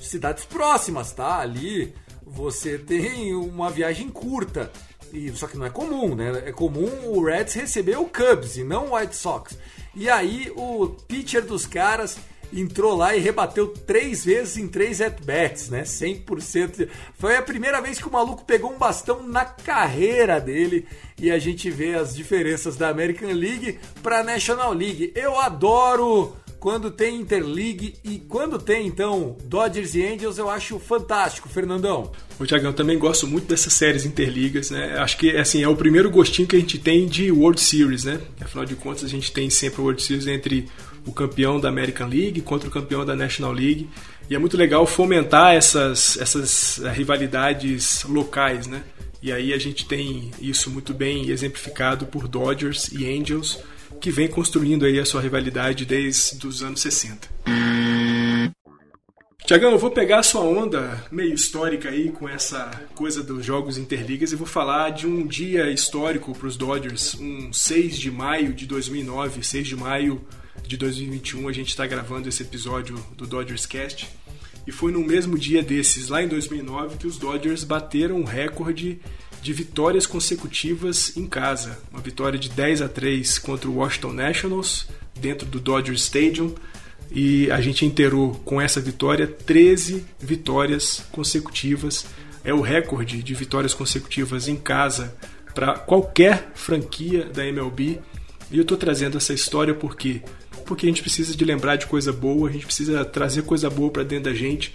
cidades 0.00 0.46
próximas, 0.46 1.12
tá? 1.12 1.40
Ali 1.40 1.94
você 2.22 2.78
tem 2.78 3.34
uma 3.34 3.70
viagem 3.70 4.08
curta. 4.08 4.72
E, 5.12 5.30
só 5.32 5.46
que 5.46 5.58
não 5.58 5.66
é 5.66 5.70
comum, 5.70 6.14
né? 6.14 6.44
É 6.46 6.52
comum 6.52 7.10
o 7.10 7.22
Reds 7.22 7.52
receber 7.52 7.98
o 7.98 8.06
Cubs 8.06 8.56
e 8.56 8.64
não 8.64 8.88
o 8.88 8.96
White 8.96 9.14
Sox. 9.14 9.58
E 9.94 10.08
aí 10.08 10.50
o 10.56 10.88
pitcher 10.88 11.44
dos 11.44 11.66
caras 11.66 12.16
entrou 12.52 12.96
lá 12.96 13.16
e 13.16 13.20
rebateu 13.20 13.68
três 13.68 14.24
vezes 14.24 14.56
em 14.56 14.68
três 14.68 15.00
at-bats, 15.00 15.70
né? 15.70 15.82
100%. 15.82 16.88
Foi 17.18 17.36
a 17.36 17.42
primeira 17.42 17.80
vez 17.80 17.98
que 17.98 18.08
o 18.08 18.12
maluco 18.12 18.44
pegou 18.44 18.72
um 18.72 18.78
bastão 18.78 19.22
na 19.22 19.44
carreira 19.44 20.40
dele 20.40 20.86
e 21.18 21.30
a 21.30 21.38
gente 21.38 21.70
vê 21.70 21.94
as 21.94 22.14
diferenças 22.14 22.76
da 22.76 22.88
American 22.88 23.32
League 23.32 23.78
para 24.02 24.22
National 24.22 24.72
League. 24.72 25.12
Eu 25.14 25.38
adoro 25.38 26.36
quando 26.62 26.92
tem 26.92 27.16
Interleague 27.16 27.96
e 28.04 28.20
quando 28.20 28.56
tem 28.56 28.86
então 28.86 29.36
Dodgers 29.46 29.96
e 29.96 30.06
Angels, 30.06 30.38
eu 30.38 30.48
acho 30.48 30.78
fantástico, 30.78 31.48
Fernandão. 31.48 32.12
O 32.38 32.46
Thiago, 32.46 32.66
eu 32.66 32.72
também 32.72 32.96
gosto 32.96 33.26
muito 33.26 33.48
dessas 33.48 33.72
séries 33.72 34.06
interligas, 34.06 34.70
né? 34.70 34.96
Acho 34.98 35.16
que 35.18 35.36
assim, 35.36 35.60
é 35.64 35.66
o 35.66 35.74
primeiro 35.74 36.08
gostinho 36.08 36.46
que 36.46 36.54
a 36.54 36.60
gente 36.60 36.78
tem 36.78 37.04
de 37.04 37.32
World 37.32 37.60
Series, 37.60 38.04
né? 38.04 38.20
Afinal 38.40 38.64
de 38.64 38.76
contas, 38.76 39.02
a 39.02 39.08
gente 39.08 39.32
tem 39.32 39.50
sempre 39.50 39.80
World 39.80 40.00
Series 40.00 40.28
entre 40.28 40.68
o 41.04 41.12
campeão 41.12 41.58
da 41.58 41.68
American 41.68 42.06
League 42.06 42.40
contra 42.42 42.68
o 42.68 42.72
campeão 42.72 43.04
da 43.04 43.16
National 43.16 43.50
League. 43.50 43.90
E 44.30 44.34
é 44.36 44.38
muito 44.38 44.56
legal 44.56 44.86
fomentar 44.86 45.56
essas, 45.56 46.16
essas 46.16 46.80
eh, 46.80 46.92
rivalidades 46.92 48.04
locais, 48.04 48.68
né? 48.68 48.84
E 49.20 49.32
aí 49.32 49.52
a 49.52 49.58
gente 49.58 49.84
tem 49.84 50.30
isso 50.40 50.70
muito 50.70 50.94
bem 50.94 51.28
exemplificado 51.28 52.06
por 52.06 52.28
Dodgers 52.28 52.88
e 52.92 53.04
Angels, 53.04 53.58
que 54.02 54.10
vem 54.10 54.26
construindo 54.26 54.84
aí 54.84 54.98
a 54.98 55.04
sua 55.04 55.22
rivalidade 55.22 55.86
desde 55.86 56.44
os 56.44 56.60
anos 56.60 56.80
60. 56.80 57.28
Tiagão, 59.46 59.70
eu 59.70 59.78
vou 59.78 59.92
pegar 59.92 60.18
a 60.18 60.22
sua 60.24 60.40
onda 60.40 61.04
meio 61.10 61.32
histórica 61.32 61.88
aí 61.88 62.10
com 62.10 62.28
essa 62.28 62.68
coisa 62.96 63.22
dos 63.22 63.44
jogos 63.44 63.78
interligas 63.78 64.32
e 64.32 64.36
vou 64.36 64.46
falar 64.46 64.90
de 64.90 65.06
um 65.06 65.24
dia 65.24 65.70
histórico 65.70 66.36
para 66.36 66.48
os 66.48 66.56
Dodgers, 66.56 67.14
um 67.14 67.52
6 67.52 67.96
de 67.96 68.10
maio 68.10 68.52
de 68.52 68.66
2009, 68.66 69.44
6 69.44 69.68
de 69.68 69.76
maio 69.76 70.20
de 70.66 70.76
2021, 70.76 71.48
a 71.48 71.52
gente 71.52 71.68
está 71.68 71.86
gravando 71.86 72.28
esse 72.28 72.42
episódio 72.42 72.96
do 73.16 73.24
Dodgers 73.24 73.66
Cast. 73.66 74.08
E 74.66 74.72
foi 74.72 74.90
no 74.90 75.00
mesmo 75.00 75.38
dia 75.38 75.62
desses, 75.62 76.08
lá 76.08 76.22
em 76.22 76.28
2009, 76.28 76.96
que 76.96 77.06
os 77.06 77.18
Dodgers 77.18 77.62
bateram 77.62 78.20
o 78.20 78.24
recorde 78.24 79.00
de 79.42 79.52
vitórias 79.52 80.06
consecutivas 80.06 81.16
em 81.16 81.26
casa. 81.26 81.76
Uma 81.90 82.00
vitória 82.00 82.38
de 82.38 82.48
10 82.48 82.80
a 82.80 82.88
3 82.88 83.40
contra 83.40 83.68
o 83.68 83.74
Washington 83.74 84.12
Nationals, 84.12 84.86
dentro 85.20 85.46
do 85.46 85.58
Dodger 85.58 85.94
Stadium. 85.96 86.54
E 87.10 87.50
a 87.50 87.60
gente 87.60 87.84
inteirou 87.84 88.36
com 88.44 88.60
essa 88.60 88.80
vitória 88.80 89.26
13 89.26 90.04
vitórias 90.18 91.04
consecutivas. 91.10 92.06
É 92.44 92.54
o 92.54 92.60
recorde 92.60 93.20
de 93.22 93.34
vitórias 93.34 93.74
consecutivas 93.74 94.46
em 94.46 94.56
casa 94.56 95.14
para 95.52 95.74
qualquer 95.74 96.52
franquia 96.54 97.24
da 97.24 97.44
MLB. 97.44 97.98
E 98.50 98.56
eu 98.56 98.62
estou 98.62 98.78
trazendo 98.78 99.18
essa 99.18 99.34
história 99.34 99.74
porque 99.74 100.22
porque 100.64 100.86
a 100.86 100.88
gente 100.88 101.02
precisa 101.02 101.36
de 101.36 101.44
lembrar 101.44 101.74
de 101.74 101.86
coisa 101.86 102.12
boa, 102.12 102.48
a 102.48 102.52
gente 102.52 102.64
precisa 102.64 103.04
trazer 103.04 103.42
coisa 103.42 103.68
boa 103.68 103.90
para 103.90 104.04
dentro 104.04 104.30
da 104.30 104.34
gente 104.34 104.72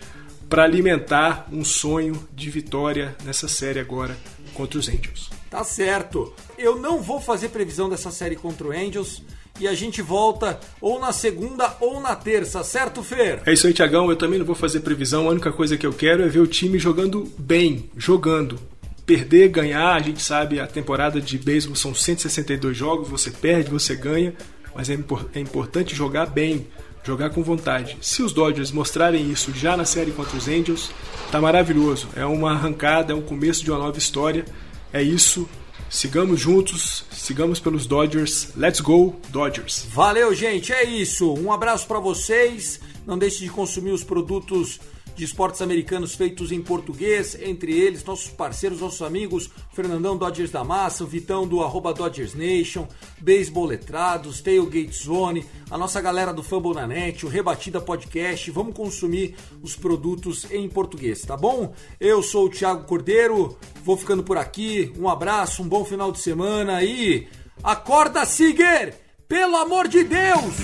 para 0.49 0.63
alimentar 0.63 1.47
um 1.51 1.63
sonho 1.63 2.27
de 2.35 2.49
vitória 2.49 3.15
nessa 3.23 3.47
série 3.47 3.79
agora 3.79 4.15
contra 4.57 4.79
os 4.79 4.89
Angels. 4.89 5.29
Tá 5.49 5.63
certo. 5.63 6.33
Eu 6.57 6.77
não 6.77 6.99
vou 6.99 7.21
fazer 7.21 7.49
previsão 7.49 7.87
dessa 7.87 8.09
série 8.09 8.35
contra 8.35 8.67
o 8.67 8.71
Angels 8.71 9.21
e 9.59 9.67
a 9.67 9.73
gente 9.73 10.01
volta 10.01 10.59
ou 10.81 10.99
na 10.99 11.11
segunda 11.11 11.77
ou 11.79 12.01
na 12.01 12.15
terça, 12.15 12.63
certo, 12.63 13.03
Fer? 13.03 13.41
É 13.45 13.53
isso 13.53 13.67
aí, 13.67 13.73
Tiagão. 13.73 14.09
Eu 14.09 14.15
também 14.15 14.39
não 14.39 14.45
vou 14.45 14.55
fazer 14.55 14.79
previsão. 14.79 15.27
A 15.27 15.31
única 15.31 15.51
coisa 15.51 15.77
que 15.77 15.85
eu 15.85 15.93
quero 15.93 16.23
é 16.23 16.27
ver 16.27 16.39
o 16.39 16.47
time 16.47 16.79
jogando 16.79 17.31
bem, 17.37 17.89
jogando. 17.95 18.59
Perder, 19.05 19.47
ganhar, 19.47 19.93
a 19.93 19.99
gente 19.99 20.21
sabe, 20.21 20.59
a 20.59 20.67
temporada 20.67 21.21
de 21.21 21.37
beisebol 21.37 21.77
são 21.77 21.95
162 21.95 22.75
jogos, 22.75 23.07
você 23.07 23.31
perde, 23.31 23.69
você 23.69 23.95
ganha, 23.95 24.33
mas 24.75 24.89
é, 24.89 24.99
é 25.33 25.39
importante 25.39 25.95
jogar 25.95 26.25
bem, 26.25 26.67
jogar 27.07 27.29
com 27.29 27.41
vontade. 27.41 27.97
Se 28.01 28.21
os 28.21 28.33
Dodgers 28.33 28.69
mostrarem 28.69 29.31
isso 29.31 29.53
já 29.53 29.77
na 29.77 29.85
série 29.85 30.11
contra 30.11 30.35
os 30.35 30.49
Angels, 30.49 30.91
tá 31.31 31.39
maravilhoso. 31.39 32.09
É 32.13 32.25
uma 32.25 32.51
arrancada, 32.51 33.13
é 33.13 33.15
um 33.15 33.21
começo 33.21 33.63
de 33.63 33.71
uma 33.71 33.79
nova 33.79 33.97
história. 33.97 34.43
É 34.91 35.01
isso. 35.01 35.47
Sigamos 35.89 36.41
juntos, 36.41 37.05
sigamos 37.09 37.61
pelos 37.61 37.85
Dodgers. 37.85 38.49
Let's 38.57 38.81
go, 38.81 39.15
Dodgers. 39.29 39.87
Valeu, 39.93 40.35
gente. 40.35 40.73
É 40.73 40.83
isso. 40.83 41.33
Um 41.33 41.49
abraço 41.49 41.87
para 41.87 41.97
vocês. 41.97 42.81
Não 43.05 43.17
deixe 43.17 43.39
de 43.39 43.49
consumir 43.49 43.91
os 43.91 44.03
produtos 44.03 44.77
de 45.17 45.25
esportes 45.25 45.63
americanos 45.63 46.13
feitos 46.13 46.51
em 46.51 46.61
português, 46.61 47.35
entre 47.41 47.73
eles 47.73 48.05
nossos 48.05 48.29
parceiros, 48.29 48.79
nossos 48.79 49.01
amigos, 49.01 49.49
Fernandão 49.73 50.15
Dodgers 50.15 50.51
da 50.51 50.63
Massa, 50.63 51.03
Vitão 51.05 51.47
do 51.47 51.63
arroba 51.63 51.91
Dodgers 51.91 52.35
Nation, 52.35 52.87
Beisebol 53.19 53.65
Letrados, 53.65 54.41
Tailgate 54.41 54.95
Zone, 54.95 55.43
a 55.71 55.77
nossa 55.77 55.99
galera 55.99 56.31
do 56.31 56.43
Fumble 56.43 56.75
na 56.75 56.85
Net, 56.85 57.25
o 57.25 57.29
Rebatida 57.29 57.81
Podcast, 57.81 58.51
vamos 58.51 58.75
consumir 58.75 59.35
os 59.63 59.75
produtos 59.75 60.45
em 60.51 60.69
português, 60.69 61.23
tá 61.23 61.35
bom? 61.35 61.73
Eu 61.99 62.21
sou 62.21 62.45
o 62.45 62.49
Thiago 62.49 62.85
Cordeiro, 62.85 63.57
vou 63.83 63.97
ficando 63.97 64.21
por 64.21 64.37
aqui, 64.37 64.93
um 64.99 65.09
abraço, 65.09 65.63
um 65.63 65.67
bom 65.67 65.83
final 65.83 66.11
de 66.11 66.19
semana 66.19 66.83
e 66.83 67.27
acorda, 67.63 68.23
Siger! 68.23 68.93
Pelo 69.27 69.57
amor 69.57 69.87
de 69.87 70.03
Deus! 70.03 70.55